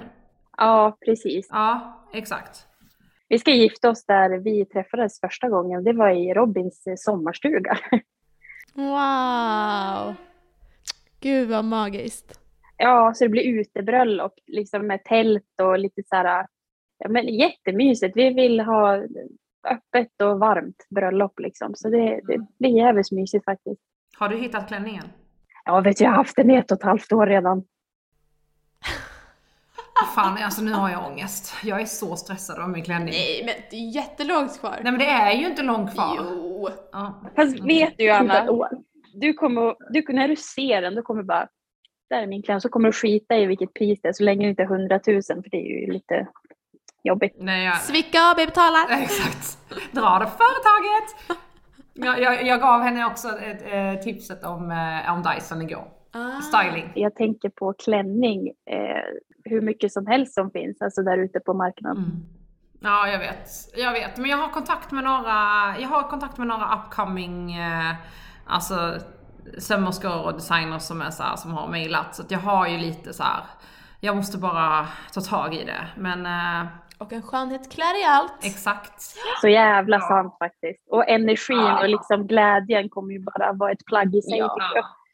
Ja, 0.57 0.97
precis. 1.05 1.47
Ja, 1.51 2.03
exakt. 2.13 2.67
Vi 3.29 3.39
ska 3.39 3.51
gifta 3.51 3.89
oss 3.89 4.05
där 4.05 4.37
vi 4.37 4.65
träffades 4.65 5.19
första 5.19 5.49
gången. 5.49 5.83
Det 5.83 5.93
var 5.93 6.09
i 6.09 6.33
Robins 6.33 6.83
sommarstuga. 6.97 7.77
Wow! 8.73 10.15
Gud 11.19 11.49
vad 11.49 11.65
magiskt. 11.65 12.39
Ja, 12.77 13.13
så 13.15 13.23
det 13.23 13.29
blir 13.29 13.59
utebröllop 13.59 14.33
liksom 14.47 14.87
med 14.87 15.03
tält 15.03 15.61
och 15.61 15.79
lite 15.79 16.03
så 16.05 16.15
här, 16.15 16.47
ja, 16.97 17.09
men 17.09 17.27
jättemysigt. 17.27 18.17
Vi 18.17 18.33
vill 18.33 18.59
ha 18.59 18.95
öppet 19.69 20.21
och 20.23 20.39
varmt 20.39 20.85
bröllop 20.89 21.39
liksom. 21.39 21.75
Så 21.75 21.89
det, 21.89 22.21
det 22.27 22.47
blir 22.59 22.77
jävligt 22.77 23.11
mysigt 23.11 23.45
faktiskt. 23.45 23.81
Har 24.19 24.29
du 24.29 24.37
hittat 24.37 24.67
klänningen? 24.67 25.03
Ja, 25.65 25.81
vet 25.81 25.99
jag 25.99 26.09
har 26.09 26.15
haft 26.15 26.35
den 26.35 26.51
i 26.51 26.55
ett 26.55 26.71
och 26.71 26.77
ett 26.77 26.83
halvt 26.83 27.11
år 27.11 27.27
redan. 27.27 27.63
Fan, 30.15 30.37
alltså 30.43 30.61
nu 30.61 30.71
har 30.71 30.89
jag 30.89 31.05
ångest. 31.05 31.53
Jag 31.63 31.81
är 31.81 31.85
så 31.85 32.15
stressad 32.15 32.59
av 32.59 32.69
min 32.69 32.83
klänning. 32.83 33.09
Nej, 33.09 33.43
men 33.45 33.55
det 33.69 33.75
är 33.75 33.95
jättelångt 33.95 34.59
kvar. 34.59 34.79
Nej, 34.83 34.91
men 34.91 34.99
det 34.99 35.05
är 35.05 35.31
ju 35.31 35.45
inte 35.45 35.61
långt 35.61 35.93
kvar. 35.93 36.15
Jo. 36.17 36.69
Ja. 36.91 37.21
Fast 37.35 37.59
vet 37.59 37.97
du 37.97 38.09
Anna, 38.09 38.69
du 39.13 39.33
kommer, 39.33 39.75
du, 39.89 40.13
när 40.13 40.27
du 40.27 40.35
ser 40.35 40.81
den, 40.81 40.95
då 40.95 41.01
kommer 41.01 41.21
du 41.21 41.27
bara, 41.27 41.47
där 42.09 42.21
är 42.21 42.27
min 42.27 42.43
klänning, 42.43 42.61
så 42.61 42.69
kommer 42.69 42.89
du 42.89 42.93
skita 42.93 43.37
i 43.37 43.45
vilket 43.45 43.73
pris 43.73 44.01
det 44.01 44.07
är 44.07 44.13
så 44.13 44.23
länge 44.23 44.45
det 44.45 44.49
inte 44.49 44.63
är 44.63 44.67
hundratusen, 44.67 45.43
för 45.43 45.49
det 45.49 45.57
är 45.57 45.81
ju 45.81 45.93
lite 45.93 46.27
jobbigt. 47.03 47.35
Nej, 47.39 47.65
jag... 47.65 47.77
Svicka 47.77 48.19
AB 48.21 48.37
betalar. 48.37 48.89
Exakt. 49.01 49.57
Dra 49.91 50.19
det 50.19 50.27
företaget! 50.27 51.46
Jag, 51.97 52.21
jag, 52.21 52.45
jag 52.45 52.59
gav 52.59 52.81
henne 52.81 53.05
också 53.05 53.27
ett, 53.27 53.61
ett, 53.61 54.01
tipset 54.01 54.43
om, 54.43 54.71
eh, 54.71 55.13
om 55.13 55.23
Dyson 55.23 55.61
igår. 55.61 55.87
Ah. 56.11 56.41
Styling. 56.41 56.91
Jag 56.95 57.15
tänker 57.15 57.49
på 57.49 57.73
klänning, 57.73 58.47
eh, 58.47 59.03
hur 59.43 59.61
mycket 59.61 59.93
som 59.93 60.07
helst 60.07 60.33
som 60.33 60.51
finns, 60.51 60.81
alltså 60.81 61.01
där 61.01 61.17
ute 61.17 61.39
på 61.39 61.53
marknaden. 61.53 62.03
Mm. 62.03 62.25
Ja, 62.79 63.07
jag 63.07 63.19
vet. 63.19 63.49
Jag 63.75 63.91
vet. 63.91 64.17
Men 64.17 64.29
jag 64.29 64.37
har 64.37 64.49
kontakt 64.49 64.91
med 64.91 65.03
några, 65.03 65.33
jag 65.79 65.87
har 65.87 66.09
kontakt 66.09 66.37
med 66.37 66.47
några 66.47 66.75
upcoming, 66.75 67.53
eh, 67.53 67.95
alltså 68.45 68.97
sömmerskor 69.57 70.25
och 70.25 70.33
designers 70.33 70.81
som 70.81 71.01
är 71.01 71.09
så 71.09 71.23
här, 71.23 71.35
som 71.35 71.53
har 71.53 71.67
mejlat. 71.67 72.15
Så 72.15 72.21
att 72.21 72.31
jag 72.31 72.39
har 72.39 72.67
ju 72.67 72.77
lite 72.77 73.13
så 73.13 73.23
här, 73.23 73.43
jag 73.99 74.15
måste 74.15 74.37
bara 74.37 74.87
ta 75.13 75.21
tag 75.21 75.55
i 75.55 75.63
det. 75.65 75.87
Men 75.97 76.25
eh, 76.25 76.67
och 76.97 77.13
en 77.13 77.21
skönhet 77.21 77.71
klär 77.71 78.01
i 78.01 78.05
allt. 78.05 78.33
Exakt. 78.43 79.01
Så 79.41 79.47
jävla 79.47 79.99
sant 79.99 80.35
faktiskt. 80.39 80.87
Och 80.91 81.09
energin 81.09 81.57
ja. 81.57 81.81
och 81.81 81.89
liksom 81.89 82.27
glädjen 82.27 82.89
kommer 82.89 83.13
ju 83.13 83.19
bara 83.19 83.53
vara 83.53 83.71
ett 83.71 83.85
plagg 83.85 84.15
i 84.15 84.21
sig. 84.21 84.37
Ja. 84.37 84.57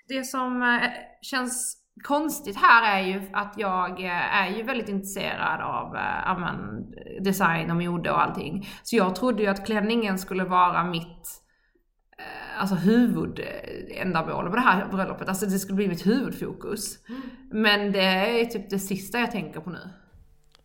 Det 0.08 0.24
som 0.24 0.64
eh, 0.64 0.90
känns 1.22 1.78
konstigt 2.04 2.58
här 2.58 3.00
är 3.00 3.08
ju 3.08 3.22
att 3.34 3.54
jag 3.58 4.06
eh, 4.06 4.42
är 4.42 4.50
ju 4.50 4.64
väldigt 4.64 4.90
intresserad 4.90 5.62
av 5.62 5.96
äh, 5.96 7.24
design 7.24 7.72
och 7.72 7.78
mode 7.78 8.12
och 8.12 8.22
allting. 8.22 8.68
Så 8.84 8.96
jag 8.96 9.16
trodde 9.16 9.44
ju 9.44 9.50
att 9.50 9.66
klänningen 9.66 10.20
skulle 10.20 10.44
vara 10.44 10.84
mitt 10.84 11.40
alltså 12.58 12.76
huvudändamål 12.76 14.44
med 14.44 14.54
det 14.54 14.62
här 14.62 14.88
bröllopet. 14.88 15.30
Alltså 15.30 15.46
det 15.46 15.60
skulle 15.60 15.76
bli 15.76 15.88
mitt 15.88 16.06
huvudfokus. 16.06 17.10
Mm. 17.10 17.22
Men 17.52 17.92
det 17.92 18.42
är 18.42 18.46
typ 18.46 18.70
det 18.70 18.80
sista 18.80 19.20
jag 19.20 19.32
tänker 19.32 19.60
på 19.60 19.70
nu. 19.70 19.90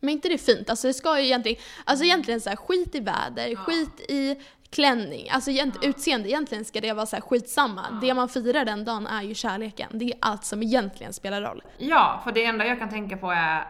Men 0.00 0.11
inte 0.11 0.28
det 0.28 0.38
fint? 0.38 0.70
Alltså 0.70 0.87
det 0.87 0.94
ska 0.94 1.18
ju 1.20 1.24
egentligen, 1.24 1.61
alltså 1.84 2.04
egentligen 2.04 2.40
så 2.40 2.48
här, 2.48 2.56
skit 2.56 2.94
i 2.94 3.00
väder, 3.00 3.48
ja. 3.48 3.58
skit 3.58 4.00
i 4.08 4.37
klänning, 4.70 5.30
alltså 5.30 5.50
ja. 5.50 5.66
utseende, 5.82 6.28
egentligen 6.28 6.64
ska 6.64 6.80
det 6.80 6.92
vara 6.92 7.06
så 7.06 7.16
här, 7.16 7.20
skitsamma. 7.20 7.87
Ja. 7.90 7.98
Det 8.00 8.14
man 8.14 8.28
firar 8.28 8.64
den 8.64 8.84
dagen 8.84 9.06
är 9.06 9.22
ju 9.22 9.34
kärleken. 9.34 9.88
Det 9.92 10.04
är 10.04 10.14
allt 10.20 10.44
som 10.44 10.62
egentligen 10.62 11.12
spelar 11.12 11.42
roll. 11.42 11.62
Ja, 11.78 12.20
för 12.24 12.32
det 12.32 12.44
enda 12.44 12.66
jag 12.66 12.78
kan 12.78 12.88
tänka 12.88 13.16
på 13.16 13.30
är 13.30 13.66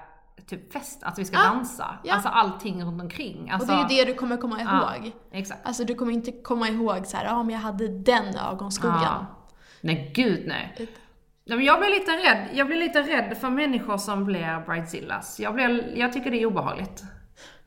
typ 0.46 0.72
fest, 0.72 1.02
att 1.02 1.18
vi 1.18 1.24
ska 1.24 1.36
ja. 1.36 1.42
dansa. 1.42 1.98
Ja. 2.04 2.14
Alltså 2.14 2.28
allting 2.28 2.84
runt 2.84 3.02
omkring. 3.02 3.50
Alltså... 3.50 3.72
Och 3.72 3.88
det 3.88 3.94
är 3.94 3.98
ju 3.98 4.04
det 4.04 4.12
du 4.12 4.18
kommer 4.18 4.36
komma 4.36 4.60
ihåg. 4.60 5.12
Ja, 5.30 5.38
exakt. 5.38 5.66
Alltså 5.66 5.84
du 5.84 5.94
kommer 5.94 6.12
inte 6.12 6.32
komma 6.32 6.68
ihåg 6.68 7.06
så 7.06 7.16
ja 7.24 7.42
men 7.42 7.54
jag 7.54 7.60
hade 7.60 7.88
den 7.88 8.36
ögonskuggan. 8.36 9.02
Ja. 9.02 9.26
Nej 9.80 10.12
gud 10.14 10.46
nej. 10.46 10.88
Jag 11.48 11.80
blir 11.80 11.90
lite 11.90 12.11
rädd, 12.11 12.48
jag 12.52 12.66
blir 12.66 12.76
lite 12.76 13.02
rädd 13.02 13.37
för 13.40 13.50
människor 13.50 13.96
som 13.96 14.24
blir 14.24 14.66
bridezillas. 14.66 15.40
Jag, 15.40 15.54
blir, 15.54 15.92
jag 15.96 16.12
tycker 16.12 16.30
det 16.30 16.42
är 16.42 16.46
obehagligt. 16.46 17.02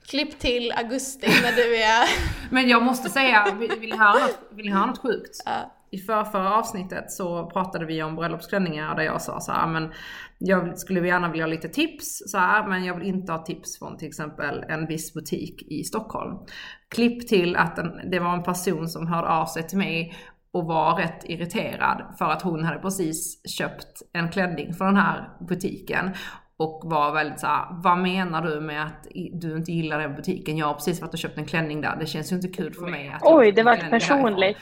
Klipp 0.08 0.39
till 0.39 0.72
augusti 0.72 1.28
när 1.44 1.52
du 1.52 1.76
är... 1.76 2.08
Men 2.54 2.70
jag 2.70 2.84
måste 2.84 3.10
säga, 3.10 3.56
vill, 3.60 3.72
vill, 3.80 3.89
ni, 3.89 3.98
höra 3.98 4.13
något, 4.13 4.39
vill 4.52 4.74
höra 4.74 4.86
något 4.86 5.02
sjukt? 5.02 5.44
Ja. 5.46 5.78
I 5.91 5.98
förra 5.98 6.56
avsnittet 6.56 7.12
så 7.12 7.50
pratade 7.50 7.86
vi 7.86 8.04
om 8.04 8.15
bröllopsklänningar 8.15 8.96
där 8.96 9.04
jag 9.04 9.22
sa 9.22 9.39
så 9.39 9.52
här, 9.52 9.67
men 9.67 9.91
jag 10.38 10.80
skulle 10.80 11.08
gärna 11.08 11.32
vilja 11.32 11.46
ha 11.46 11.50
lite 11.50 11.70
tips 11.70 12.22
så 12.26 12.38
här, 12.38 12.67
men 12.67 12.86
jag 12.86 12.96
vill 12.96 13.08
inte 13.08 13.32
ha 13.32 13.39
tips 13.44 13.80
från 13.80 13.98
till 13.98 14.08
exempel 14.08 14.63
en 14.70 14.88
viss 14.88 15.13
butik 15.13 15.63
i 15.72 15.84
Stockholm. 15.84 16.38
Klipp 16.89 17.28
till 17.28 17.56
att 17.56 17.78
en, 17.78 18.10
det 18.12 18.20
var 18.20 18.34
en 18.34 18.44
person 18.44 18.89
som 18.89 19.08
hörde 19.08 19.28
av 19.28 19.46
sig 19.46 19.67
till 19.67 19.78
mig 19.78 20.15
och 20.54 20.66
var 20.66 20.96
rätt 20.96 21.24
irriterad 21.30 22.16
för 22.18 22.26
att 22.26 22.42
hon 22.42 22.64
hade 22.64 22.80
precis 22.80 23.42
köpt 23.58 24.02
en 24.14 24.30
klänning 24.30 24.74
från 24.74 24.88
den 24.88 25.04
här 25.04 25.30
butiken 25.40 26.14
och 26.58 26.82
var 26.86 27.13
väldigt 27.13 27.40
såhär, 27.40 27.65
vad 27.84 27.98
menar 27.98 28.42
du 28.42 28.62
med 28.62 28.86
att 28.86 29.08
du 29.34 29.58
inte 29.58 29.71
gillar 29.71 30.00
den 30.00 30.15
butiken? 30.15 30.58
Jag 30.58 30.67
har 30.67 30.73
precis 30.73 31.02
varit 31.02 31.13
och 31.13 31.19
köpt 31.19 31.38
en 31.38 31.46
klänning 31.46 31.82
där, 31.82 31.96
det 32.00 32.06
känns 32.06 32.32
ju 32.32 32.36
inte 32.36 32.48
kul 32.48 32.73
för 32.73 32.88
mig 32.88 33.12
att 33.15 33.21
Oj, 33.23 33.52
det 33.52 33.63
var 33.63 33.75
personligt. 33.90 34.58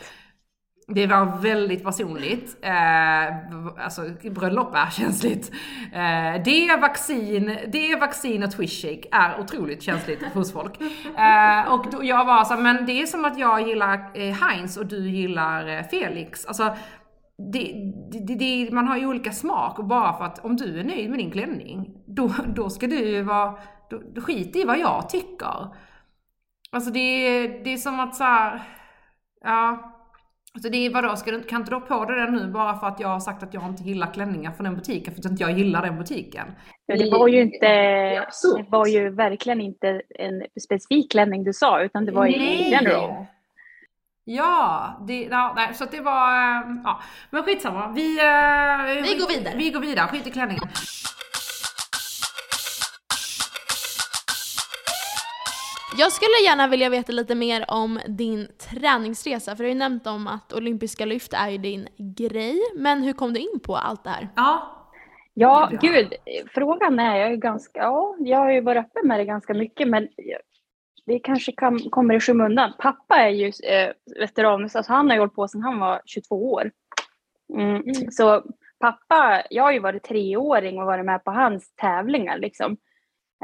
Det 0.89 1.07
var 1.07 1.41
väldigt 1.41 1.83
personligt. 1.83 2.57
Eh, 2.61 3.83
alltså 3.83 4.01
bröllop 4.31 4.75
är 4.75 4.89
känsligt. 4.89 5.51
Eh, 5.93 6.43
det, 6.45 6.77
vaccin, 6.81 7.57
det 7.67 7.95
vaccin 7.95 8.43
och 8.43 8.51
twishshake 8.51 9.07
är 9.11 9.39
otroligt 9.39 9.81
känsligt 9.81 10.23
hos 10.33 10.53
folk. 10.53 10.81
Eh, 11.17 11.73
och 11.73 11.85
då, 11.91 12.03
jag 12.03 12.25
var 12.25 12.43
så 12.43 12.57
men 12.57 12.85
det 12.85 13.01
är 13.01 13.05
som 13.05 13.25
att 13.25 13.39
jag 13.39 13.67
gillar 13.67 14.11
eh, 14.13 14.33
Heinz 14.33 14.77
och 14.77 14.85
du 14.85 15.09
gillar 15.09 15.67
eh, 15.67 15.83
Felix. 15.83 16.45
Alltså, 16.45 16.75
det, 17.53 17.91
det, 18.11 18.35
det, 18.35 18.71
man 18.71 18.87
har 18.87 18.97
ju 18.97 19.07
olika 19.07 19.31
smak 19.31 19.79
och 19.79 19.85
bara 19.85 20.17
för 20.17 20.25
att 20.25 20.45
om 20.45 20.55
du 20.55 20.79
är 20.79 20.83
nöjd 20.83 21.09
med 21.09 21.19
din 21.19 21.31
klänning, 21.31 21.89
då, 22.07 22.33
då 22.55 22.69
ska 22.69 22.87
du 22.87 22.99
ju 22.99 23.21
vara, 23.21 23.57
då, 23.89 24.01
då 24.15 24.21
skit 24.21 24.55
i 24.55 24.65
vad 24.65 24.79
jag 24.79 25.09
tycker. 25.09 25.75
Alltså 26.71 26.91
det, 26.91 27.47
det 27.47 27.73
är 27.73 27.77
som 27.77 27.99
att 27.99 28.15
så 28.15 28.23
här, 28.23 28.61
ja, 29.43 29.95
Alltså 30.53 30.69
det 30.69 30.85
är 30.85 30.89
vadå, 30.93 31.15
ska 31.15 31.31
du, 31.31 31.43
kan 31.43 31.61
inte 31.61 31.71
du 31.71 31.75
ha 31.75 31.81
på 31.81 32.05
dig 32.05 32.15
den 32.19 32.33
nu 32.33 32.47
bara 32.47 32.79
för 32.79 32.87
att 32.87 32.99
jag 32.99 33.07
har 33.07 33.19
sagt 33.19 33.43
att 33.43 33.53
jag 33.53 33.63
inte 33.63 33.83
gillar 33.83 34.13
klänningar 34.13 34.51
från 34.51 34.63
den 34.63 34.75
butiken 34.75 35.13
för 35.13 35.19
att 35.21 35.25
inte 35.25 35.43
jag 35.43 35.51
gillar 35.51 35.81
den 35.81 35.97
butiken? 35.97 36.47
Det 36.87 37.11
var 37.11 37.27
ju 37.27 37.41
inte, 37.41 37.67
det 38.57 38.65
var 38.69 38.87
ju 38.87 39.09
verkligen 39.09 39.61
inte 39.61 40.01
en 40.09 40.43
specifik 40.61 41.11
klänning 41.11 41.43
du 41.43 41.53
sa 41.53 41.81
utan 41.81 42.05
det 42.05 42.11
var 42.11 42.25
ju 42.25 42.37
Nej. 42.37 42.69
general. 42.71 43.25
Ja, 44.23 44.97
det, 45.07 45.23
ja 45.23 45.53
nej, 45.55 45.73
så 45.73 45.83
att 45.83 45.91
det 45.91 46.01
var, 46.01 46.31
eh, 46.33 46.61
ja. 46.83 46.99
Men 47.29 47.43
skitsamma, 47.43 47.91
vi... 47.95 48.19
eh, 48.19 49.03
Vi 49.03 49.15
går 49.19 49.37
vidare. 49.37 49.53
Vi 49.57 49.69
går 49.71 49.79
vidare, 49.79 50.07
skit 50.07 50.27
i 50.27 50.31
klänningen. 50.31 50.63
Jag 55.97 56.11
skulle 56.11 56.45
gärna 56.45 56.67
vilja 56.67 56.89
veta 56.89 57.11
lite 57.11 57.35
mer 57.35 57.65
om 57.67 57.99
din 58.07 58.47
träningsresa, 58.57 59.55
för 59.55 59.63
du 59.63 59.69
har 59.69 59.73
ju 59.73 59.79
nämnt 59.79 60.07
om 60.07 60.27
att 60.27 60.53
olympiska 60.53 61.05
lyft 61.05 61.33
är 61.33 61.49
ju 61.49 61.57
din 61.57 61.87
grej. 61.97 62.59
Men 62.75 63.03
hur 63.03 63.13
kom 63.13 63.33
du 63.33 63.39
in 63.39 63.59
på 63.63 63.75
allt 63.75 64.03
det 64.03 64.09
här? 64.09 64.29
Ja, 64.35 64.75
Ja, 65.33 65.69
gud, 65.81 66.13
frågan 66.53 66.99
är, 66.99 67.17
jag 67.17 67.27
är 67.27 67.31
ju 67.31 67.37
ganska, 67.37 67.79
ja, 67.79 68.15
jag 68.19 68.37
har 68.37 68.51
ju 68.51 68.61
varit 68.61 68.85
öppen 68.85 69.07
med 69.07 69.19
det 69.19 69.25
ganska 69.25 69.53
mycket 69.53 69.87
men 69.87 70.07
det 71.05 71.19
kanske 71.19 71.51
kan, 71.51 71.79
kommer 71.79 72.15
i 72.15 72.19
skymundan. 72.19 72.73
Pappa 72.79 73.15
är 73.15 73.29
ju 73.29 73.45
eh, 73.47 73.91
veteran, 74.19 74.69
så 74.69 74.77
alltså 74.77 74.93
han 74.93 75.07
har 75.07 75.15
ju 75.15 75.19
hållit 75.19 75.35
på 75.35 75.47
sedan 75.47 75.61
han 75.61 75.79
var 75.79 76.01
22 76.05 76.51
år. 76.51 76.71
Mm. 77.53 77.83
Så 78.11 78.43
pappa, 78.79 79.43
jag 79.49 79.63
har 79.63 79.71
ju 79.71 79.79
varit 79.79 80.03
treåring 80.03 80.79
och 80.79 80.85
varit 80.85 81.05
med 81.05 81.23
på 81.23 81.31
hans 81.31 81.75
tävlingar 81.75 82.37
liksom. 82.37 82.77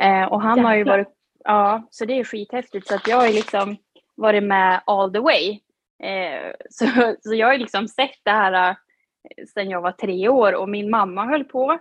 Eh, 0.01 0.23
och 0.23 0.41
han 0.41 0.65
har 0.65 0.75
ju 0.75 0.83
varit, 0.83 1.07
ja, 1.45 1.87
så 1.89 2.05
det 2.05 2.19
är 2.19 2.23
skithäftigt 2.23 2.87
så 2.87 2.95
att 2.95 3.07
jag 3.07 3.17
har 3.17 3.27
ju 3.27 3.33
liksom 3.33 3.77
varit 4.15 4.43
med 4.43 4.81
all 4.85 5.13
the 5.13 5.19
way. 5.19 5.59
Eh, 6.03 6.51
så, 6.69 6.85
så 7.21 7.35
jag 7.35 7.47
har 7.47 7.53
ju 7.53 7.59
liksom 7.59 7.87
sett 7.87 8.19
det 8.23 8.31
här 8.31 8.69
eh, 8.69 8.75
sedan 9.53 9.69
jag 9.69 9.81
var 9.81 9.91
tre 9.91 10.29
år 10.29 10.55
och 10.55 10.69
min 10.69 10.89
mamma 10.89 11.25
höll 11.25 11.43
på. 11.43 11.79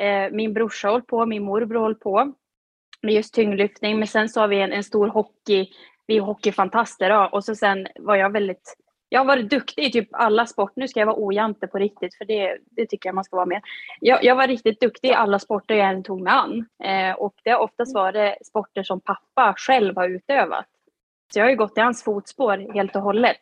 Eh, 0.00 0.30
min 0.32 0.52
brorsa 0.52 0.90
höll 0.90 1.02
på, 1.02 1.26
min 1.26 1.42
morbror 1.42 1.82
höll 1.82 1.94
på 1.94 2.32
med 3.02 3.14
just 3.14 3.34
tyngdlyftning. 3.34 3.98
Men 3.98 4.08
sen 4.08 4.28
så 4.28 4.40
har 4.40 4.48
vi 4.48 4.60
en, 4.60 4.72
en 4.72 4.84
stor 4.84 5.08
hockey, 5.08 5.68
vi 6.06 6.16
är 6.16 6.20
hockeyfantaster 6.20 7.10
då. 7.10 7.28
och 7.32 7.44
så 7.44 7.54
sen 7.54 7.86
var 7.98 8.16
jag 8.16 8.32
väldigt 8.32 8.76
jag 9.16 9.20
har 9.20 9.26
varit 9.26 9.50
duktig 9.50 9.84
i 9.84 9.92
typ 9.92 10.08
alla 10.12 10.46
sporter. 10.46 10.80
Nu 10.80 10.88
ska 10.88 11.00
jag 11.00 11.06
vara 11.06 11.16
ojante 11.18 11.66
på 11.66 11.78
riktigt 11.78 12.14
för 12.14 12.24
det, 12.24 12.58
det 12.70 12.86
tycker 12.86 13.08
jag 13.08 13.14
man 13.14 13.24
ska 13.24 13.36
vara 13.36 13.46
med. 13.46 13.62
Jag, 14.00 14.24
jag 14.24 14.36
var 14.36 14.46
riktigt 14.46 14.80
duktig 14.80 15.08
i 15.08 15.12
alla 15.12 15.38
sporter 15.38 15.74
jag 15.74 15.88
än 15.88 16.02
tog 16.02 16.20
mig 16.20 16.32
an. 16.32 16.66
Eh, 16.84 17.12
och 17.12 17.34
det 17.44 17.50
har 17.50 17.58
oftast 17.58 17.94
varit 17.94 18.46
sporter 18.46 18.82
som 18.82 19.00
pappa 19.00 19.54
själv 19.56 19.96
har 19.96 20.08
utövat. 20.08 20.66
Så 21.32 21.38
jag 21.38 21.44
har 21.44 21.50
ju 21.50 21.56
gått 21.56 21.78
i 21.78 21.80
hans 21.80 22.04
fotspår 22.04 22.74
helt 22.74 22.96
och 22.96 23.02
hållet. 23.02 23.38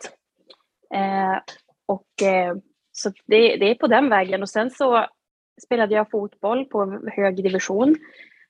Eh, 0.95 1.39
och 1.87 2.29
eh, 2.29 2.57
så 2.93 3.11
det, 3.27 3.57
det 3.57 3.71
är 3.71 3.75
på 3.75 3.87
den 3.87 4.09
vägen. 4.09 4.43
Och 4.43 4.51
sen 4.51 4.71
så 4.71 5.07
spelade 5.63 5.95
jag 5.95 6.11
fotboll 6.11 6.65
på 6.65 7.01
hög 7.17 7.37
division. 7.37 7.97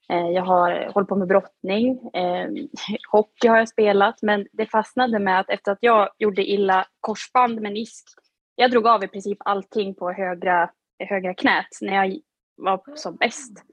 Eh, 0.09 0.31
jag 0.31 0.43
har 0.43 0.91
hållit 0.95 1.09
på 1.09 1.17
med 1.17 1.29
brottning. 1.29 2.11
Eh, 2.15 2.49
hockey 3.11 3.49
har 3.49 3.59
jag 3.59 3.69
spelat. 3.69 4.23
Men 4.23 4.47
det 4.53 4.67
fastnade 4.67 5.19
med 5.19 5.41
att 5.41 5.51
efter 5.51 5.73
att 5.73 5.79
jag 5.81 6.09
gjorde 6.19 6.45
illa 6.45 6.87
korsband, 7.01 7.61
menisk. 7.61 8.05
Jag 8.55 8.71
drog 8.71 8.87
av 8.87 9.05
i 9.05 9.09
princip 9.09 9.39
allting 9.45 9.95
på 9.95 10.13
högra, 10.13 10.71
högra 10.99 11.35
knät 11.35 11.69
när 11.81 11.95
jag 11.95 12.19
var 12.57 12.97
som 12.97 13.17
bäst. 13.17 13.65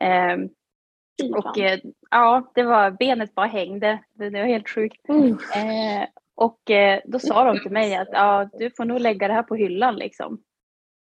Eh, 0.00 0.36
fan. 1.20 1.34
och 1.34 1.58
eh, 1.58 1.78
ja, 2.10 2.52
det 2.54 2.62
var 2.62 2.90
benet 2.90 3.34
bara 3.34 3.46
hängde. 3.46 3.98
Det, 4.12 4.30
var 4.30 4.46
helt 4.46 4.68
sjukt. 4.68 5.08
Mm. 5.08 5.38
Och 6.36 6.60
då 7.04 7.18
sa 7.18 7.44
de 7.44 7.60
till 7.60 7.70
mig 7.70 7.94
att 7.94 8.08
ja, 8.12 8.50
du 8.52 8.70
får 8.70 8.84
nog 8.84 9.00
lägga 9.00 9.28
det 9.28 9.34
här 9.34 9.42
på 9.42 9.54
hyllan 9.54 9.96
liksom. 9.96 10.42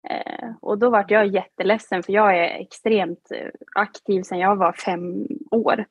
Eh, 0.10 0.50
och 0.62 0.78
då 0.80 0.90
vart 0.90 1.12
jag 1.12 1.28
jätteledsen 1.28 2.04
för 2.04 2.14
jag 2.14 2.38
är 2.38 2.62
extremt 2.62 3.32
eh, 3.36 3.50
aktiv 3.76 4.24
sedan 4.24 4.40
jag 4.40 4.56
var 4.56 4.74
fem 4.74 5.28
år. 5.52 5.86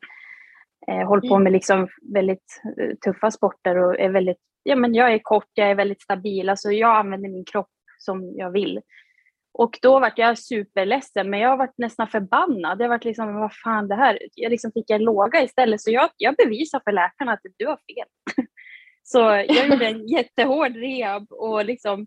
Eh, 0.88 1.06
håller 1.08 1.28
på 1.28 1.38
med 1.38 1.52
liksom 1.52 1.88
väldigt 2.14 2.60
eh, 2.80 2.94
tuffa 3.04 3.30
sporter 3.30 3.76
och 3.76 4.00
är 4.00 4.08
väldigt, 4.08 4.40
ja 4.62 4.76
men 4.76 4.94
jag 4.94 5.12
är 5.12 5.18
kort, 5.18 5.50
jag 5.54 5.70
är 5.70 5.74
väldigt 5.74 6.02
stabil, 6.02 6.48
alltså 6.48 6.70
jag 6.70 6.96
använder 6.96 7.28
min 7.28 7.44
kropp 7.44 7.70
som 7.98 8.34
jag 8.36 8.50
vill. 8.50 8.80
Och 9.52 9.78
då 9.82 10.00
vart 10.00 10.18
jag 10.18 10.38
superledsen, 10.38 11.30
men 11.30 11.40
jag 11.40 11.56
varit 11.56 11.78
nästan 11.78 12.08
förbannad. 12.08 12.80
Jag 12.80 12.88
vart 12.88 13.04
liksom, 13.04 13.34
vad 13.34 13.56
fan 13.64 13.88
det 13.88 13.94
här? 13.94 14.18
Jag 14.34 14.50
liksom 14.50 14.72
fick 14.72 14.90
en 14.90 15.02
låga 15.02 15.42
istället, 15.42 15.80
så 15.80 15.90
jag, 15.90 16.10
jag 16.16 16.34
bevisar 16.36 16.80
för 16.84 16.92
läkarna 16.92 17.32
att 17.32 17.40
du 17.56 17.66
har 17.66 17.76
fel. 17.76 18.46
Så 19.02 19.18
jag 19.18 19.68
gjorde 19.68 19.86
en 19.86 20.08
jättehård 20.08 20.76
rehab 20.76 21.32
och 21.32 21.64
liksom 21.64 22.06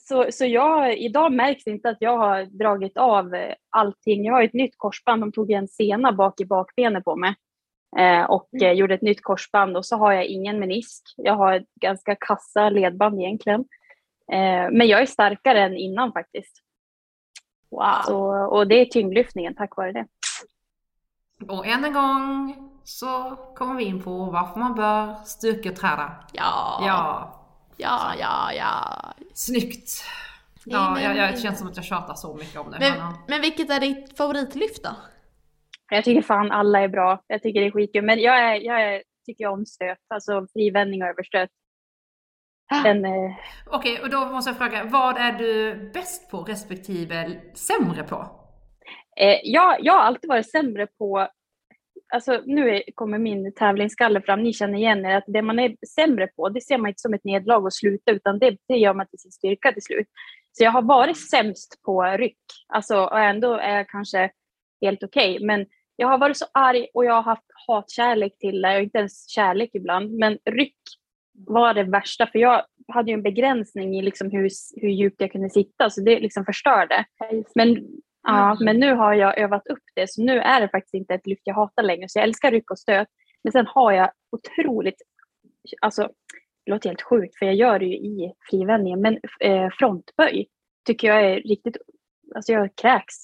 så, 0.00 0.26
så 0.30 0.44
jag, 0.44 0.98
idag 0.98 1.32
märks 1.32 1.66
inte 1.66 1.88
att 1.88 1.96
jag 2.00 2.18
har 2.18 2.44
dragit 2.44 2.96
av 2.96 3.34
eh, 3.34 3.54
allting. 3.70 4.24
Jag 4.24 4.34
har 4.34 4.42
ett 4.42 4.52
nytt 4.52 4.74
korsband. 4.76 5.22
De 5.22 5.32
tog 5.32 5.50
en 5.50 5.68
sena 5.68 6.12
bak 6.12 6.40
i 6.40 6.44
bakbenet 6.44 7.04
på 7.04 7.16
mig 7.16 7.34
eh, 7.98 8.22
och 8.22 8.48
eh, 8.62 8.72
gjorde 8.72 8.94
ett 8.94 9.02
nytt 9.02 9.22
korsband 9.22 9.76
och 9.76 9.86
så 9.86 9.96
har 9.96 10.12
jag 10.12 10.24
ingen 10.24 10.58
menisk. 10.58 11.02
Jag 11.16 11.34
har 11.34 11.52
ett 11.52 11.74
ganska 11.80 12.14
kassa 12.14 12.70
ledband 12.70 13.20
egentligen. 13.20 13.60
Eh, 14.32 14.70
men 14.70 14.86
jag 14.86 15.02
är 15.02 15.06
starkare 15.06 15.60
än 15.60 15.76
innan 15.76 16.12
faktiskt. 16.12 16.62
Wow. 17.70 18.02
Så, 18.06 18.18
och 18.46 18.66
det 18.66 18.74
är 18.74 18.84
tyngdlyftningen 18.84 19.54
tack 19.54 19.76
vare 19.76 19.92
det. 19.92 20.06
och 21.48 21.66
än 21.66 21.84
en 21.84 21.92
gång 21.92 22.54
så 22.84 23.36
kommer 23.54 23.74
vi 23.74 23.84
in 23.84 24.02
på 24.02 24.10
varför 24.10 24.60
man 24.60 24.74
bör 24.74 25.14
styrketräna. 25.24 26.12
Ja, 26.32 26.82
Ja, 26.86 27.35
ja, 27.76 28.14
ja, 28.18 28.52
ja. 28.52 29.02
snyggt. 29.34 30.04
Nej, 30.66 30.76
Ja, 30.76 30.90
men- 30.90 31.02
jag, 31.02 31.16
jag, 31.16 31.34
det 31.34 31.38
känns 31.40 31.58
som 31.58 31.68
att 31.68 31.76
jag 31.76 31.84
tjatar 31.84 32.14
så 32.14 32.34
mycket 32.34 32.56
om 32.60 32.70
det. 32.70 32.78
Men, 32.78 32.90
men, 32.90 32.98
ja. 32.98 33.24
men 33.28 33.40
vilket 33.40 33.70
är 33.70 33.80
ditt 33.80 34.16
favoritlyft 34.16 34.84
då? 34.84 34.90
Jag 35.90 36.04
tycker 36.04 36.22
fan 36.22 36.52
alla 36.52 36.80
är 36.80 36.88
bra. 36.88 37.22
Jag 37.26 37.42
tycker 37.42 37.60
det 37.60 37.66
är 37.66 37.70
skitkul. 37.70 38.04
Men 38.04 38.18
jag, 38.20 38.38
är, 38.38 38.54
jag 38.54 38.82
är, 38.82 39.02
tycker 39.26 39.46
om 39.46 39.66
stöt, 39.66 39.98
alltså 40.14 40.46
frivändning 40.52 41.02
och 41.02 41.08
överstöt. 41.08 41.50
Den, 42.82 43.04
eh, 43.04 43.32
Okej, 43.66 44.00
och 44.02 44.10
då 44.10 44.26
måste 44.26 44.50
jag 44.50 44.58
fråga, 44.58 44.84
vad 44.84 45.18
är 45.18 45.32
du 45.32 45.74
bäst 45.94 46.30
på 46.30 46.42
respektive 46.42 47.40
sämre 47.54 48.02
på? 48.02 48.16
Eh, 49.20 49.40
jag, 49.44 49.76
jag 49.80 49.92
har 49.92 50.00
alltid 50.00 50.28
varit 50.28 50.50
sämre 50.50 50.86
på, 50.86 51.28
alltså 52.14 52.42
nu 52.46 52.82
kommer 52.94 53.18
min 53.18 53.54
tävlingsskalle 53.54 54.20
fram, 54.20 54.42
ni 54.42 54.52
känner 54.52 54.78
igen 54.78 55.06
er, 55.06 55.16
att 55.16 55.24
det 55.26 55.42
man 55.42 55.58
är 55.58 55.76
sämre 55.94 56.26
på, 56.26 56.48
det 56.48 56.60
ser 56.60 56.78
man 56.78 56.88
inte 56.88 57.00
som 57.00 57.14
ett 57.14 57.24
nederlag 57.24 57.64
och 57.64 57.74
sluta, 57.74 58.12
utan 58.12 58.38
det, 58.38 58.56
det 58.68 58.76
gör 58.76 58.94
man 58.94 59.06
till 59.06 59.18
sin 59.18 59.32
styrka 59.32 59.72
till 59.72 59.82
slut. 59.82 60.08
Så 60.52 60.64
jag 60.64 60.70
har 60.70 60.82
varit 60.82 61.30
sämst 61.30 61.82
på 61.82 62.02
ryck, 62.02 62.38
alltså, 62.68 62.96
och 62.96 63.20
ändå 63.20 63.54
är 63.54 63.76
jag 63.76 63.88
kanske 63.88 64.30
helt 64.80 65.02
okej, 65.02 65.38
men 65.40 65.66
jag 65.96 66.08
har 66.08 66.18
varit 66.18 66.36
så 66.36 66.46
arg 66.52 66.86
och 66.94 67.04
jag 67.04 67.14
har 67.14 67.22
haft 67.22 67.46
hatkärlek 67.66 68.38
till 68.38 68.62
det, 68.62 68.76
och 68.76 68.82
inte 68.82 68.98
ens 68.98 69.28
kärlek 69.28 69.70
ibland, 69.74 70.12
men 70.12 70.38
ryck 70.50 70.78
var 71.46 71.74
det 71.74 71.82
värsta, 71.82 72.26
för 72.26 72.38
jag 72.38 72.62
hade 72.88 73.10
ju 73.10 73.14
en 73.14 73.22
begränsning 73.22 73.98
i 73.98 74.02
liksom 74.02 74.30
hur, 74.30 74.50
hur 74.80 74.88
djupt 74.88 75.20
jag 75.20 75.32
kunde 75.32 75.50
sitta, 75.50 75.90
så 75.90 76.00
det 76.00 76.20
liksom 76.20 76.44
förstörde. 76.44 77.04
Men 77.54 77.86
Ja, 78.26 78.50
Mm. 78.52 78.64
men 78.64 78.80
nu 78.80 78.94
har 78.94 79.14
jag 79.14 79.38
övat 79.38 79.66
upp 79.66 79.82
det, 79.94 80.10
så 80.10 80.22
nu 80.22 80.38
är 80.40 80.60
det 80.60 80.68
faktiskt 80.68 80.94
inte 80.94 81.14
ett 81.14 81.26
lyft 81.26 81.42
jag 81.44 81.54
hatar 81.54 81.82
längre. 81.82 82.08
Så 82.08 82.18
jag 82.18 82.24
älskar 82.24 82.50
ryck 82.50 82.70
och 82.70 82.78
stöt. 82.78 83.08
Men 83.44 83.52
sen 83.52 83.66
har 83.66 83.92
jag 83.92 84.10
otroligt, 84.32 85.02
alltså 85.80 86.02
det 86.64 86.70
låter 86.72 86.88
helt 86.88 87.02
sjukt 87.02 87.38
för 87.38 87.46
jag 87.46 87.54
gör 87.54 87.78
det 87.78 87.84
ju 87.84 87.96
i 87.96 88.32
frivändningen, 88.50 89.00
men 89.00 89.18
eh, 89.40 89.68
frontböj 89.78 90.46
tycker 90.86 91.08
jag 91.08 91.24
är 91.24 91.36
riktigt, 91.40 91.76
alltså 92.34 92.52
jag 92.52 92.76
kräks. 92.76 93.14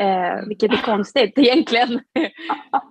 Eh, 0.00 0.46
vilket 0.48 0.72
är 0.72 0.82
konstigt 0.82 1.32
egentligen. 1.38 1.88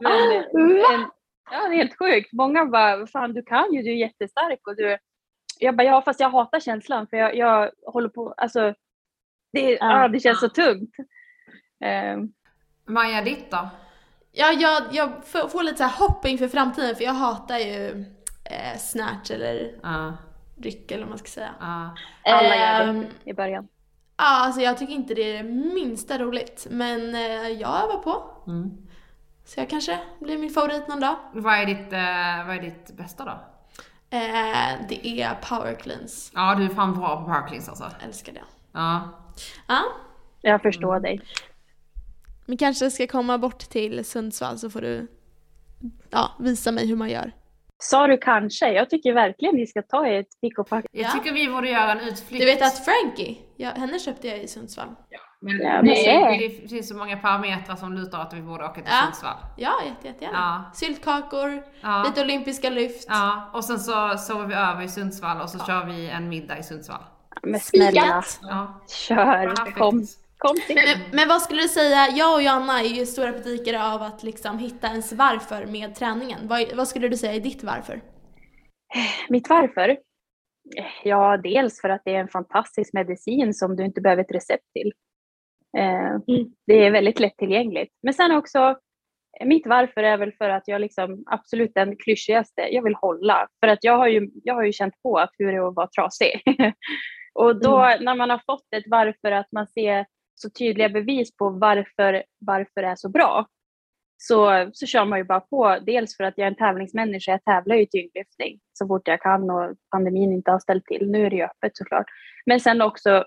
men, 0.02 0.32
eh, 0.32 0.94
en, 0.94 1.10
ja, 1.52 1.68
det 1.70 1.74
är 1.74 1.78
helt 1.78 1.98
sjukt. 2.00 2.34
Många 2.34 2.66
bara, 2.66 3.08
fan 3.08 3.34
du 3.34 3.44
kan 3.44 3.74
ju, 3.74 3.82
du 3.82 3.90
är 3.92 3.96
jättestark 3.96 4.68
och 4.68 4.76
du 4.76 4.98
jag 5.60 5.76
bara, 5.76 5.84
ja 5.84 6.02
fast 6.02 6.20
jag 6.20 6.30
hatar 6.30 6.60
känslan 6.60 7.08
för 7.08 7.18
jag, 7.18 7.36
jag 7.36 7.72
håller 7.86 8.10
på, 8.10 8.34
alltså 8.38 8.74
det, 9.54 9.72
ja, 9.72 10.08
det 10.08 10.20
känns 10.20 10.40
så 10.40 10.50
tungt. 10.50 10.96
Eh, 11.80 12.18
Maja, 12.86 13.22
ditt 13.22 13.52
då? 13.52 13.70
Ja, 14.32 14.52
jag, 14.52 14.84
jag 14.92 15.26
får, 15.26 15.64
lite 15.64 15.78
så 15.78 15.84
här 15.84 15.98
hopp 16.08 16.26
inför 16.26 16.48
framtiden 16.48 16.96
för 16.96 17.04
jag 17.04 17.14
hatar 17.14 17.58
ju 17.58 18.06
eh, 18.46 18.78
snatch 18.80 19.32
eller 19.32 19.72
Ja. 19.84 20.14
ryck 20.62 20.92
eller 20.92 21.04
vad 21.04 21.10
man 21.10 21.18
ska 21.18 21.28
säga. 21.28 21.50
Ja. 21.60 21.96
Alla 22.24 22.56
gör 22.56 22.84
det 22.84 22.90
Ehm, 22.90 23.06
i 23.24 23.34
början. 23.34 23.68
Ja, 24.18 24.24
alltså 24.46 24.62
jag 24.62 24.78
tycker 24.78 24.94
inte 24.94 25.14
det 25.14 25.22
är 25.38 25.44
det 25.44 25.50
minsta 25.50 26.18
roligt. 26.18 26.68
Men 26.70 27.16
eh, 27.16 27.48
jag 27.48 27.84
övar 27.84 27.98
på. 28.04 28.24
Mm. 28.48 28.72
Så 29.46 29.60
jag 29.60 29.70
kanske 29.70 30.00
blir 30.20 30.38
min 30.38 30.50
favorit 30.50 30.88
någon 30.88 31.00
dag. 31.00 31.16
Vad, 31.34 31.54
är 31.54 31.66
ditt, 31.66 31.94
eh, 31.94 32.48
vad 32.48 32.56
är 32.58 32.62
ditt 32.62 32.98
bästa 32.98 33.26
då? 33.26 33.32
Eh, 34.18 34.76
det 34.90 35.08
är 35.22 35.36
power 35.50 35.76
cleanse. 35.76 36.32
Ja, 36.36 36.56
du 36.56 36.66
är 36.66 36.70
fan 36.70 37.00
bra 37.00 37.18
på 37.18 37.24
power 37.24 37.48
cleanse 37.48 37.70
alltså. 37.72 37.92
Älskar 38.06 38.34
det. 38.34 38.44
Ja. 38.72 39.02
Ja, 39.68 39.84
Jag 40.42 40.62
förstår 40.62 40.92
Mm. 40.98 41.02
dig. 41.02 41.22
Men 42.48 42.58
kanske 42.58 42.92
ska 42.92 43.08
komma 43.08 43.38
bort 43.38 43.60
till 43.60 44.06
Sundsvall 44.06 44.58
så 44.58 44.70
får 44.70 44.82
du 44.82 45.08
ja, 46.10 46.32
visa 46.40 46.72
mig 46.72 46.88
hur 46.88 46.96
man 46.96 47.10
gör. 47.10 47.32
Sa 47.80 48.08
du 48.08 48.18
kanske? 48.18 48.72
Jag 48.74 48.90
tycker 48.90 49.14
verkligen 49.14 49.56
ni 49.56 49.68
ska 49.68 49.82
ta 49.82 50.08
ett 50.08 50.42
pick 50.42 50.60
och 50.60 50.68
pack. 50.70 50.86
Jag 50.92 51.06
Ja. 51.06 51.12
tycker 51.12 51.34
vi 51.34 51.48
borde 51.48 51.70
göra 51.70 51.92
en 51.92 52.00
utflikt. 52.00 52.42
Du 52.42 52.46
vet 52.46 52.62
att 52.62 52.86
Frankie, 52.86 53.36
ja, 53.58 53.70
henne 53.70 54.00
köpte 54.00 54.28
jag 54.28 54.40
i 54.44 54.48
Sundsvall. 54.48 54.88
Men 55.42 55.58
Ja, 55.62 55.74
men 55.74 55.86
det, 55.86 55.96
se. 55.96 56.50
det 56.62 56.70
finns 56.70 56.90
så 56.90 56.96
många 56.96 57.18
parametrar 57.18 57.76
som 57.76 57.94
lutar 57.94 58.20
att 58.22 58.34
vi 58.34 58.42
borde 58.42 58.64
åka 58.66 58.74
till 58.74 58.84
Ja. 58.88 59.02
Sundsvall. 59.04 59.36
Ja, 59.58 59.74
jätte, 59.86 60.08
jättegärna. 60.08 60.38
Ja. 60.38 60.72
Syltkakor, 60.76 61.64
Ja. 61.82 62.04
lite 62.08 62.22
olympiska 62.22 62.70
lyft. 62.70 63.06
Ja, 63.10 63.50
och 63.54 63.64
sen 63.66 63.80
så 63.80 64.18
sover 64.18 64.46
vi 64.46 64.54
över 64.54 64.84
i 64.84 64.90
Sundsvall 64.90 65.42
och 65.42 65.50
så 65.50 65.60
kör 65.66 65.86
vi 65.86 66.10
en 66.10 66.30
middag 66.30 66.58
i 66.58 66.64
Sundsvall. 66.64 67.04
Men 67.44 67.60
snälla, 67.60 68.22
Spikat! 68.22 68.40
Ja. 68.42 68.82
kör. 69.08 69.72
Kom. 69.72 70.08
Men, 70.76 71.00
men 71.14 71.28
vad 71.28 71.42
skulle 71.42 71.62
du 71.62 71.68
säga, 71.68 72.08
jag 72.16 72.36
och 72.36 72.44
Joanna 72.44 72.80
är 72.80 72.86
ju 72.86 73.06
stora 73.06 73.32
predikare 73.32 73.84
av 73.84 74.02
att 74.02 74.24
liksom 74.24 74.60
hitta 74.60 74.88
ens 74.88 75.14
varför 75.14 75.66
med 75.66 75.96
träningen. 75.96 76.48
Vad, 76.48 76.76
vad 76.76 76.88
skulle 76.88 77.08
du 77.08 77.18
säga 77.18 77.34
är 77.34 77.40
ditt 77.40 77.64
varför? 77.64 78.02
Mitt 79.30 79.50
varför? 79.50 79.98
Ja, 81.04 81.38
dels 81.38 81.82
för 81.82 81.90
att 81.90 82.02
det 82.06 82.16
är 82.16 82.20
en 82.20 82.28
fantastisk 82.28 82.94
medicin 82.94 83.54
som 83.54 83.76
du 83.76 83.86
inte 83.86 84.02
behöver 84.02 84.24
ett 84.24 84.36
recept 84.36 84.74
till. 84.74 84.92
Eh, 85.78 86.38
Det 86.68 86.86
är 86.86 86.92
väldigt 86.92 87.20
lättillgängligt. 87.20 87.94
Men 88.04 88.14
sen 88.14 88.32
också, 88.32 88.76
mitt 89.46 89.68
varför 89.68 90.04
är 90.04 90.18
väl 90.18 90.32
för 90.32 90.50
att 90.50 90.68
jag 90.68 90.82
liksom 90.82 91.24
absolut 91.26 91.72
den 91.74 91.98
klyschigaste, 91.98 92.62
jag 92.72 92.84
vill 92.84 92.96
hålla. 92.96 93.48
För 93.60 93.68
att 93.68 93.84
jag 93.84 93.98
har 93.98 94.08
ju, 94.08 94.30
jag 94.44 94.54
har 94.54 94.64
ju 94.64 94.72
känt 94.72 95.02
på 95.04 95.18
att 95.18 95.32
hur 95.38 95.52
det 95.52 95.58
är 95.58 95.68
att 95.68 95.76
vara 95.76 95.88
trasig. 95.88 96.42
Och 97.34 97.62
då 97.62 97.78
när 98.02 98.16
man 98.16 98.30
har 98.30 98.42
fått 98.46 98.74
ett 98.76 98.84
varför, 98.88 99.32
att 99.32 99.52
man 99.52 99.68
ser 99.68 100.06
så 100.40 100.50
tydliga 100.50 100.90
bevis 100.90 101.38
på 101.38 101.50
varför, 101.50 102.24
varför 102.40 102.82
det 102.82 102.88
är 102.88 102.96
så 102.96 103.10
bra, 103.10 103.48
så, 104.18 104.70
så 104.74 104.86
kör 104.86 105.06
man 105.06 105.20
ju 105.20 105.26
bara 105.26 105.40
på. 105.40 105.78
Dels 105.86 106.18
för 106.18 106.24
att 106.24 106.34
jag 106.38 106.46
är 106.46 106.52
en 106.52 106.58
tävlingsmänniska, 106.58 107.32
jag 107.32 107.44
tävlar 107.44 107.76
ju 107.76 107.82
i 107.82 107.88
tyngdlyftning 107.88 108.60
så 108.74 108.88
fort 108.88 109.08
jag 109.08 109.22
kan 109.22 109.50
och 109.50 109.76
pandemin 109.92 110.34
inte 110.34 110.52
har 110.52 110.60
ställt 110.60 110.86
till. 110.86 111.12
Nu 111.12 111.26
är 111.26 111.30
det 111.30 111.36
ju 111.36 111.44
öppet 111.44 111.78
såklart. 111.78 112.06
Men 112.46 112.60
sen 112.60 112.82
också 112.82 113.26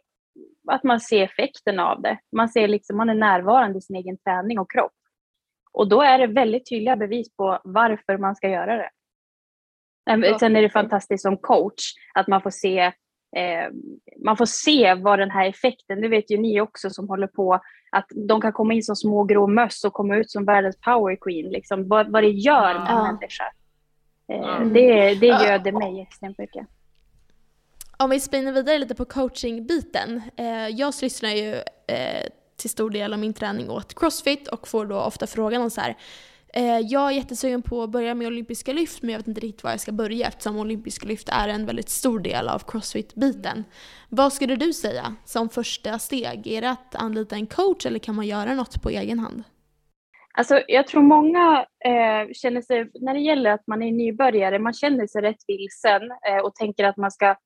att 0.69 0.85
man 0.85 1.01
ser 1.01 1.23
effekten 1.23 1.81
av 1.81 2.03
det. 2.03 2.19
Man 2.37 2.49
ser 2.49 2.69
liksom, 2.69 2.97
man 2.97 3.11
är 3.11 3.15
närvarande 3.15 3.79
i 3.79 3.81
sin 3.81 3.97
egen 3.97 4.19
träning 4.19 4.59
och 4.59 4.71
kropp. 4.71 4.93
Och 5.73 5.89
då 5.89 6.03
är 6.03 6.19
det 6.19 6.27
väldigt 6.27 6.69
tydliga 6.69 6.97
bevis 6.97 7.37
på 7.37 7.61
varför 7.65 8.19
man 8.19 8.37
ska 8.37 8.49
göra 8.49 8.77
det. 8.77 8.91
Sen 10.39 10.57
är 10.57 10.63
det 10.63 10.71
fantastiskt 10.71 11.23
som 11.23 11.37
coach 11.37 11.83
att 12.15 12.27
man 12.27 12.43
får 12.43 12.51
se 12.51 12.93
eh, 13.37 13.69
man 14.25 14.37
får 14.37 14.47
se 14.47 14.95
vad 14.95 15.19
den 15.19 15.31
här 15.31 15.49
effekten, 15.49 16.01
det 16.01 16.09
vet 16.09 16.31
ju 16.31 16.39
ni 16.39 16.61
också 16.61 16.91
som 16.91 17.09
håller 17.09 17.27
på, 17.27 17.61
att 17.93 18.07
de 18.29 18.41
kan 18.41 18.53
komma 18.53 18.75
in 18.75 18.83
som 18.83 18.97
små 18.97 19.25
grå 19.25 19.47
möss 19.47 19.85
och 19.85 19.93
komma 19.93 20.17
ut 20.17 20.31
som 20.31 20.45
världens 20.45 20.81
power 20.81 21.17
queen, 21.17 21.53
liksom, 21.53 21.89
vad, 21.89 22.13
vad 22.13 22.23
det 22.23 22.31
gör 22.31 22.75
med 22.75 22.91
en 22.91 23.03
människa. 23.03 23.45
Eh, 23.45 24.57
Mm. 24.57 24.73
det, 24.73 25.15
det 25.15 25.27
göder 25.27 25.73
mig 25.73 26.01
extremt 26.03 26.39
mycket. 26.39 26.67
Om 27.97 28.11
vi 28.11 28.21
spinner 28.21 28.53
vidare 28.53 28.79
lite 28.79 28.95
på 28.95 29.05
coachingbiten. 29.05 30.23
Eh, 30.37 30.69
jag 30.69 30.95
lyssnar 31.03 31.31
ju 31.31 31.55
eh, 31.87 32.27
till 32.57 32.71
stor 32.71 32.91
del 32.91 33.13
av 33.13 33.19
min 33.19 33.33
träning 33.35 33.71
åt 33.71 33.99
Crossfit 33.99 34.49
och 34.49 34.69
får 34.69 34.87
då 34.87 35.01
ofta 35.01 35.27
frågan 35.27 35.63
om 35.63 35.71
så 35.71 35.81
här. 35.81 35.97
Eh, 36.55 36.79
jag 36.79 37.09
är 37.09 37.11
jättesugen 37.11 37.63
på 37.63 37.83
att 37.83 37.91
börja 37.91 38.15
med 38.15 38.27
olympiska 38.27 38.73
lyft 38.73 39.03
men 39.03 39.11
jag 39.11 39.19
vet 39.19 39.29
inte 39.29 39.41
riktigt 39.41 39.65
var 39.65 39.71
jag 39.71 39.81
ska 39.81 39.93
börja 39.93 40.29
eftersom 40.29 40.57
olympiska 40.57 41.07
lyft 41.07 41.29
är 41.29 41.49
en 41.49 41.67
väldigt 41.67 41.89
stor 41.89 42.21
del 42.21 42.49
av 42.49 42.59
Crossfit-biten. 42.59 43.65
Vad 44.09 44.33
skulle 44.33 44.57
du 44.57 44.73
säga 44.73 45.15
som 45.25 45.49
första 45.49 45.99
steg? 45.99 46.47
Är 46.47 46.61
det 46.61 46.71
att 46.71 46.95
anlita 46.95 47.37
en 47.37 47.47
coach 47.47 47.87
eller 47.87 47.99
kan 47.99 48.15
man 48.15 48.27
göra 48.27 48.55
något 48.55 48.83
på 48.83 48.91
egen 48.91 49.19
hand? 49.19 49.43
Alltså, 50.35 50.61
jag 50.67 50.87
tror 50.87 51.03
många 51.03 51.67
eh, 51.85 52.33
känner 52.33 52.61
sig, 52.61 52.91
när 52.95 53.15
det 53.15 53.21
gäller 53.21 53.51
att 53.51 53.67
man 53.67 53.83
är 53.83 53.93
nybörjare, 53.93 54.59
man 54.59 54.73
känner 54.73 55.07
sig 55.07 55.23
rätt 55.23 55.45
vilsen 55.47 56.03
eh, 56.03 56.45
och 56.45 56.55
tänker 56.55 56.85
att 56.85 56.97
man 56.97 57.11
ska 57.11 57.37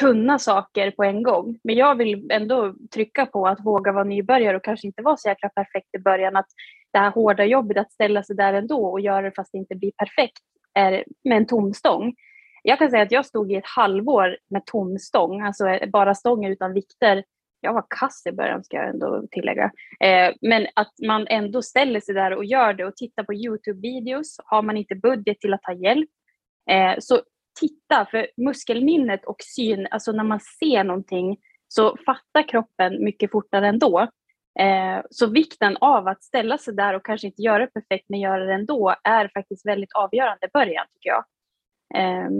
kunna 0.00 0.38
saker 0.38 0.90
på 0.90 1.04
en 1.04 1.22
gång. 1.22 1.58
Men 1.64 1.74
jag 1.74 1.94
vill 1.94 2.30
ändå 2.30 2.74
trycka 2.94 3.26
på 3.26 3.46
att 3.46 3.60
våga 3.64 3.92
vara 3.92 4.04
nybörjare 4.04 4.56
och 4.56 4.64
kanske 4.64 4.86
inte 4.86 5.02
vara 5.02 5.16
så 5.16 5.28
jäkla 5.28 5.48
perfekt 5.48 5.94
i 5.94 5.98
början. 5.98 6.36
Att 6.36 6.46
det 6.92 6.98
här 6.98 7.10
hårda 7.10 7.44
jobbet 7.44 7.78
att 7.78 7.92
ställa 7.92 8.22
sig 8.22 8.36
där 8.36 8.52
ändå 8.52 8.86
och 8.86 9.00
göra 9.00 9.22
det 9.22 9.32
fast 9.36 9.52
det 9.52 9.58
inte 9.58 9.74
blir 9.74 9.92
perfekt 9.92 10.42
är 10.74 11.04
med 11.24 11.36
en 11.36 11.46
tomstång. 11.46 12.14
Jag 12.62 12.78
kan 12.78 12.90
säga 12.90 13.02
att 13.02 13.12
jag 13.12 13.26
stod 13.26 13.52
i 13.52 13.54
ett 13.54 13.66
halvår 13.76 14.36
med 14.50 14.66
tomstång, 14.66 15.40
alltså 15.40 15.78
bara 15.92 16.14
stången 16.14 16.52
utan 16.52 16.72
vikter. 16.72 17.24
Jag 17.60 17.72
var 17.72 17.84
kass 17.88 18.22
i 18.26 18.32
början 18.32 18.64
ska 18.64 18.76
jag 18.76 18.88
ändå 18.88 19.24
tillägga. 19.30 19.70
Eh, 20.00 20.34
men 20.40 20.66
att 20.74 20.92
man 21.06 21.26
ändå 21.26 21.62
ställer 21.62 22.00
sig 22.00 22.14
där 22.14 22.32
och 22.32 22.44
gör 22.44 22.72
det 22.72 22.84
och 22.84 22.96
tittar 22.96 23.24
på 23.24 23.32
Youtube-videos. 23.32 24.40
Har 24.44 24.62
man 24.62 24.76
inte 24.76 24.94
budget 24.94 25.40
till 25.40 25.54
att 25.54 25.62
ta 25.62 25.72
hjälp, 25.72 26.10
eh, 26.70 26.94
så 26.98 27.20
titta, 27.60 28.06
för 28.10 28.28
muskelminnet 28.36 29.24
och 29.24 29.36
syn, 29.42 29.88
alltså 29.90 30.12
när 30.12 30.24
man 30.24 30.40
ser 30.40 30.84
någonting 30.84 31.36
så 31.68 31.96
fattar 32.06 32.48
kroppen 32.48 33.04
mycket 33.04 33.30
fortare 33.30 33.68
ändå. 33.68 34.00
Eh, 34.60 35.00
så 35.10 35.26
vikten 35.26 35.76
av 35.76 36.08
att 36.08 36.24
ställa 36.24 36.58
sig 36.58 36.74
där 36.74 36.94
och 36.94 37.04
kanske 37.04 37.26
inte 37.26 37.42
göra 37.42 37.58
det 37.58 37.72
perfekt 37.72 38.08
men 38.08 38.20
göra 38.20 38.44
det 38.44 38.54
ändå 38.54 38.94
är 39.04 39.30
faktiskt 39.34 39.66
väldigt 39.66 39.92
avgörande 39.92 40.46
i 40.46 40.50
början 40.52 40.86
tycker 40.92 41.08
jag. 41.10 41.24
Eh, 41.94 42.30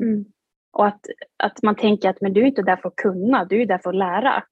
Och 0.72 0.86
att, 0.86 1.00
att 1.36 1.62
man 1.62 1.76
tänker 1.76 2.10
att 2.10 2.20
men 2.20 2.32
du 2.32 2.40
är 2.40 2.46
inte 2.46 2.62
där 2.62 2.76
för 2.76 2.88
att 2.88 2.96
kunna, 2.96 3.44
du 3.44 3.62
är 3.62 3.66
där 3.66 3.78
för 3.78 3.90
att 3.90 3.96
lära. 3.96 4.44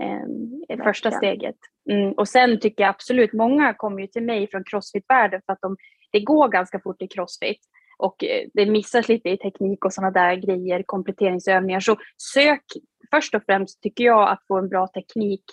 Eh, 0.00 0.22
är 0.68 0.84
första 0.84 1.10
steget. 1.10 1.56
Mm. 1.90 2.12
Och 2.12 2.28
sen 2.28 2.60
tycker 2.60 2.84
jag 2.84 2.90
absolut, 2.90 3.32
många 3.32 3.74
kommer 3.74 4.00
ju 4.00 4.06
till 4.06 4.22
mig 4.22 4.50
från 4.50 4.64
crossfit-världen 4.64 5.40
för 5.46 5.52
att 5.52 5.60
de, 5.60 5.76
det 6.12 6.20
går 6.20 6.48
ganska 6.48 6.80
fort 6.80 7.02
i 7.02 7.08
crossfit 7.08 7.60
och 8.02 8.24
eh, 8.24 8.48
det 8.54 8.66
missas 8.66 9.08
lite 9.08 9.28
i 9.28 9.36
teknik 9.36 9.84
och 9.84 9.92
sådana 9.92 10.10
där 10.10 10.34
grejer, 10.34 10.82
kompletteringsövningar. 10.82 11.80
Så 11.80 11.96
sök 12.34 12.64
först 13.10 13.34
och 13.34 13.42
främst 13.46 13.82
tycker 13.82 14.04
jag 14.04 14.28
att 14.28 14.46
få 14.48 14.58
en 14.58 14.68
bra 14.68 14.86
teknik 14.86 15.44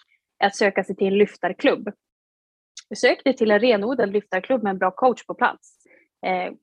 att 0.43 0.55
söka 0.55 0.83
sig 0.83 0.95
till 0.95 1.07
en 1.07 1.17
lyftarklubb. 1.17 1.89
Sök 2.95 3.23
dig 3.23 3.35
till 3.35 3.51
en 3.51 3.59
renodlad 3.59 4.11
lyftarklubb 4.11 4.63
med 4.63 4.69
en 4.71 4.77
bra 4.77 4.91
coach 4.91 5.25
på 5.25 5.33
plats. 5.33 5.77
Eh, 6.25 6.53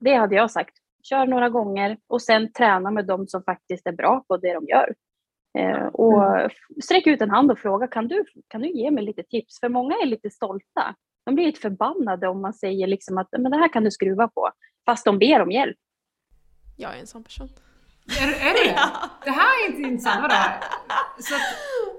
det 0.00 0.14
hade 0.14 0.36
jag 0.36 0.50
sagt. 0.50 0.74
Kör 1.02 1.26
några 1.26 1.48
gånger 1.48 1.98
och 2.06 2.22
sen 2.22 2.52
träna 2.52 2.90
med 2.90 3.06
de 3.06 3.26
som 3.26 3.42
faktiskt 3.42 3.86
är 3.86 3.92
bra 3.92 4.24
på 4.28 4.36
det 4.36 4.52
de 4.54 4.66
gör. 4.66 4.94
Eh, 5.58 5.86
och 5.86 6.40
f- 6.40 6.52
sträck 6.84 7.06
ut 7.06 7.22
en 7.22 7.30
hand 7.30 7.50
och 7.50 7.58
fråga, 7.58 7.86
kan 7.86 8.08
du, 8.08 8.24
kan 8.48 8.60
du 8.60 8.68
ge 8.68 8.90
mig 8.90 9.04
lite 9.04 9.22
tips? 9.22 9.60
För 9.60 9.68
många 9.68 9.94
är 10.02 10.06
lite 10.06 10.30
stolta. 10.30 10.94
De 11.26 11.34
blir 11.34 11.46
lite 11.46 11.60
förbannade 11.60 12.28
om 12.28 12.40
man 12.42 12.54
säger 12.54 12.86
liksom 12.86 13.18
att 13.18 13.28
men 13.32 13.50
det 13.50 13.56
här 13.58 13.72
kan 13.72 13.84
du 13.84 13.90
skruva 13.90 14.28
på. 14.28 14.50
Fast 14.88 15.04
de 15.04 15.18
ber 15.18 15.42
om 15.42 15.50
hjälp. 15.50 15.76
Jag 16.76 16.96
är 16.96 17.00
en 17.00 17.06
sån 17.06 17.24
person. 17.24 17.48
Är, 18.20 18.28
är 18.28 18.54
det 18.54 18.64
det? 18.70 18.80
Det 19.24 19.30
här 19.30 19.64
är 19.64 19.70
inte 19.70 19.82
intressant, 19.82 20.22
vadå? 20.22 20.34
Så 21.18 21.34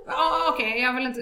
ja, 0.07 0.53
okej, 0.53 0.81
jag 0.81 0.93
vill 0.93 1.05
inte... 1.05 1.21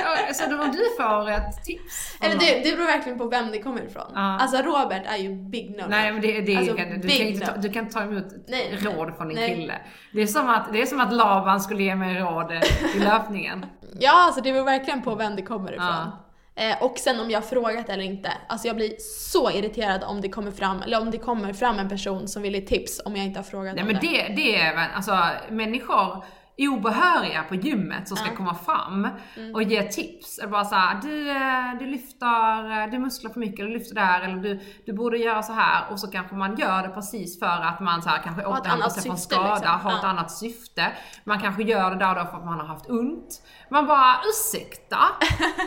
Jag 0.00 0.36
Så 0.36 0.50
då 0.50 0.62
om 0.62 0.72
du 0.72 0.84
får 0.96 1.30
ett 1.30 1.64
tips? 1.64 2.18
Eller 2.20 2.38
det, 2.38 2.70
det 2.70 2.76
beror 2.76 2.86
verkligen 2.86 3.18
på 3.18 3.28
vem 3.28 3.50
det 3.50 3.62
kommer 3.62 3.82
ifrån. 3.82 4.12
Ja. 4.14 4.38
Alltså 4.40 4.56
Robert 4.56 5.02
är 5.06 5.16
ju 5.16 5.34
big 5.34 5.70
no 5.70 5.84
Nej 5.88 6.12
men 6.12 6.22
det, 6.22 6.40
det 6.40 6.56
Alltså, 6.56 6.74
du, 6.74 6.98
big 6.98 7.18
kan 7.18 7.26
inte 7.26 7.46
ta, 7.46 7.56
du 7.56 7.70
kan 7.70 7.82
inte 7.84 7.94
ta 7.94 8.02
emot 8.02 8.26
Nej. 8.48 8.78
råd 8.82 9.16
från 9.16 9.28
din 9.28 9.36
Nej. 9.36 9.54
kille. 9.54 9.80
Det 10.12 10.22
är, 10.22 10.26
som 10.26 10.48
att, 10.48 10.72
det 10.72 10.82
är 10.82 10.86
som 10.86 11.00
att 11.00 11.12
Laban 11.12 11.60
skulle 11.60 11.82
ge 11.82 11.94
mig 11.94 12.20
råd 12.20 12.52
i 12.94 12.98
löpningen. 12.98 13.66
Ja, 14.00 14.24
alltså 14.26 14.40
det 14.40 14.52
beror 14.52 14.64
verkligen 14.64 15.02
på 15.02 15.14
vem 15.14 15.36
det 15.36 15.42
kommer 15.42 15.72
ifrån. 15.72 15.86
Ja. 15.86 16.25
Eh, 16.58 16.82
och 16.82 16.98
sen 16.98 17.20
om 17.20 17.30
jag 17.30 17.40
har 17.40 17.46
frågat 17.46 17.88
eller 17.88 18.04
inte. 18.04 18.32
Alltså 18.46 18.66
jag 18.66 18.76
blir 18.76 18.92
så 18.98 19.50
irriterad 19.50 20.04
om 20.04 20.20
det 20.20 20.28
kommer 20.28 20.50
fram, 20.52 20.82
eller 20.82 21.00
om 21.00 21.10
det 21.10 21.18
kommer 21.18 21.52
fram 21.52 21.78
en 21.78 21.88
person 21.88 22.28
som 22.28 22.42
vill 22.42 22.54
ge 22.54 22.60
tips 22.60 23.00
om 23.04 23.16
jag 23.16 23.24
inte 23.24 23.38
har 23.38 23.44
frågat 23.44 23.74
Nej 23.74 23.82
om 23.82 23.88
men 23.88 24.00
det. 24.00 24.26
det, 24.28 24.34
det 24.36 24.56
är 24.56 24.88
alltså 24.94 25.18
människor 25.50 26.24
obehöriga 26.58 27.42
på 27.42 27.54
gymmet 27.54 28.08
som 28.08 28.16
ska 28.16 28.28
Ja. 28.30 28.36
komma 28.36 28.54
fram 28.54 29.08
Mm. 29.36 29.54
och 29.54 29.62
ge 29.62 29.82
tips. 29.82 30.38
Eller 30.38 30.50
bara 30.50 30.64
såhär, 30.64 31.00
du, 31.02 31.30
eh, 31.30 31.78
du 31.78 31.86
lyfter, 31.86 32.82
eh, 32.82 32.90
du 32.90 32.98
musklar 32.98 33.30
för 33.30 33.40
mycket, 33.40 33.60
eller 33.60 33.68
du 33.68 33.78
lyfter 33.78 33.94
där, 33.94 34.20
eller 34.20 34.36
du, 34.36 34.60
du 34.86 34.92
borde 34.92 35.18
göra 35.18 35.42
så 35.42 35.52
här 35.52 35.82
och 35.90 36.00
så 36.00 36.10
kanske 36.10 36.34
man 36.34 36.56
gör 36.56 36.82
det 36.82 36.88
precis 36.88 37.38
för 37.38 37.46
att 37.46 37.80
man 37.80 38.02
så 38.02 38.08
här, 38.08 38.22
kanske 38.22 38.42
Har 38.42 38.52
ett 38.54 38.60
återhämtar 38.60 38.82
annat 38.84 38.92
sig 38.92 39.02
från 39.02 39.16
syfte, 39.18 39.34
skada, 39.34 39.54
liksom. 39.54 39.80
har 39.80 39.90
ett 39.92 39.98
Ja. 40.02 40.08
annat 40.08 40.30
syfte. 40.30 40.82
Man 41.24 41.40
kanske 41.40 41.62
gör 41.62 41.90
det 41.90 41.96
där 41.96 42.14
då 42.14 42.20
för 42.30 42.36
att 42.36 42.44
man 42.44 42.60
har 42.60 42.66
haft 42.66 42.90
ont. 42.90 43.42
Man 43.70 43.86
bara, 43.86 44.14
ursäkta? 44.24 44.98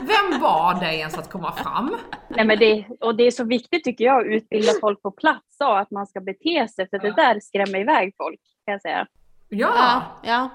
Vem 0.02 0.42
var 0.42 0.80
det 0.80 0.96
ens 0.96 1.18
att 1.18 1.32
komma 1.32 1.52
fram? 1.52 1.96
Nej, 2.30 2.46
men 2.46 2.60
det, 2.60 2.86
och 3.02 3.16
det 3.16 3.24
är 3.28 3.32
så 3.32 3.44
viktigt 3.44 3.84
tycker 3.84 4.06
jag 4.06 4.20
att 4.20 4.26
utbilda 4.26 4.72
folk 4.82 5.02
på 5.02 5.12
plats 5.12 5.58
och 5.60 5.80
att 5.80 5.92
man 5.92 6.08
ska 6.08 6.22
bete 6.22 6.68
sig 6.68 6.90
för 6.90 7.00
det 7.00 7.12
där 7.12 7.40
skrämmer 7.40 7.80
iväg 7.80 8.14
folk 8.18 8.40
kan 8.66 8.72
jag 8.72 8.82
säga. 8.82 9.08
Ja! 9.50 9.70
Ja, 9.76 10.02
ja. 10.24 10.50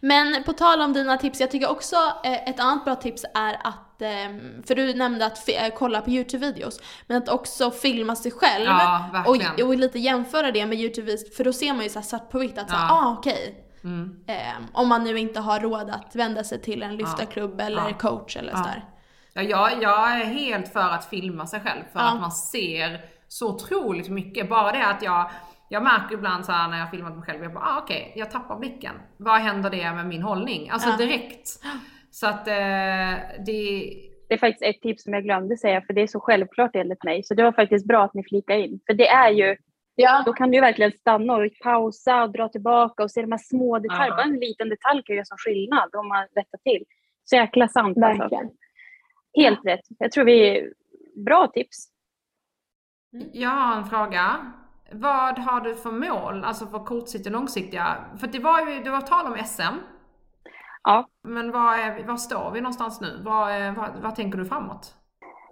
Men 0.00 0.42
på 0.44 0.52
tal 0.52 0.80
om 0.82 0.92
dina 0.92 1.16
tips, 1.16 1.40
jag 1.40 1.50
tycker 1.50 1.70
också 1.70 1.96
eh, 2.24 2.48
ett 2.48 2.60
annat 2.60 2.84
bra 2.84 2.94
tips 2.94 3.24
är 3.34 3.54
att, 3.64 4.02
ehm, 4.02 4.62
för 4.66 4.74
du 4.74 4.94
nämnde 4.94 5.26
att 5.26 5.48
eh, 5.48 5.54
kolla 5.76 6.00
på 6.00 6.10
YouTube-videos, 6.10 6.80
men 7.06 7.16
att 7.22 7.28
också 7.28 7.70
filma 7.70 8.16
sig 8.16 8.32
själv. 8.32 8.64
Ja, 8.66 9.24
och, 9.26 9.60
och 9.68 9.76
lite 9.76 9.98
jämföra 9.98 10.50
det 10.50 10.66
med 10.66 10.78
YouTube, 10.78 11.16
för 11.36 11.44
då 11.44 11.52
ser 11.52 11.72
man 11.74 11.82
ju 11.82 11.88
så 11.90 12.02
svart 12.02 12.30
på 12.30 12.38
vitt 12.38 12.58
att 12.58 12.70
så 12.70 12.76
här, 12.76 12.86
Ja. 12.88 12.94
ah 12.94 13.16
okej. 13.18 13.62
Mm. 13.84 14.16
Ehm, 14.26 14.66
om 14.72 14.88
man 14.88 15.04
nu 15.04 15.18
inte 15.18 15.40
har 15.40 15.60
råd 15.60 15.90
att 15.90 16.14
vända 16.16 16.44
sig 16.44 16.62
till 16.62 16.82
en 16.82 16.96
lyftarklubb 16.96 17.60
eller 17.60 17.88
Ja. 17.88 17.94
coach 17.98 18.36
eller 18.36 18.52
Ja. 18.52 18.56
sådär. 18.58 18.84
Ja, 19.32 19.42
jag, 19.42 19.82
jag 19.82 20.20
är 20.20 20.24
helt 20.24 20.72
för 20.72 20.80
att 20.90 21.04
filma 21.04 21.46
sig 21.46 21.60
själv 21.60 21.82
för 21.92 22.00
Ja. 22.00 22.06
att 22.06 22.20
man 22.20 22.32
ser 22.32 23.00
så 23.28 23.48
otroligt 23.48 24.08
mycket. 24.08 24.48
Bara 24.48 24.72
det 24.72 24.86
att 24.86 25.02
jag, 25.02 25.30
jag 25.68 25.82
märker 25.82 26.14
ibland 26.14 26.44
så 26.46 26.52
här 26.52 26.68
när 26.68 26.78
jag 26.78 26.90
filmat 26.90 27.14
mig 27.16 27.22
själv, 27.24 27.42
jag 27.42 27.52
bara 27.52 27.64
ah, 27.64 27.80
okej, 27.82 28.12
jag 28.16 28.30
tappar 28.30 28.58
blicken. 28.58 28.94
Vad 29.16 29.40
händer 29.40 29.70
det 29.70 29.92
med 29.92 30.06
min 30.06 30.22
hållning? 30.22 30.70
Alltså 30.70 30.88
Ja. 30.88 30.96
direkt. 30.96 31.48
Så 32.10 32.26
att 32.26 32.48
eh, 32.48 33.14
det, 33.46 33.92
Det 34.28 34.34
är 34.34 34.38
faktiskt 34.38 34.62
ett 34.62 34.82
tips 34.82 35.02
som 35.02 35.12
jag 35.14 35.22
glömde 35.24 35.56
säga 35.56 35.82
för 35.82 35.92
det 35.94 36.00
är 36.02 36.06
så 36.06 36.20
självklart 36.20 36.70
enligt 36.76 37.04
mig. 37.04 37.22
Så 37.24 37.34
det 37.34 37.42
var 37.42 37.52
faktiskt 37.52 37.86
bra 37.86 38.04
att 38.04 38.14
ni 38.14 38.22
flikade 38.24 38.60
in. 38.60 38.80
För 38.86 38.94
det 38.94 39.08
är 39.08 39.30
ju, 39.30 39.56
Ja. 39.94 40.22
då 40.26 40.32
kan 40.32 40.50
du 40.50 40.54
ju 40.56 40.60
verkligen 40.60 40.92
stanna 40.92 41.32
och 41.34 41.50
pausa 41.62 42.22
och 42.22 42.32
dra 42.32 42.48
tillbaka 42.48 43.02
och 43.02 43.10
se 43.10 43.20
de 43.22 43.32
här 43.32 43.38
små 43.38 43.78
detaljerna. 43.78 44.06
Ja. 44.08 44.16
Bara 44.16 44.22
en 44.34 44.40
liten 44.40 44.68
detalj 44.68 45.02
kan 45.02 45.16
göra 45.16 45.24
som 45.24 45.36
skillnad 45.38 45.94
om 45.94 46.08
man 46.08 46.22
rättar 46.36 46.58
till. 46.58 46.84
Så 47.24 47.36
jäkla 47.36 47.68
sant 47.68 47.98
alltså. 48.02 48.22
Verkligen. 48.22 48.50
Helt 49.36 49.66
rätt. 49.66 49.80
Jag 49.98 50.12
tror 50.12 50.24
vi, 50.24 50.68
bra 51.24 51.46
tips. 51.54 51.88
jag 53.32 53.50
har 53.50 53.76
en 53.76 53.84
fråga. 53.86 54.52
Vad 54.92 55.38
har 55.38 55.60
du 55.60 55.74
för 55.74 55.90
mål, 55.90 56.44
alltså 56.44 56.66
för 56.66 56.78
kortsiktiga 56.78 57.30
och 57.32 57.40
långsiktiga? 57.40 57.96
För 58.20 58.26
det 58.26 58.38
var 58.38 58.60
ju, 58.70 58.82
det 58.82 58.90
var 58.90 59.00
tal 59.00 59.26
om 59.26 59.38
SM. 59.46 59.62
Ja. 60.82 61.08
Men 61.22 61.52
vad, 61.52 61.78
är, 61.78 62.04
vad 62.06 62.20
står 62.20 62.50
vi 62.50 62.60
någonstans 62.60 63.00
nu? 63.00 63.20
Vad, 63.24 63.50
är, 63.52 63.72
vad, 63.72 63.90
vad 64.02 64.14
tänker 64.14 64.38
du 64.38 64.44
framåt? 64.44 64.94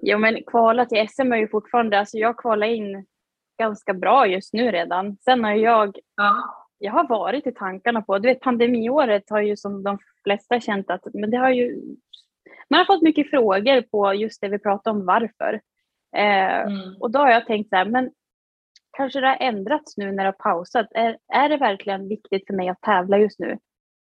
Jo 0.03 0.19
men 0.19 0.43
kvala 0.47 0.85
till 0.87 1.09
SM 1.09 1.33
är 1.33 1.37
ju 1.37 1.49
fortfarande, 1.49 1.99
alltså 1.99 2.19
jag 2.19 2.39
kvalar 2.39 2.67
in 2.67 3.07
ganska 3.59 3.95
bra 3.95 4.27
just 4.27 4.53
nu 4.53 4.71
redan. 4.71 5.17
Sen 5.17 5.45
har 5.45 5.53
jag, 5.53 5.99
Ja. 6.17 6.55
jag 6.79 6.93
har 6.93 7.09
varit 7.09 7.47
i 7.47 7.53
tankarna 7.53 8.03
på, 8.03 8.19
du 8.19 8.29
vet 8.29 8.41
pandemiåret 8.41 9.31
har 9.31 9.41
ju 9.41 9.57
som 9.57 9.83
de 9.83 9.99
flesta 10.25 10.61
känt 10.61 10.91
att, 10.91 11.03
men 11.15 11.31
det 11.31 11.37
har 11.37 11.51
ju, 11.51 11.83
man 12.71 12.79
har 12.79 12.85
fått 12.85 13.03
mycket 13.03 13.31
frågor 13.31 13.83
på 13.83 14.15
just 14.15 14.41
det 14.41 14.49
vi 14.49 14.59
pratade 14.59 14.97
om 14.99 15.07
varför. 15.07 15.61
Eh, 16.17 16.61
Mm. 16.61 16.97
och 17.01 17.11
då 17.11 17.19
har 17.19 17.31
jag 17.31 17.47
tänkt 17.47 17.69
så 17.69 17.77
här, 17.77 17.85
men 17.85 18.11
kanske 18.97 19.21
det 19.21 19.27
har 19.27 19.37
ändrats 19.41 19.97
nu 19.97 20.13
när 20.13 20.25
det 20.25 20.29
har 20.29 20.53
pausat. 20.53 20.87
Är, 20.91 21.19
är 21.29 21.49
det 21.49 21.57
verkligen 21.57 22.09
viktigt 22.09 22.47
för 22.47 22.55
mig 22.55 22.69
att 22.69 22.81
tävla 22.81 23.19
just 23.19 23.39
nu? 23.39 23.59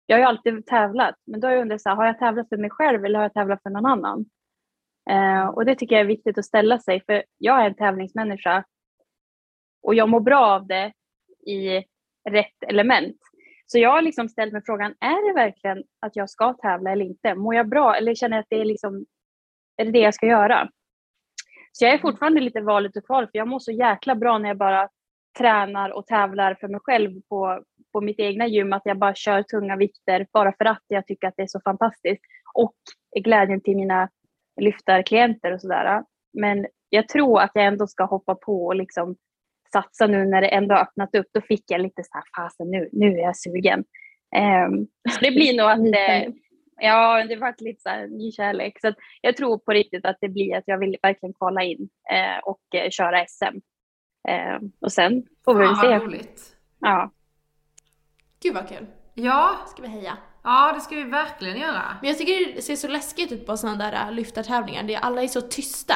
Jag 0.06 0.16
har 0.16 0.20
ju 0.20 0.26
alltid 0.26 0.66
tävlat, 0.66 1.16
men 1.28 1.40
då 1.40 1.48
har 1.48 1.54
jag 1.54 1.62
undrat 1.62 1.82
så 1.82 1.90
här, 1.90 1.96
har 1.96 2.06
jag 2.06 2.20
tävlat 2.20 2.50
för 2.50 2.58
mig 2.58 2.70
själv 2.70 3.06
eller 3.06 3.20
har 3.20 3.26
jag 3.26 3.34
tävlat 3.34 3.64
för 3.64 3.70
någon 3.70 3.86
annan? 3.86 4.26
Eh, 5.10 5.48
och 5.48 5.66
det 5.66 5.76
tycker 5.76 5.96
jag 5.96 6.02
är 6.02 6.08
viktigt 6.08 6.38
att 6.38 6.46
ställa 6.46 6.80
sig, 6.80 7.04
för 7.06 7.24
jag 7.38 7.62
är 7.62 7.66
en 7.66 7.76
tävlingsmänniska 7.76 8.64
och 9.82 9.96
jag 9.96 10.10
mår 10.10 10.20
bra 10.20 10.46
av 10.46 10.68
det 10.68 10.94
i 11.48 11.84
rätt 12.30 12.64
element. 12.68 13.18
Så 13.66 13.80
jag 13.80 13.90
har 13.90 14.02
liksom 14.02 14.30
ställt 14.30 14.54
mig 14.54 14.62
frågan, 14.66 14.96
är 15.00 15.28
det 15.28 15.34
verkligen 15.34 15.84
att 16.00 16.16
jag 16.16 16.30
ska 16.30 16.54
tävla 16.54 16.92
eller 16.92 17.06
inte? 17.06 17.36
Mår 17.36 17.56
jag 17.56 17.70
bra 17.70 17.96
eller 17.96 18.16
känner 18.16 18.38
jag 18.38 18.42
att 18.42 18.50
det 18.50 18.62
är 18.62 18.66
liksom, 18.66 19.06
är 19.78 19.86
det 19.86 19.92
det 19.92 20.00
jag 20.00 20.14
ska 20.14 20.26
göra? 20.26 20.70
Så 21.72 21.86
jag 21.86 21.94
är 21.94 21.98
fortfarande 21.98 22.40
lite 22.40 22.62
valet 22.62 22.98
och 22.98 23.06
kval, 23.06 23.26
för 23.26 23.38
jag 23.38 23.48
mår 23.48 23.60
så 23.60 23.72
jäkla 23.72 24.16
bra 24.16 24.38
när 24.38 24.50
jag 24.50 24.58
bara 24.58 24.90
tränar 25.38 25.90
och 25.90 26.06
tävlar 26.06 26.58
för 26.60 26.68
mig 26.68 26.80
själv 26.84 27.22
på, 27.30 27.64
på 27.92 28.02
mitt 28.02 28.20
egna 28.20 28.48
gym, 28.48 28.74
att 28.74 28.82
jag 28.86 28.98
bara 28.98 29.16
kör 29.16 29.44
tunga 29.44 29.76
vikter 29.76 30.28
bara 30.34 30.54
för 30.58 30.66
att 30.66 30.84
jag 30.88 31.08
tycker 31.08 31.28
att 31.28 31.34
det 31.38 31.44
är 31.44 31.48
så 31.48 31.62
fantastiskt. 31.64 32.22
Och 32.54 32.76
glädjen 33.24 33.62
till 33.62 33.76
mina 33.76 34.10
lyftarklienter 34.62 35.52
och 35.52 35.62
sådär. 35.62 36.04
Men 36.34 36.68
jag 36.90 37.08
tror 37.08 37.42
att 37.42 37.52
jag 37.54 37.66
ändå 37.66 37.88
ska 37.88 38.04
hoppa 38.04 38.36
på 38.36 38.66
och 38.66 38.76
liksom 38.76 39.16
satsa 39.72 40.08
nu 40.08 40.26
när 40.26 40.42
det 40.42 40.48
ändå 40.48 40.76
har 40.76 40.82
öppnat 40.82 41.16
upp. 41.16 41.28
Då 41.34 41.42
fick 41.42 41.64
jag 41.68 41.82
lite 41.82 42.04
så 42.04 42.10
här, 42.14 42.24
fasen 42.44 42.72
nu, 42.72 42.90
nu 42.92 43.14
är 43.20 43.24
jag 43.24 43.38
sugen. 43.38 43.84
Ehm, 44.36 44.88
så 45.10 45.20
det 45.22 45.32
blir 45.32 45.58
nog 45.58 45.70
att, 45.70 45.80
eh, 45.80 46.34
ja 46.82 47.26
det 47.26 47.36
var 47.36 47.56
lite 47.58 47.82
så 47.82 47.90
här 47.90 48.08
ny 48.08 48.32
kärlek. 48.32 48.82
Så 48.82 48.88
att 48.88 48.96
jag 49.22 49.38
tror 49.38 49.58
på 49.58 49.72
riktigt 49.72 50.06
att 50.06 50.18
det 50.22 50.30
blir 50.30 50.56
att 50.58 50.64
jag 50.66 50.78
vill 50.78 50.98
verkligen 51.02 51.34
kvala 51.34 51.64
in 51.64 51.90
eh, 52.12 52.40
och 52.44 52.76
eh, 52.76 52.90
köra 52.90 53.26
SM. 53.28 53.58
Ehm, 54.28 54.72
och 54.82 54.92
sen 54.92 55.24
får 55.46 55.54
vi 55.54 55.60
väl 55.60 55.76
Fan, 55.76 55.90
vad 55.92 56.00
se. 56.02 56.06
roligt. 56.06 56.56
Ja. 56.80 57.12
Gud 58.44 58.54
vad 58.56 58.70
kul. 58.70 58.86
Ja, 59.14 59.56
Ska 59.68 59.82
vi 59.82 59.88
heja. 59.88 60.18
ja, 60.44 60.72
det 60.76 60.82
ska 60.82 60.96
vi 60.96 61.04
verkligen 61.04 61.58
göra. 61.58 61.82
Men 62.02 62.10
jag 62.10 62.18
tycker 62.18 62.56
det 62.56 62.62
ser 62.62 62.76
så 62.76 62.88
läskigt 62.88 63.32
ut 63.32 63.46
på 63.46 63.58
sådana 63.58 63.92
där 63.92 64.06
äh, 64.08 64.12
lyftartävlingar. 64.12 64.84
Det 64.84 64.96
är, 64.96 65.00
alla 65.00 65.24
är 65.24 65.28
så 65.28 65.42
tysta. 65.42 65.96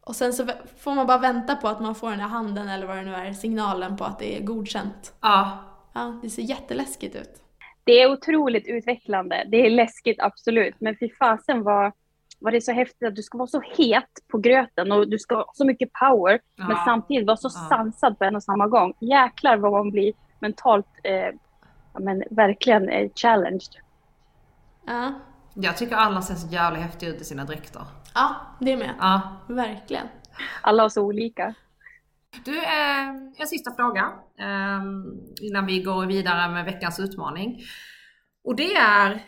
Och 0.00 0.16
sen 0.16 0.32
så 0.32 0.46
får 0.78 0.94
man 0.94 1.06
bara 1.06 1.18
vänta 1.18 1.56
på 1.56 1.68
att 1.68 1.80
man 1.80 1.94
får 1.94 2.10
den 2.10 2.18
där 2.18 2.26
handen 2.26 2.68
eller 2.68 2.86
vad 2.86 2.96
det 2.96 3.02
nu 3.02 3.14
är, 3.14 3.32
signalen 3.32 3.96
på 3.96 4.04
att 4.04 4.18
det 4.18 4.36
är 4.38 4.42
godkänt. 4.44 5.14
Ja, 5.20 5.64
Ja, 5.92 6.18
det 6.22 6.30
ser 6.30 6.42
jätteläskigt 6.42 7.16
ut. 7.16 7.42
Det 7.88 8.02
är 8.02 8.12
otroligt 8.12 8.66
utvecklande. 8.66 9.44
Det 9.50 9.66
är 9.66 9.70
läskigt, 9.70 10.20
absolut. 10.20 10.74
Men 10.78 10.96
fy 11.00 11.08
fasen 11.18 11.62
vad, 11.62 11.92
vad 12.38 12.52
det 12.52 12.60
så 12.60 12.72
häftigt 12.72 13.08
att 13.08 13.16
du 13.16 13.22
ska 13.22 13.38
vara 13.38 13.46
så 13.48 13.60
het 13.76 14.04
på 14.28 14.38
gröten 14.38 14.92
och 14.92 15.08
du 15.08 15.18
ska 15.18 15.34
ha 15.36 15.50
så 15.54 15.64
mycket 15.66 15.92
power, 15.92 16.40
men 16.56 16.70
Ja. 16.70 16.82
samtidigt 16.84 17.26
vara 17.26 17.36
så 17.36 17.48
Ja. 17.54 17.76
sansad 17.76 18.18
på 18.18 18.24
en 18.24 18.36
och 18.36 18.42
samma 18.42 18.66
gång. 18.66 18.92
Jäklar 19.00 19.56
vad 19.56 19.72
man 19.72 19.90
blir 19.90 20.12
mentalt, 20.40 20.86
eh, 21.02 21.12
ja, 21.94 22.00
men 22.00 22.22
verkligen 22.30 22.88
eh, 22.88 23.10
challenged. 23.14 23.74
Ja, 24.86 25.12
jag 25.54 25.76
tycker 25.76 25.96
alla 25.96 26.22
ser 26.22 26.34
så 26.34 26.48
jävla 26.48 26.78
häftiga 26.78 27.10
ut 27.10 27.20
i 27.20 27.24
sina 27.24 27.44
dräkter. 27.44 27.82
ja 28.14 28.34
det 28.60 28.76
med. 28.76 28.90
Ja. 29.00 29.20
Verkligen. 29.48 30.06
Alla 30.62 30.82
har 30.82 30.88
så 30.88 31.02
olika. 31.02 31.54
Du, 32.44 32.58
eh, 32.58 33.08
en 33.38 33.46
sista 33.46 33.74
fråga 33.76 34.12
eh, 34.38 34.82
innan 35.42 35.66
vi 35.66 35.82
går 35.82 36.06
vidare 36.06 36.52
med 36.52 36.64
veckans 36.64 37.00
utmaning. 37.00 37.60
Och 38.44 38.56
det 38.56 38.74
är 38.74 39.22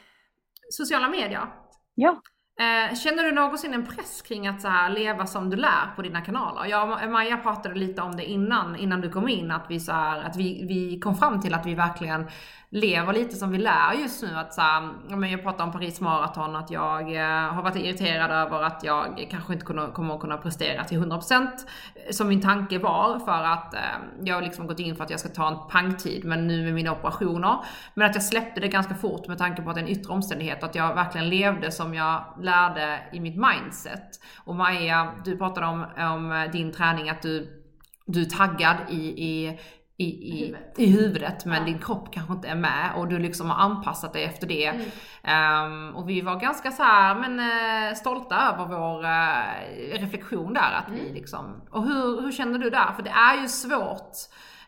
sociala 0.70 1.08
medier. 1.08 1.46
Ja. 1.94 2.22
Eh, 2.60 2.94
känner 2.94 3.24
du 3.24 3.32
någonsin 3.32 3.74
en 3.74 3.86
press 3.86 4.22
kring 4.22 4.46
att 4.46 4.60
så 4.60 4.68
här, 4.68 4.90
leva 4.90 5.26
som 5.26 5.50
du 5.50 5.56
lär 5.56 5.94
på 5.96 6.02
dina 6.02 6.20
kanaler? 6.20 6.64
Jag 6.64 6.90
och 7.04 7.10
Maja 7.10 7.36
pratade 7.36 7.74
lite 7.74 8.02
om 8.02 8.16
det 8.16 8.24
innan, 8.24 8.76
innan 8.76 9.00
du 9.00 9.10
kom 9.10 9.28
in, 9.28 9.50
att, 9.50 9.64
vi, 9.68 9.80
så 9.80 9.92
här, 9.92 10.22
att 10.22 10.36
vi, 10.36 10.64
vi 10.68 11.00
kom 11.00 11.16
fram 11.16 11.40
till 11.40 11.54
att 11.54 11.66
vi 11.66 11.74
verkligen 11.74 12.26
lever 12.72 13.12
lite 13.12 13.36
som 13.36 13.50
vi 13.50 13.58
lär 13.58 13.92
just 13.92 14.22
nu. 14.22 14.28
Att 14.34 14.54
så 14.54 14.60
här, 14.60 14.90
jag 15.26 15.42
pratade 15.42 15.62
om 15.62 15.72
Paris 15.72 16.00
Marathon, 16.00 16.56
att 16.56 16.70
jag 16.70 17.16
eh, 17.16 17.52
har 17.52 17.62
varit 17.62 17.76
irriterad 17.76 18.30
över 18.30 18.62
att 18.62 18.84
jag 18.84 19.26
kanske 19.30 19.52
inte 19.52 19.66
kunna, 19.66 19.90
kommer 19.90 20.14
att 20.14 20.20
kunna 20.20 20.36
prestera 20.36 20.84
till 20.84 20.98
100% 20.98 21.32
eh, 21.34 22.10
som 22.10 22.28
min 22.28 22.42
tanke 22.42 22.78
var 22.78 23.18
för 23.18 23.44
att 23.44 23.74
eh, 23.74 23.80
jag 24.24 24.34
har 24.34 24.42
liksom 24.42 24.66
gått 24.66 24.78
in 24.80 24.96
för 24.96 25.04
att 25.04 25.10
jag 25.10 25.20
ska 25.20 25.28
ta 25.28 25.48
en 25.48 25.68
pangtid 25.70 26.24
men 26.24 26.46
nu 26.46 26.64
med 26.64 26.74
mina 26.74 26.92
operationer. 26.92 27.56
Men 27.94 28.10
att 28.10 28.14
jag 28.14 28.24
släppte 28.24 28.60
det 28.60 28.68
ganska 28.68 28.94
fort 28.94 29.28
med 29.28 29.38
tanke 29.38 29.62
på 29.62 29.70
att 29.70 29.76
det 29.76 29.80
är 29.80 29.84
en 29.84 29.90
yttre 29.90 30.12
omständighet, 30.12 30.62
att 30.62 30.74
jag 30.74 30.94
verkligen 30.94 31.28
levde 31.28 31.72
som 31.72 31.94
jag 31.94 32.24
lärde 32.50 33.00
i 33.12 33.20
mitt 33.20 33.36
mindset. 33.36 34.08
Och 34.44 34.54
Maja, 34.56 35.14
du 35.24 35.36
pratade 35.38 35.66
om, 35.66 35.86
om 36.14 36.48
din 36.52 36.72
träning, 36.72 37.10
att 37.10 37.22
du, 37.22 37.62
du 38.06 38.20
är 38.20 38.24
taggad 38.38 38.76
i, 38.90 39.24
i 39.24 39.58
i, 39.96 40.04
i, 40.04 40.40
Huvudet. 40.46 40.78
i 40.78 40.86
huvudet 40.86 41.44
men 41.44 41.58
Ja. 41.58 41.64
din 41.64 41.78
kropp 41.78 42.12
kanske 42.12 42.32
inte 42.32 42.48
är 42.48 42.54
med 42.54 42.90
och 42.96 43.08
du 43.08 43.18
liksom 43.18 43.50
har 43.50 43.64
anpassat 43.64 44.12
dig 44.12 44.24
efter 44.24 44.46
det. 44.46 44.66
Mm. 44.66 44.86
Ehm, 45.22 45.96
och 45.96 46.08
vi 46.08 46.20
var 46.20 46.40
ganska 46.40 46.70
så 46.70 46.82
här, 46.82 47.14
men 47.14 47.40
eh, 47.40 47.94
stolta 47.94 48.36
över 48.36 48.64
vår 48.66 49.04
eh, 49.04 50.00
reflektion 50.00 50.54
där. 50.54 50.72
Att 50.72 50.92
vi 50.92 51.00
Mm. 51.00 51.14
liksom, 51.14 51.60
och 51.70 51.82
hur, 51.84 52.20
hur 52.22 52.32
känner 52.32 52.58
du 52.58 52.70
där? 52.70 52.92
För 52.96 53.02
det 53.02 53.10
är 53.10 53.42
ju 53.42 53.48
svårt 53.48 54.16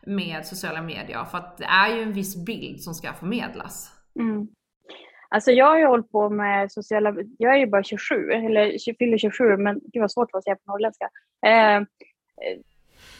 med 0.06 0.46
sociala 0.46 0.82
medier 0.82 1.24
för 1.24 1.38
att 1.38 1.58
det 1.58 1.64
är 1.64 1.88
ju 1.96 2.02
en 2.02 2.12
viss 2.12 2.44
bild 2.46 2.80
som 2.80 2.94
ska 2.94 3.12
förmedlas. 3.12 3.90
Mm. 4.20 4.46
Alltså 5.32 5.50
jag 5.50 5.66
har 5.66 5.78
ju 5.78 5.86
hållit 5.86 6.12
på 6.12 6.30
med 6.30 6.72
sociala, 6.72 7.14
jag 7.38 7.54
är 7.54 7.58
ju 7.58 7.66
bara 7.66 7.82
27, 7.82 8.30
eller 8.30 8.94
fyller 8.98 9.18
27, 9.18 9.56
men 9.56 9.80
gud 9.92 10.00
vad 10.00 10.12
svårt 10.12 10.28
det 10.28 10.32
var 10.32 10.38
att 10.38 10.44
säga 10.44 10.56
på 10.56 10.72
norrländska. 10.72 11.08
Eh, 11.46 11.82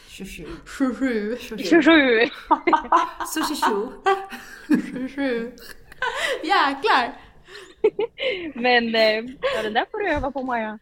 27. 0.07 0.43
27. 0.67 1.37
27! 1.57 2.29
Sushi-shu. 3.33 3.87
27. 4.91 5.51
Jäklar! 6.43 7.13
Men 8.55 8.95
eh, 8.95 9.33
ja, 9.55 9.63
det 9.63 9.69
där 9.69 9.85
får 9.91 9.99
du 9.99 10.09
öva 10.09 10.31
på 10.31 10.43
Maja. 10.43 10.79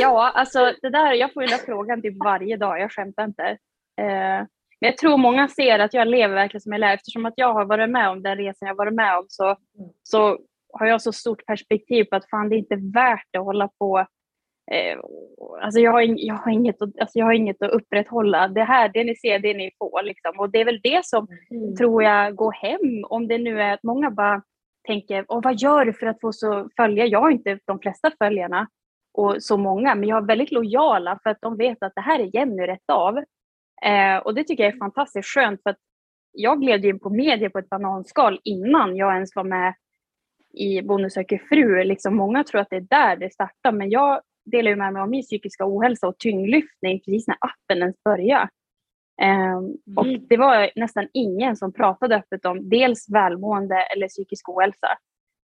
Ja, 0.00 0.30
alltså 0.34 0.74
det 0.82 0.90
där, 0.90 1.12
jag 1.12 1.32
får 1.32 1.42
ju 1.42 1.48
den 1.48 1.58
där 1.58 1.64
frågan 1.66 2.02
typ 2.02 2.24
varje 2.24 2.56
dag, 2.56 2.80
jag 2.80 2.92
skämtar 2.92 3.24
inte. 3.24 3.58
Eh, 4.00 4.46
men 4.80 4.88
jag 4.90 4.96
tror 4.98 5.16
många 5.16 5.48
ser 5.48 5.78
att 5.78 5.94
jag 5.94 6.08
lever 6.08 6.34
verkligen 6.34 6.60
som 6.60 6.72
jag 6.72 6.80
lär. 6.80 6.94
Eftersom 6.94 7.26
att 7.26 7.34
jag 7.36 7.52
har 7.54 7.64
varit 7.64 7.90
med 7.90 8.08
om 8.10 8.22
den 8.22 8.36
resan 8.36 8.68
jag 8.68 8.74
varit 8.74 8.94
med 8.94 9.18
om 9.18 9.24
så, 9.28 9.56
så 10.02 10.38
har 10.72 10.86
jag 10.86 11.02
så 11.02 11.12
stort 11.12 11.46
perspektiv 11.46 12.04
på 12.04 12.16
att 12.16 12.30
fan 12.30 12.48
det 12.48 12.56
är 12.56 12.58
inte 12.58 12.76
värt 12.94 13.36
att 13.38 13.44
hålla 13.44 13.68
på. 13.78 13.98
Eh, 14.72 14.98
alltså 15.62 15.80
jag 15.80 15.92
har, 15.92 16.04
jag, 16.16 16.34
har 16.34 16.52
inget, 16.52 16.82
att- 16.82 16.98
alltså 17.00 17.18
jag 17.18 17.26
har 17.26 17.32
inget 17.32 17.62
att 17.62 17.70
upprätthålla. 17.70 18.48
Det 18.48 18.64
här, 18.64 18.88
det 18.94 19.04
ni 19.04 19.16
ser, 19.16 19.38
det 19.38 19.54
ni 19.54 19.70
får. 19.78 20.02
Liksom. 20.02 20.38
Och 20.38 20.50
det 20.50 20.60
är 20.60 20.64
väl 20.64 20.80
det 20.82 21.04
som 21.04 21.26
tror 21.78 22.02
jag 22.02 22.34
går 22.36 22.52
hem. 22.52 23.04
Om 23.08 23.28
det 23.28 23.38
nu 23.38 23.62
är 23.62 23.72
att 23.74 23.82
många 23.82 24.10
bara 24.10 24.42
tänker, 24.86 25.24
Åh, 25.28 25.40
vad 25.42 25.54
gör 25.60 25.84
du 25.84 25.92
för 25.92 26.06
att 26.06 26.20
få 26.20 26.32
så 26.32 26.68
följa? 26.76 27.06
Jag 27.06 27.20
har 27.20 27.30
inte 27.30 27.58
de 27.66 27.78
flesta 27.80 28.10
följarna 28.18 28.68
och 29.14 29.36
så 29.42 29.56
många, 29.56 29.94
men 29.94 30.08
jag 30.08 30.16
har 30.16 30.22
väldigt 30.22 30.52
lojala 30.52 31.18
för 31.22 31.30
att 31.30 31.38
de 31.40 31.56
vet 31.56 31.82
att 31.82 31.92
det 31.94 32.00
här 32.00 32.18
är 32.20 32.36
Jenny 32.36 32.66
rätt 32.66 32.90
av. 32.92 33.24
Eh, 33.84 34.16
och 34.16 34.34
det 34.34 34.44
tycker 34.44 34.64
jag 34.64 34.72
är 34.74 34.78
fantastiskt 34.78 35.28
skönt 35.28 35.62
för 35.62 35.70
att 35.70 35.78
jag 36.32 36.60
gled 36.60 36.84
in 36.84 36.98
på 37.00 37.10
media 37.10 37.50
på 37.50 37.58
ett 37.58 37.68
bananskal 37.68 38.40
innan 38.44 38.96
jag 38.96 39.14
ens 39.14 39.36
var 39.36 39.44
med 39.44 39.74
i 40.54 40.82
Bonde 40.82 41.10
söker 41.10 41.38
fru. 41.48 41.84
Liksom, 41.84 42.16
många 42.16 42.44
tror 42.44 42.60
att 42.60 42.70
det 42.70 42.76
är 42.76 42.80
där 42.90 43.16
det 43.16 43.32
startar, 43.32 43.72
men 43.72 43.90
jag 43.90 44.20
delar 44.44 44.70
ju 44.70 44.76
med 44.76 44.92
mig 44.92 45.02
av 45.02 45.10
min 45.10 45.22
psykiska 45.22 45.64
ohälsa 45.66 46.08
och 46.08 46.18
tyngdlyftning 46.18 47.00
precis 47.00 47.28
när 47.28 47.36
appen 47.40 47.78
ens 47.78 48.02
började. 48.04 48.48
Eh, 49.22 49.58
Och 49.96 50.06
det 50.28 50.36
var 50.36 50.70
nästan 50.76 51.08
ingen 51.12 51.56
som 51.56 51.72
pratade 51.72 52.16
öppet 52.16 52.44
om 52.44 52.68
dels 52.68 53.06
välmående 53.10 53.76
eller 53.76 54.08
psykisk 54.08 54.48
ohälsa. 54.48 54.88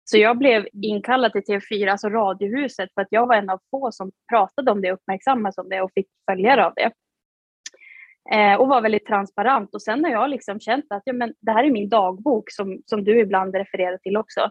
Så 0.03 0.17
jag 0.17 0.37
blev 0.37 0.67
inkallad 0.73 1.31
till 1.31 1.41
TV4, 1.41 1.91
alltså 1.91 2.09
Radiohuset, 2.09 2.89
för 2.93 3.01
att 3.01 3.07
jag 3.09 3.27
var 3.27 3.35
en 3.35 3.49
av 3.49 3.59
få 3.71 3.91
som 3.91 4.11
pratade 4.29 4.71
om 4.71 4.81
det, 4.81 4.91
uppmärksammades 4.91 5.57
om 5.57 5.69
det 5.69 5.81
och 5.81 5.91
fick 5.95 6.07
följare 6.29 6.65
av 6.65 6.73
det. 6.75 6.91
Eh, 8.31 8.55
och 8.55 8.67
var 8.67 8.81
väldigt 8.81 9.05
transparent. 9.05 9.75
Och 9.75 9.81
sen 9.81 10.03
har 10.03 10.11
jag 10.11 10.29
liksom 10.29 10.59
känt 10.59 10.85
att 10.89 11.01
ja, 11.05 11.13
men 11.13 11.33
det 11.41 11.51
här 11.51 11.63
är 11.63 11.71
min 11.71 11.89
dagbok 11.89 12.51
som, 12.51 12.81
som 12.85 13.03
du 13.03 13.19
ibland 13.19 13.55
refererar 13.55 13.97
till 13.97 14.17
också. 14.17 14.49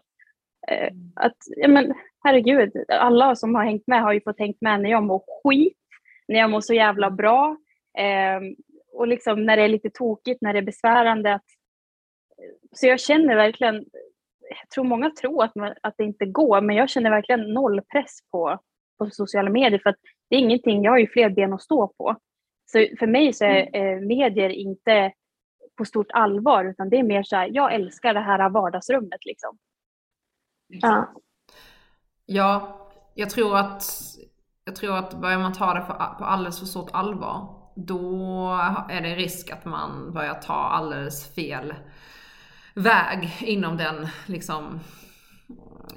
Eh, 0.69 0.93
att, 1.17 1.37
ja, 1.57 1.69
men, 1.69 1.95
herregud, 2.25 2.73
alla 2.89 3.37
som 3.37 3.55
har 3.55 3.65
hängt 3.65 3.87
med 3.87 4.03
har 4.03 4.13
ju 4.13 4.21
fått 4.21 4.39
hängt 4.39 4.61
med 4.61 4.81
när 4.81 4.91
jag 4.91 5.03
mår 5.03 5.23
skit, 5.43 5.79
när 6.29 6.39
jag 6.39 6.51
mår 6.51 6.61
så 6.61 6.75
jävla 6.75 7.11
bra. 7.11 7.57
Eh, 7.99 8.41
och 8.93 9.09
liksom 9.09 9.45
när 9.45 9.57
det 9.57 9.63
är 9.63 9.69
lite 9.69 9.91
tokigt, 9.91 10.43
när 10.43 10.53
det 10.53 10.59
är 10.59 10.63
besvärande. 10.63 11.35
Att, 11.35 11.45
så 12.73 12.87
jag 12.87 13.01
känner 13.01 13.37
verkligen, 13.37 13.75
jag 14.41 14.71
tror 14.75 14.85
många 14.85 15.11
tror 15.11 15.45
att, 15.45 15.55
man, 15.55 15.75
att 15.81 15.95
det 15.99 16.05
inte 16.05 16.27
går, 16.27 16.61
men 16.61 16.77
jag 16.77 16.91
känner 16.91 17.11
verkligen 17.11 17.55
noll 17.55 17.81
press 17.93 18.19
på, 18.31 18.59
på 18.99 19.11
sociala 19.11 19.51
medier 19.51 19.81
för 19.83 19.91
att 19.91 19.97
det 20.31 20.37
är 20.37 20.41
ingenting, 20.41 20.83
jag 20.83 20.93
har 20.93 20.99
ju 20.99 21.07
fler 21.07 21.31
ben 21.31 21.53
att 21.53 21.63
stå 21.63 21.89
på. 21.89 22.17
Så 22.67 22.87
för 22.99 23.07
mig 23.07 23.33
så 23.33 23.45
är 23.45 23.77
eh, 23.77 24.01
medier 24.01 24.49
inte 24.49 25.13
på 25.77 25.85
stort 25.85 26.11
allvar 26.13 26.65
utan 26.65 26.89
det 26.89 26.99
är 26.99 27.03
mer 27.03 27.23
så 27.23 27.37
här, 27.37 27.51
jag 27.53 27.75
älskar 27.75 28.15
det 28.15 28.21
här 28.21 28.51
vardagsrummet 28.51 29.25
liksom. 29.25 29.59
Ja. 30.67 31.13
Ja, 32.27 32.81
jag 33.15 33.31
tror 33.31 33.59
att, 33.59 33.85
jag 34.65 34.77
tror 34.77 34.97
att 34.97 35.21
börjar 35.21 35.39
man 35.39 35.53
ta 35.53 35.75
det 35.75 35.83
för, 35.83 35.95
på 35.95 36.25
alldeles 36.25 36.59
för 36.59 36.67
stort 36.67 36.91
allvar, 36.93 37.65
då 37.77 38.49
är 38.91 39.01
det 39.01 39.15
risk 39.15 39.51
att 39.51 39.65
man 39.65 40.13
börjar 40.13 40.35
ta 40.35 40.55
alldeles 40.55 41.35
fel 41.35 41.75
väg 42.75 43.37
inom 43.41 43.77
den 43.77 44.09
liksom, 44.27 44.81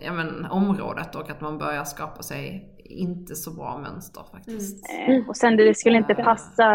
ja 0.01 0.13
men, 0.13 0.45
området 0.45 1.15
och 1.15 1.30
att 1.30 1.41
man 1.41 1.57
börjar 1.57 1.84
skapa 1.84 2.24
sig 2.24 2.76
inte 2.89 3.35
så 3.35 3.51
bra 3.51 3.77
mönster 3.77 4.21
faktiskt. 4.31 4.89
Eh, 4.89 5.27
och 5.27 5.38
sen 5.38 5.57
det, 5.57 5.63
det 5.63 5.75
skulle 5.75 5.97
inte 5.97 6.15
passa, 6.15 6.67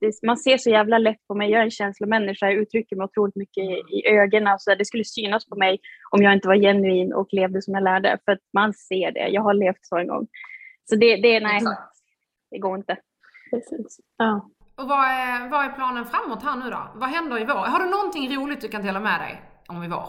det, 0.00 0.22
man 0.26 0.36
ser 0.36 0.58
så 0.58 0.70
jävla 0.70 0.98
lätt 0.98 1.26
på 1.28 1.34
mig, 1.34 1.50
jag 1.50 1.60
är 1.60 1.64
en 1.64 1.70
känslomänniska, 1.70 2.46
jag 2.46 2.54
uttrycker 2.54 2.96
mig 2.96 3.04
otroligt 3.04 3.36
mycket 3.36 3.64
i, 3.64 3.98
i 3.98 4.06
ögonen, 4.06 4.58
så 4.58 4.74
det 4.74 4.84
skulle 4.84 5.04
synas 5.04 5.46
på 5.46 5.56
mig 5.56 5.78
om 6.10 6.22
jag 6.22 6.32
inte 6.32 6.48
var 6.48 6.56
genuin 6.56 7.12
och 7.12 7.28
levde 7.30 7.62
som 7.62 7.74
jag 7.74 7.82
lärde, 7.82 8.18
för 8.24 8.32
att 8.32 8.38
man 8.52 8.72
ser 8.72 9.12
det, 9.12 9.28
jag 9.28 9.42
har 9.42 9.54
levt 9.54 9.86
så 9.86 9.96
en 9.96 10.08
gång. 10.08 10.26
Så 10.90 10.96
det, 10.96 11.16
det 11.16 11.40
nej, 11.40 11.60
det 12.50 12.58
går 12.58 12.76
inte. 12.76 12.96
Precis. 13.50 14.00
Ja. 14.16 14.50
Och 14.76 14.88
vad 14.88 15.04
är, 15.04 15.48
vad 15.48 15.64
är 15.64 15.68
planen 15.68 16.06
framåt 16.06 16.42
här 16.42 16.56
nu 16.56 16.70
då? 16.70 16.88
Vad 16.94 17.08
händer 17.08 17.40
i 17.40 17.44
vår? 17.44 17.54
Har 17.54 17.78
du 17.78 17.90
någonting 17.90 18.36
roligt 18.36 18.60
du 18.60 18.68
kan 18.68 18.82
dela 18.82 19.00
med 19.00 19.20
dig 19.20 19.42
om 19.68 19.84
i 19.84 19.88
vår? 19.88 20.08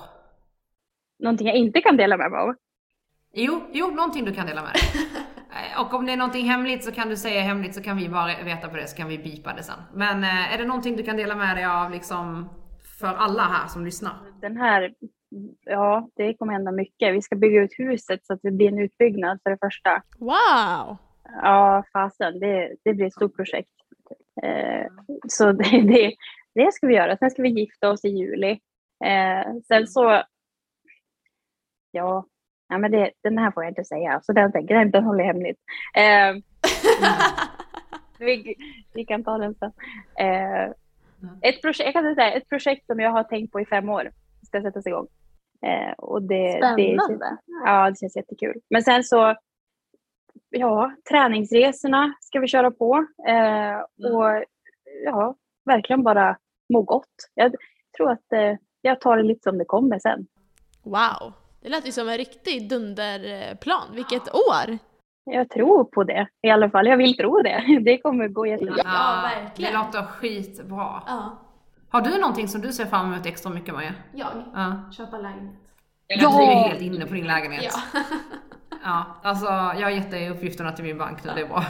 Någonting 1.20 1.47
jag 1.47 1.55
inte 1.55 1.82
kan 1.82 1.97
dela 1.97 2.18
med 2.18 2.32
mig 2.32 2.39
av. 2.39 2.55
Jo, 3.34 3.62
jo, 3.72 3.88
någonting 3.88 4.26
du 4.26 4.34
kan 4.34 4.47
dela 4.47 4.62
med 4.62 4.74
dig. 4.74 4.82
Eh, 5.58 5.82
Och 5.82 5.93
om 5.93 6.05
det 6.05 6.12
är 6.14 6.18
någonting 6.18 6.45
hemligt 6.45 6.84
så 6.84 6.91
kan 6.91 7.10
du 7.10 7.18
säga 7.18 7.41
hemligt 7.41 7.76
så 7.76 7.82
kan 7.82 7.97
vi 7.97 8.10
bara 8.10 8.43
veta 8.43 8.68
på 8.70 8.76
det 8.76 8.88
så 8.88 8.97
kan 8.97 9.08
vi 9.08 9.18
bipa 9.18 9.53
det 9.53 9.64
sen. 9.64 9.80
Men 9.93 10.24
eh, 10.24 10.53
är 10.53 10.58
det 10.58 10.66
någonting 10.66 10.95
du 10.95 11.03
kan 11.03 11.18
dela 11.18 11.36
med 11.36 11.55
dig 11.58 11.66
av 11.66 11.91
liksom 11.91 12.49
för 12.99 13.08
alla 13.08 13.43
här 13.43 13.68
som 13.68 13.86
lyssnar? 13.86 14.14
Den 14.41 14.58
här, 14.58 14.93
ja, 15.66 16.10
det 16.16 16.34
kommer 16.34 16.53
hända 16.53 16.72
mycket. 16.72 17.14
Vi 17.14 17.22
ska 17.22 17.36
bygga 17.36 17.62
ut 17.62 17.72
huset 17.78 18.26
så 18.26 18.34
att 18.34 18.39
det 18.43 18.51
blir 18.51 18.68
en 18.68 18.80
utbyggnad 18.80 19.39
för 19.43 19.49
det 19.49 19.58
första. 19.62 20.03
Wow! 20.20 20.97
Ja, 21.41 21.84
fasen, 21.93 22.39
det, 22.39 22.76
det 22.84 22.93
blir 22.93 23.05
ett 23.05 23.14
stort 23.14 23.36
projekt. 23.36 23.70
Eh, 24.43 24.88
så 25.28 25.51
det, 25.51 25.82
det, 25.82 26.14
det 26.55 26.74
ska 26.74 26.88
vi 26.88 26.95
göra. 26.95 27.18
Sen 27.18 27.32
ska 27.32 27.41
vi 27.41 27.49
gifta 27.49 27.89
oss 27.89 28.05
i 28.05 28.10
juli. 28.10 28.51
Eh, 29.05 29.53
sen 29.68 29.88
så, 29.88 30.24
ja, 31.91 32.26
ja 32.70 32.78
men 32.78 32.91
det, 32.91 33.11
den 33.24 33.38
här 33.38 33.51
får 33.51 33.63
jag 33.63 33.72
inte 33.72 33.84
säga, 33.84 34.22
så 34.24 34.34
den 34.34 34.51
tänker 34.51 34.74
jag 34.74 34.84
inte 34.84 34.99
hålla 34.99 35.24
hemligt. 35.24 35.57
Eh, 35.95 36.36
vi, 38.20 38.55
vi 38.93 39.05
kan 39.05 39.24
ta 39.24 39.38
den 39.38 39.55
sen. 39.55 39.72
Eh, 40.20 40.72
ett, 41.41 41.61
projekt, 41.61 41.86
jag 41.86 41.93
kan 41.93 42.15
säga, 42.15 42.32
ett 42.32 42.49
projekt 42.49 42.86
som 42.86 42.99
jag 42.99 43.11
har 43.11 43.24
tänkt 43.24 43.51
på 43.51 43.61
i 43.61 43.65
fem 43.65 43.89
år 43.89 44.11
ska 44.47 44.61
sättas 44.61 44.88
igång. 44.88 45.07
Eh, 45.61 45.93
och 45.97 46.22
det, 46.22 46.59
det, 46.78 46.97
Spännande. 46.97 47.38
Ja, 47.65 47.89
det 47.89 47.99
känns 47.99 48.15
jättekul. 48.15 48.61
Men 48.70 48.84
sen 48.84 49.03
så, 49.03 49.36
ja, 50.49 50.95
träningsresorna 51.09 52.13
ska 52.22 52.39
vi 52.39 52.47
köra 52.47 52.72
på. 52.72 53.05
Eh, 53.28 53.80
och 54.11 54.43
ja, 55.05 55.36
verkligen 55.65 56.03
bara 56.03 56.38
må 56.74 56.82
gott. 56.82 57.30
Jag 57.34 57.55
tror 57.97 58.11
att 58.11 58.34
eh, 58.34 58.55
jag 58.82 59.01
tar 59.01 59.18
det 59.18 59.24
lite 59.24 59.43
som 59.43 59.57
det 59.57 59.65
kommer 59.65 59.99
sen. 59.99 60.28
Wow! 60.84 61.34
Det 61.68 61.72
lät 61.72 61.88
ju 61.88 61.91
som 61.91 62.09
en 62.09 62.18
riktig 62.18 62.70
dunderplan. 62.70 63.88
Vilket 63.91 64.36
år! 64.36 64.78
Jag 65.24 65.49
tror 65.49 65.84
på 65.84 66.03
det 66.03 66.28
i 66.41 66.49
alla 66.49 66.70
fall. 66.70 66.88
Jag 66.88 66.97
vill 66.97 67.18
tro 67.18 67.41
det. 67.41 67.80
Det 67.86 67.97
kommer 67.97 68.28
gå 68.28 68.45
jättebra. 68.45 68.76
Ja, 68.78 69.30
verkligen. 69.36 69.72
Det 69.74 69.78
låter 69.78 70.03
skitbra. 70.03 71.03
Ja. 71.07 71.39
Har 71.89 72.01
du 72.01 72.18
någonting 72.18 72.47
som 72.47 72.61
du 72.61 72.72
ser 72.74 72.86
fram 72.86 73.13
emot 73.13 73.26
extra 73.26 73.51
mycket 73.51 73.74
Maja? 73.74 73.93
Jag. 74.13 74.28
Ja. 74.53 74.91
Köpa 74.91 75.18
lägenhet. 75.18 75.55
Ja! 76.07 76.30
Du 76.30 76.36
är 76.36 76.41
ju 76.41 76.70
helt 76.70 76.82
inne 76.82 77.05
på 77.05 77.13
din 77.13 77.28
lägenhet. 77.28 77.74
Ja. 77.93 78.01
Ja, 78.84 79.05
alltså 79.24 79.45
jag 79.45 79.82
har 79.82 79.89
gett 79.89 80.11
dig 80.11 80.30
uppgifterna 80.30 80.72
till 80.72 80.86
min 80.86 80.97
bank 80.97 81.24
nu, 81.24 81.32
det 81.36 81.41
är 81.41 81.47
bra. 81.47 81.63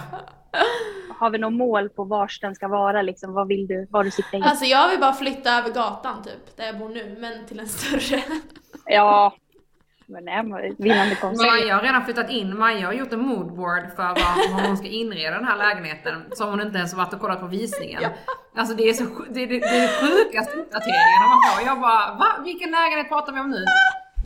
Har 1.19 1.29
vi 1.29 1.37
något 1.37 1.53
mål 1.53 1.89
på 1.89 2.03
vars 2.03 2.39
den 2.39 2.55
ska 2.55 2.67
vara? 2.67 3.01
Liksom, 3.01 3.33
vad 3.33 3.47
vill 3.47 3.67
du? 3.67 3.87
Var 3.89 4.03
du 4.03 4.11
sitter? 4.11 4.41
Alltså 4.43 4.65
jag 4.65 4.89
vill 4.89 4.99
bara 4.99 5.13
flytta 5.13 5.57
över 5.57 5.69
gatan 5.69 6.23
typ, 6.23 6.57
där 6.57 6.65
jag 6.65 6.79
bor 6.79 6.89
nu, 6.89 7.15
men 7.19 7.45
till 7.45 7.59
en 7.59 7.67
större. 7.67 8.23
Ja, 8.85 9.33
men 10.07 10.25
nej, 10.25 10.75
vinnande 10.77 11.15
koncept. 11.15 11.51
Maja 11.51 11.75
har 11.75 11.81
redan 11.81 12.05
flyttat 12.05 12.29
in, 12.29 12.57
Maja 12.57 12.85
har 12.85 12.93
gjort 12.93 13.13
en 13.13 13.19
moodboard 13.19 13.83
för 13.95 14.03
vad, 14.03 14.61
hon 14.67 14.77
ska 14.77 14.87
inreda 14.87 15.35
den 15.35 15.45
här 15.45 15.57
lägenheten 15.57 16.23
som 16.31 16.49
hon 16.49 16.61
inte 16.61 16.77
ens 16.77 16.93
varit 16.93 17.13
och 17.13 17.19
kollat 17.21 17.39
på 17.39 17.47
visningen. 17.47 18.03
Alltså 18.55 18.75
det 18.75 18.89
är, 18.89 18.93
så, 18.93 19.03
det, 19.29 19.43
är, 19.43 19.47
det 19.47 19.55
är 19.55 19.81
de 19.81 19.87
sjukaste 20.07 20.57
uppdateringarna 20.57 21.25
man 21.29 21.39
får. 21.55 21.67
Jag 21.67 21.79
bara, 21.81 22.15
va? 22.19 22.27
Vilken 22.43 22.71
lägenhet 22.71 23.07
pratar 23.09 23.33
vi 23.33 23.39
om 23.39 23.49
nu? 23.49 23.65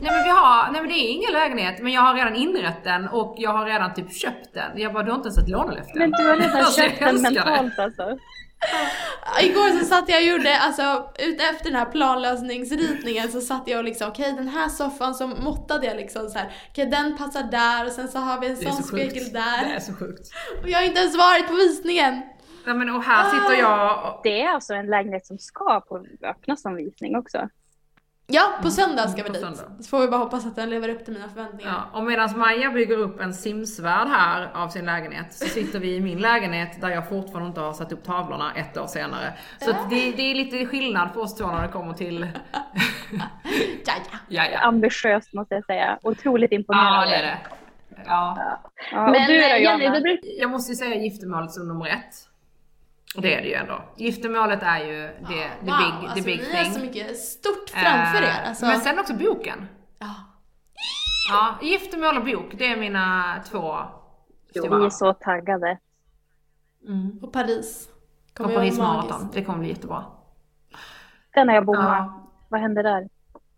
Nej 0.00 0.10
men 0.12 0.22
vi 0.24 0.30
har, 0.30 0.72
nej 0.72 0.80
men 0.80 0.90
det 0.90 0.96
är 0.98 1.10
ingen 1.12 1.32
lägenhet 1.32 1.82
men 1.82 1.92
jag 1.92 2.00
har 2.02 2.14
redan 2.14 2.34
inrett 2.36 2.84
den 2.84 3.08
och 3.08 3.34
jag 3.38 3.50
har 3.50 3.64
redan 3.66 3.94
typ 3.94 4.12
köpt 4.14 4.54
den. 4.54 4.70
Jag 4.80 4.92
bara, 4.92 5.02
du 5.02 5.10
har 5.10 5.16
inte 5.16 5.26
ens 5.28 5.38
ett 5.38 5.48
lånelöfte. 5.48 5.98
Men 5.98 6.10
du 6.10 6.28
har 6.28 6.36
redan 6.36 6.56
Alltså, 6.56 6.80
köpt 6.80 6.98
den 6.98 7.14
det. 7.16 7.22
mentalt 7.22 7.78
alltså. 7.78 8.18
Igår 9.40 9.78
så 9.78 9.84
satt 9.84 10.08
jag 10.08 10.18
och 10.18 10.28
gjorde, 10.28 10.58
alltså 10.58 11.10
ute 11.18 11.44
den 11.64 11.74
här 11.74 11.84
planlösningsritningen 11.84 13.28
så 13.32 13.40
satt 13.40 13.62
jag 13.68 13.78
och 13.78 13.84
liksom, 13.84 14.08
okej 14.08 14.32
den 14.32 14.48
här 14.48 14.68
soffan 14.68 15.14
så 15.14 15.26
måttade 15.26 15.86
jag 15.86 15.96
liksom 15.96 16.28
så 16.28 16.38
här, 16.38 16.52
okej 16.70 16.86
den 16.86 17.16
passar 17.16 17.42
där 17.42 17.86
och 17.86 17.92
sen 17.92 18.08
så 18.08 18.18
har 18.18 18.40
vi 18.40 18.46
en 18.46 18.54
Det 18.54 18.62
sån 18.62 18.72
så 18.72 18.82
sjukt. 18.82 19.10
spegel 19.10 19.24
Det 19.32 19.38
där. 19.38 19.74
är 19.76 19.80
så 19.80 19.92
sjukt. 19.94 20.28
Och 20.62 20.68
jag 20.68 20.78
har 20.78 20.84
inte 20.84 21.00
ens 21.00 21.16
varit 21.16 21.48
på 21.48 21.54
visningen. 21.54 22.22
Nej 22.66 22.74
men 22.74 22.90
och 22.90 23.02
här 23.02 23.30
sitter 23.30 23.60
jag 23.60 24.04
och, 24.14 24.20
Det 24.24 24.42
är 24.42 24.48
alltså 24.48 24.74
en 24.74 24.86
lägenhet 24.86 25.26
som 25.26 25.38
ska 25.38 25.80
på 25.80 26.06
öppnas 26.22 26.62
som 26.62 26.74
visning 26.76 27.16
också. 27.16 27.48
Ja, 28.26 28.42
på 28.62 28.70
söndag 28.70 29.08
ska 29.08 29.22
vi 29.22 29.28
på 29.28 29.32
dit. 29.32 29.42
söndag. 29.42 29.62
Så 29.82 29.88
får 29.88 30.00
vi 30.00 30.08
bara 30.08 30.16
hoppas 30.20 30.46
att 30.46 30.56
den 30.56 30.70
lever 30.70 30.88
upp 30.88 31.04
till 31.04 31.14
mina 31.14 31.28
förväntningar. 31.28 31.72
Ja, 31.92 31.98
och 31.98 32.04
medan 32.04 32.38
Maja 32.38 32.70
bygger 32.70 32.98
upp 32.98 33.20
en 33.20 33.34
simsvärld 33.34 34.08
här 34.08 34.48
av 34.54 34.68
sin 34.68 34.86
lägenhet 34.86 35.34
så 35.34 35.46
sitter 35.48 35.78
vi 35.78 35.96
i 35.96 36.00
min 36.00 36.18
lägenhet 36.18 36.80
där 36.80 36.88
jag 36.88 37.08
fortfarande 37.08 37.48
inte 37.48 37.60
har 37.60 37.72
satt 37.72 37.92
upp 37.92 38.04
tavlorna 38.04 38.52
ett 38.54 38.76
år 38.78 38.86
senare. 38.86 39.32
Så 39.60 39.70
att 39.70 39.90
det, 39.90 40.12
det 40.12 40.22
är 40.30 40.34
lite 40.34 40.66
skillnad 40.66 41.14
på 41.14 41.20
oss 41.20 41.34
två 41.36 41.46
när 41.46 41.62
det 41.62 41.68
kommer 41.68 41.94
till 41.94 42.20
Ja, 43.12 43.92
ja. 44.12 44.18
Ja, 44.28 44.44
ja. 44.52 44.58
Ambitiöst 44.58 45.32
måste 45.32 45.54
jag 45.54 45.64
säga. 45.64 45.98
Otroligt 46.02 46.52
Ja, 46.52 46.56
imponerande. 46.58 47.08
det 47.10 47.16
är 47.16 47.22
det. 47.22 47.38
Ja. 48.06 48.58
Ja, 48.92 49.04
och 49.04 49.10
Men 49.10 49.26
du 49.28 49.40
då 49.40 49.46
eh, 49.46 49.62
Jenny, 49.62 49.88
du 49.88 50.00
brukar... 50.00 50.40
Jag 50.40 50.50
måste 50.50 50.72
ju 50.72 50.76
säga 50.76 50.94
giftermålet 50.94 51.50
som 51.52 51.68
nummer 51.68 51.86
ett. 51.86 52.28
Och 53.16 53.22
det 53.22 53.34
är 53.34 53.42
det 53.42 53.48
ju 53.48 53.54
ändå. 53.54 53.82
Giftermålet 53.96 54.62
är 54.62 54.78
ju 54.78 54.92
det, 55.02 55.48
the 55.60 55.66
Wow, 55.70 55.76
big, 55.78 56.08
alltså, 56.08 56.14
the 56.14 56.22
big 56.22 56.38
ni 56.38 56.44
thing. 56.46 56.56
har 56.56 56.64
så 56.64 56.80
mycket 56.80 57.18
stort 57.18 57.70
framför 57.70 58.22
Eh, 58.22 58.28
er. 58.38 58.42
Alltså. 58.48 58.66
Men 58.66 58.80
sen 58.80 58.98
också 58.98 59.14
boken. 59.14 59.66
ja. 59.98 60.14
Ja, 61.30 61.54
giftermål 61.62 62.16
och 62.18 62.24
bok, 62.24 62.52
det 62.58 62.66
är 62.66 62.76
mina 62.76 63.34
två 63.50 63.76
Vi 64.54 64.60
stora. 64.60 64.84
är 64.86 64.90
så 64.90 65.12
taggade. 65.14 65.78
Mm. 66.88 67.18
Och 67.22 67.32
Paris. 67.32 67.88
Och 68.30 68.36
Kommer 68.36 68.54
Paris 68.54 68.78
vara 68.78 68.88
Marathon, 68.88 69.10
magiskt. 69.12 69.34
det 69.34 69.44
kommer 69.44 69.58
bli 69.58 69.68
jättebra. 69.68 70.04
Den 71.34 71.48
har 71.48 71.54
jag 71.54 71.64
bommat. 71.66 71.84
Ja. 71.84 72.30
Vad 72.48 72.60
händer 72.60 72.82
där? 72.82 73.00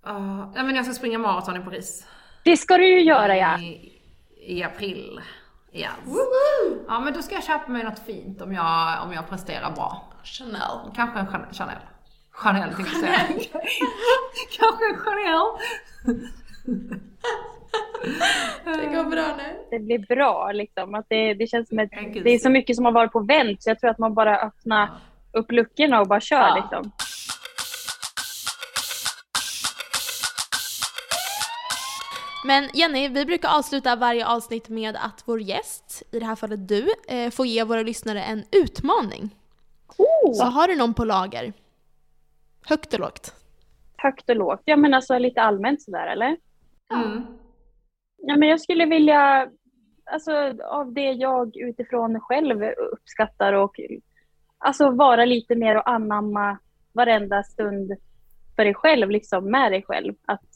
Uh, 0.07 0.53
ja, 0.55 0.63
men 0.63 0.75
jag 0.75 0.85
ska 0.85 0.95
springa 0.95 1.19
maraton 1.19 1.57
i 1.57 1.61
Paris. 1.61 2.07
Det 2.45 2.57
ska 2.57 2.77
du 2.77 2.87
ju 2.89 3.01
göra 3.03 3.37
ja. 3.37 3.59
I, 3.59 3.93
i 4.47 4.63
april. 4.63 5.21
Yes. 5.75 5.91
Woohoo! 6.05 6.85
Ja 6.89 7.01
men 7.01 7.13
då 7.13 7.23
ska 7.23 7.35
jag 7.35 7.45
köpa 7.45 7.73
mig 7.73 7.85
något 7.85 7.99
fint 7.99 8.41
om 8.43 8.53
jag, 8.53 9.03
om 9.05 9.13
jag 9.13 9.29
presterar 9.29 9.71
bra. 9.71 10.03
Chanel. 10.25 10.93
Kanske 10.97 11.19
en 11.19 11.27
Chan- 11.27 11.53
Chanel. 11.53 11.77
Chanel 12.33 12.75
tänkte 12.75 12.93
jag 12.93 13.01
säga. 13.01 13.19
Kanske 14.59 14.85
en 14.91 14.99
Chanel. 14.99 15.41
Det 18.65 18.87
går 18.97 19.05
bra 19.11 19.25
nu. 19.37 19.57
Det 19.71 19.79
blir 19.79 19.99
bra 19.99 20.53
liksom. 20.53 20.95
Att 20.95 21.07
det, 21.09 21.35
det 21.35 21.47
känns 21.47 21.69
som 21.69 21.79
Enkelt. 21.79 22.25
det 22.25 22.31
är 22.31 22.39
så 22.39 22.51
mycket 22.51 22.77
som 22.77 22.85
har 22.85 22.93
varit 22.93 23.13
på 23.13 23.21
vänt 23.21 23.63
så 23.63 23.71
jag 23.71 23.81
tror 23.81 23.91
att 23.91 23.99
man 23.99 24.15
bara 24.15 24.39
öppnar 24.39 24.89
upp 25.33 25.53
luckorna 25.53 26.01
och 26.01 26.07
bara 26.09 26.21
kör 26.21 26.37
Ja. 26.41 26.55
liksom. 26.55 26.93
Men 32.45 32.69
Jenny, 32.75 33.09
vi 33.09 33.25
brukar 33.25 33.59
avsluta 33.59 33.97
varje 33.97 34.27
avsnitt 34.27 34.69
med 34.69 34.97
att 34.97 35.23
vår 35.25 35.41
gäst, 35.41 36.03
i 36.13 36.19
det 36.19 36.25
här 36.27 36.37
fallet 36.37 36.69
du, 36.69 36.89
eh, 37.09 37.31
får 37.31 37.47
ge 37.47 37.65
våra 37.65 37.83
lyssnare 37.83 38.23
en 38.23 38.45
utmaning. 38.53 39.31
Så 39.97 40.45
Oh, 40.45 40.51
har 40.51 40.69
du 40.69 40.77
någon 40.77 40.95
på 40.95 41.05
lager? 41.05 41.53
Högt 42.67 42.95
och 42.95 43.01
lågt? 43.01 43.35
högt 44.05 44.31
och 44.31 44.37
lågt. 44.37 44.63
Ja 44.65 44.77
men 44.77 44.95
alltså 44.95 45.19
lite 45.19 45.43
allmänt 45.43 45.83
sådär 45.83 46.07
eller? 46.07 46.37
Mm. 46.93 47.23
Ja 48.17 48.37
men 48.37 48.49
jag 48.49 48.61
skulle 48.61 48.87
vilja, 48.87 49.49
alltså 50.05 50.33
av 50.65 50.93
det 50.93 51.13
jag 51.13 51.57
utifrån 51.57 52.21
själv 52.21 52.63
uppskattar 52.93 53.53
och 53.53 53.81
alltså 54.59 54.91
vara 54.91 55.25
lite 55.25 55.55
mer 55.55 55.77
och 55.77 55.89
anamma 55.91 56.59
varenda 56.93 57.43
stund 57.43 57.93
för 58.57 58.65
dig 58.65 58.75
själv, 58.75 59.11
liksom 59.11 59.51
med 59.51 59.73
dig 59.73 59.83
själv. 59.83 60.15
Att 60.27 60.51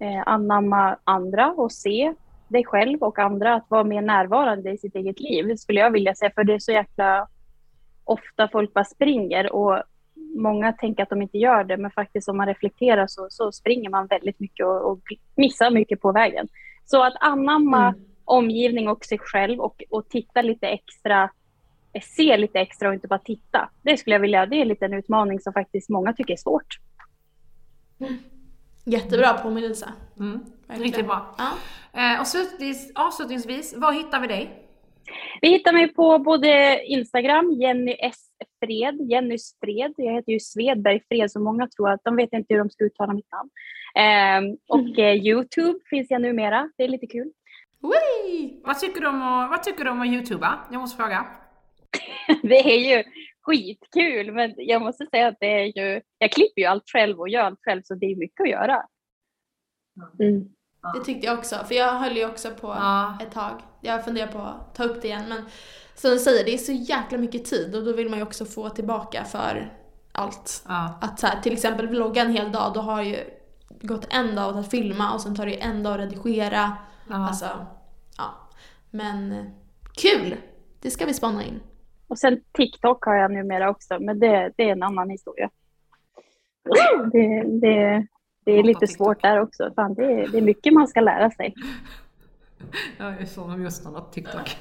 eh, 0.00 0.22
anamma 0.26 0.96
andra 1.04 1.52
och 1.52 1.72
se 1.72 2.14
dig 2.48 2.64
själv 2.64 3.02
och 3.02 3.18
andra, 3.18 3.54
att 3.54 3.66
vara 3.68 3.84
mer 3.84 4.02
närvarande 4.02 4.70
i 4.70 4.78
sitt 4.78 4.94
eget 4.94 5.20
liv, 5.20 5.56
skulle 5.56 5.80
jag 5.80 5.90
vilja 5.90 6.14
säga. 6.14 6.32
För 6.34 6.44
det 6.44 6.54
är 6.54 6.58
så 6.58 6.72
jäkla 6.72 7.28
ofta 8.04 8.48
folk 8.48 8.74
bara 8.74 8.84
springer 8.84 9.52
och 9.52 9.82
många 10.36 10.72
tänker 10.72 11.02
att 11.02 11.08
de 11.08 11.22
inte 11.22 11.38
gör 11.38 11.64
det, 11.64 11.76
men 11.76 11.90
faktiskt 11.90 12.28
om 12.28 12.36
man 12.36 12.46
reflekterar 12.46 13.06
så, 13.06 13.26
så 13.30 13.52
springer 13.52 13.90
man 13.90 14.06
väldigt 14.06 14.40
mycket 14.40 14.66
och, 14.66 14.90
och 14.90 15.00
missar 15.36 15.70
mycket 15.70 16.00
på 16.00 16.12
vägen. 16.12 16.48
Så 16.84 17.02
att 17.02 17.14
anamma 17.20 17.88
Mm. 17.88 18.04
omgivning 18.24 18.88
och 18.88 19.04
sig 19.04 19.18
själv 19.18 19.60
och, 19.60 19.82
och 19.90 20.08
titta 20.08 20.42
lite 20.42 20.66
extra, 20.66 21.30
eh, 21.92 22.02
se 22.02 22.36
lite 22.36 22.60
extra 22.60 22.88
och 22.88 22.94
inte 22.94 23.08
bara 23.08 23.18
titta. 23.18 23.70
Det 23.82 23.96
skulle 23.96 24.14
jag 24.14 24.20
vilja, 24.20 24.46
det 24.46 24.56
är 24.56 24.84
en 24.84 24.94
utmaning 24.94 25.40
som 25.40 25.52
faktiskt 25.52 25.88
många 25.88 26.12
tycker 26.12 26.32
är 26.32 26.36
svårt. 26.36 26.78
Jättebra 28.90 29.32
påminnelse. 29.32 29.92
Mm. 30.18 30.40
Riktigt 30.68 31.06
bra. 31.06 31.34
Ja. 31.38 31.50
Eh, 32.00 32.20
och 32.20 32.26
slutvis, 32.26 32.92
avslutningsvis, 32.94 33.74
var 33.76 33.92
hittar 33.92 34.20
vi 34.20 34.26
dig? 34.26 34.66
Vi 35.40 35.48
hittar 35.48 35.72
mig 35.72 35.94
på 35.94 36.18
både 36.18 36.80
Instagram, 36.84 37.52
Jenny 37.52 37.96
S. 37.98 38.16
Fred, 38.64 39.10
Jennys 39.10 39.58
Fred. 39.60 39.94
Jag 39.96 40.14
heter 40.14 40.32
ju 40.32 40.40
Svedberg 40.40 41.00
Fred, 41.08 41.30
så 41.30 41.40
många 41.40 41.68
tror 41.68 41.90
att 41.90 42.00
de 42.04 42.16
vet 42.16 42.32
inte 42.32 42.54
hur 42.54 42.58
de 42.58 42.70
ska 42.70 42.84
uttala 42.84 43.12
mitt 43.12 43.32
namn. 43.32 43.50
Ehm, 43.94 44.56
och 44.68 44.98
eh, 44.98 45.14
Youtube 45.14 45.78
finns 45.90 46.06
jag 46.10 46.22
numera. 46.22 46.70
Det 46.76 46.84
är 46.84 46.88
lite 46.88 47.06
kul. 47.06 47.30
Wee! 47.82 48.60
Vad 48.64 48.78
tycker 48.78 49.00
du 49.00 49.06
om 49.06 49.22
att, 49.22 49.50
vad 49.50 49.62
tycker 49.62 49.84
du 49.84 49.90
om 49.90 50.00
att 50.00 50.06
youtuba? 50.06 50.58
Jag 50.70 50.80
måste 50.80 50.96
fråga. 50.96 51.26
Det 52.48 52.58
är 52.74 52.96
ju 52.96 53.04
skitkul, 53.42 54.32
men 54.32 54.54
jag 54.56 54.82
måste 54.82 55.06
säga 55.06 55.28
att 55.28 55.36
det 55.40 55.46
är 55.62 55.78
ju... 55.78 56.00
Jag 56.18 56.32
klipper 56.32 56.60
ju 56.60 56.66
allt 56.66 56.90
själv 56.92 57.20
och 57.20 57.28
gör 57.28 57.40
allt 57.44 57.60
själv, 57.62 57.82
så 57.84 57.94
det 57.94 58.06
är 58.06 58.16
mycket 58.16 58.40
att 58.40 58.50
göra. 58.50 58.82
Mm. 60.20 60.48
Det 60.94 61.04
tyckte 61.04 61.26
jag 61.26 61.38
också, 61.38 61.56
för 61.56 61.74
jag 61.74 61.92
höll 61.92 62.16
ju 62.16 62.26
också 62.26 62.50
på 62.50 62.66
Ja. 62.66 63.18
ett 63.22 63.32
tag. 63.32 63.60
Jag 63.80 64.04
funderar 64.04 64.32
på 64.32 64.38
att 64.38 64.74
ta 64.74 64.84
upp 64.84 65.02
det 65.02 65.08
igen, 65.08 65.24
men 65.28 65.44
som 65.94 66.10
du 66.10 66.18
säger, 66.18 66.44
det 66.44 66.54
är 66.54 66.58
så 66.58 66.72
jäkla 66.72 67.18
mycket 67.18 67.44
tid 67.44 67.74
och 67.74 67.84
då 67.84 67.92
vill 67.92 68.08
man 68.08 68.18
ju 68.18 68.24
också 68.24 68.44
få 68.44 68.68
tillbaka 68.68 69.24
för 69.24 69.72
allt. 70.12 70.64
Ja. 70.68 70.98
Att 71.00 71.20
så 71.20 71.26
här, 71.26 71.40
till 71.40 71.52
exempel 71.52 71.86
vlogga 71.88 72.22
en 72.22 72.32
hel 72.32 72.52
dag, 72.52 72.72
då 72.74 72.80
har 72.80 73.02
ju 73.02 73.16
gått 73.82 74.06
en 74.10 74.34
dag 74.34 74.48
åt 74.48 74.56
att 74.64 74.70
filma 74.70 75.14
och 75.14 75.20
sen 75.20 75.36
tar 75.36 75.46
det 75.46 75.60
en 75.62 75.82
dag 75.82 75.92
att 75.92 76.00
redigera. 76.00 76.76
Ja. 77.08 77.28
Alltså, 77.28 77.66
ja. 78.18 78.48
Men 78.90 79.32
eh, 79.32 79.44
kul! 79.96 80.36
Det 80.80 80.90
ska 80.90 81.06
vi 81.06 81.14
spana 81.14 81.44
in. 81.44 81.60
Och 82.10 82.18
sen 82.18 82.40
TikTok 82.52 83.04
har 83.04 83.14
jag 83.14 83.32
numera 83.32 83.70
också, 83.70 83.98
men 84.00 84.18
det, 84.18 84.52
det 84.56 84.62
är 84.62 84.72
en 84.72 84.82
annan 84.82 85.10
historia. 85.10 85.50
Det, 87.12 87.42
det, 87.60 88.06
det 88.44 88.52
är 88.52 88.62
lite 88.62 88.86
svårt 88.86 89.22
där 89.22 89.40
också. 89.40 89.72
Fan, 89.76 89.94
det, 89.94 90.04
är, 90.04 90.28
det 90.28 90.38
är 90.38 90.42
mycket 90.42 90.72
man 90.72 90.88
ska 90.88 91.00
lära 91.00 91.30
sig. 91.30 91.54
Jag 92.98 93.20
är 93.20 93.24
så 93.26 93.46
motståndare 93.46 94.04
till 94.12 94.24
TikTok. 94.24 94.56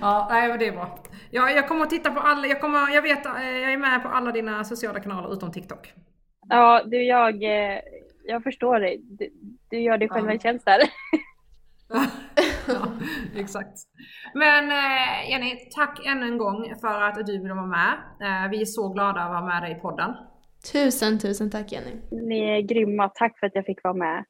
Ja, 0.00 0.28
nej 0.30 0.48
men 0.48 0.58
det 0.58 0.66
är 0.68 0.72
bra. 0.72 0.98
Ja, 1.30 1.50
jag 1.50 1.68
kommer 1.68 1.82
att 1.82 1.90
titta 1.90 2.10
på 2.10 2.20
alla, 2.20 2.46
jag 2.46 2.60
kommer, 2.60 2.94
jag 2.94 3.02
vet, 3.02 3.26
eh, 3.26 3.32
jag 3.48 3.72
är 3.72 3.78
med 3.78 4.02
på 4.02 4.08
alla 4.08 4.32
dina 4.32 4.64
sociala 4.64 5.00
kanaler 5.00 5.32
utom 5.32 5.52
TikTok. 5.52 5.92
Ja, 6.48 6.82
du, 6.86 7.02
jag, 7.04 7.42
eh, 7.42 7.80
jag 8.24 8.42
förstår 8.42 8.80
dig. 8.80 9.00
Du, 9.02 9.28
du 9.70 9.80
gör 9.80 9.98
dig 9.98 10.08
själv 10.08 10.26
Ja. 10.26 10.32
en 10.32 10.38
tjänst 10.40 10.64
där. 10.64 10.80
ja, 11.88 12.04
exakt. 13.36 13.78
Men 14.34 14.70
eh, 14.70 15.30
Jenny, 15.30 15.68
tack 15.74 16.06
ännu 16.06 16.26
en 16.26 16.38
gång 16.38 16.74
för 16.80 17.02
att 17.02 17.26
du 17.26 17.42
ville 17.42 17.54
vara 17.54 17.66
med. 17.66 17.92
Eh, 18.20 18.50
vi 18.50 18.60
är 18.60 18.64
så 18.64 18.88
glada 18.88 19.20
att 19.20 19.30
vara 19.30 19.44
med 19.44 19.62
dig 19.62 19.72
i 19.72 19.74
podden. 19.74 20.10
Tusen, 20.72 21.18
tusen 21.18 21.50
tack 21.50 21.72
Jenny. 21.72 21.92
Ni 22.10 22.40
är 22.40 22.60
grymma. 22.60 23.08
Tack 23.08 23.38
för 23.38 23.46
att 23.46 23.54
jag 23.54 23.64
fick 23.64 23.84
vara 23.84 23.94
med. 23.94 24.24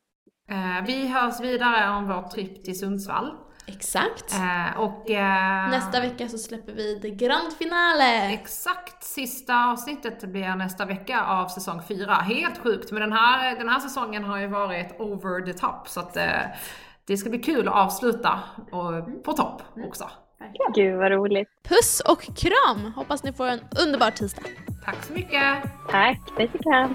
Eh, 0.51 0.87
vi 0.87 1.09
hörs 1.09 1.41
vidare 1.41 1.91
om 1.91 2.09
vår 2.09 2.23
trip 2.23 2.65
till 2.65 2.79
Sundsvall. 2.79 3.37
Exakt. 3.69 4.35
Eh, 4.35 4.81
och 4.81 5.11
eh, 5.11 5.71
Nästa 5.71 6.01
vecka 6.01 6.29
så 6.29 6.39
släpper 6.39 6.73
vi 6.73 6.99
det 7.03 7.11
grand 7.11 7.53
finale. 7.59 8.33
Exakt 8.33 9.05
sista 9.05 9.67
avsnittet 9.67 10.23
blir 10.23 10.57
nästa 10.57 10.85
vecka 10.85 11.25
av 11.25 11.49
säsong 11.49 11.83
4. 11.89 12.13
Helt 12.13 12.59
sjukt, 12.59 12.93
men 12.93 13.01
den 13.01 13.13
här, 13.13 13.57
den 13.57 13.69
här 13.69 13.81
säsongen 13.81 14.25
har 14.25 14.39
ju 14.39 14.47
varit 14.47 15.01
over 15.01 15.47
the 15.47 15.53
top 15.53 15.89
så 15.89 16.01
att 16.01 16.17
eh, 16.17 16.43
det 17.07 17.17
ska 17.17 17.31
bli 17.31 17.39
kul 17.39 17.69
att 17.69 17.75
avsluta 17.75 18.41
och, 18.71 19.25
på 19.25 19.33
topp 19.33 19.63
också. 19.87 20.11
Gud 20.75 20.99
vad 20.99 21.13
roligt. 21.13 21.49
Puss 21.69 22.01
och 22.01 22.23
kram! 22.23 22.93
Hoppas 22.93 23.25
ni 23.25 23.33
får 23.33 23.47
en 23.47 23.61
underbar 23.83 24.11
tisdag. 24.11 24.43
Tack 24.85 25.05
så 25.05 25.13
mycket! 25.13 25.63
Tack. 25.91 26.21
Kram. 26.63 26.95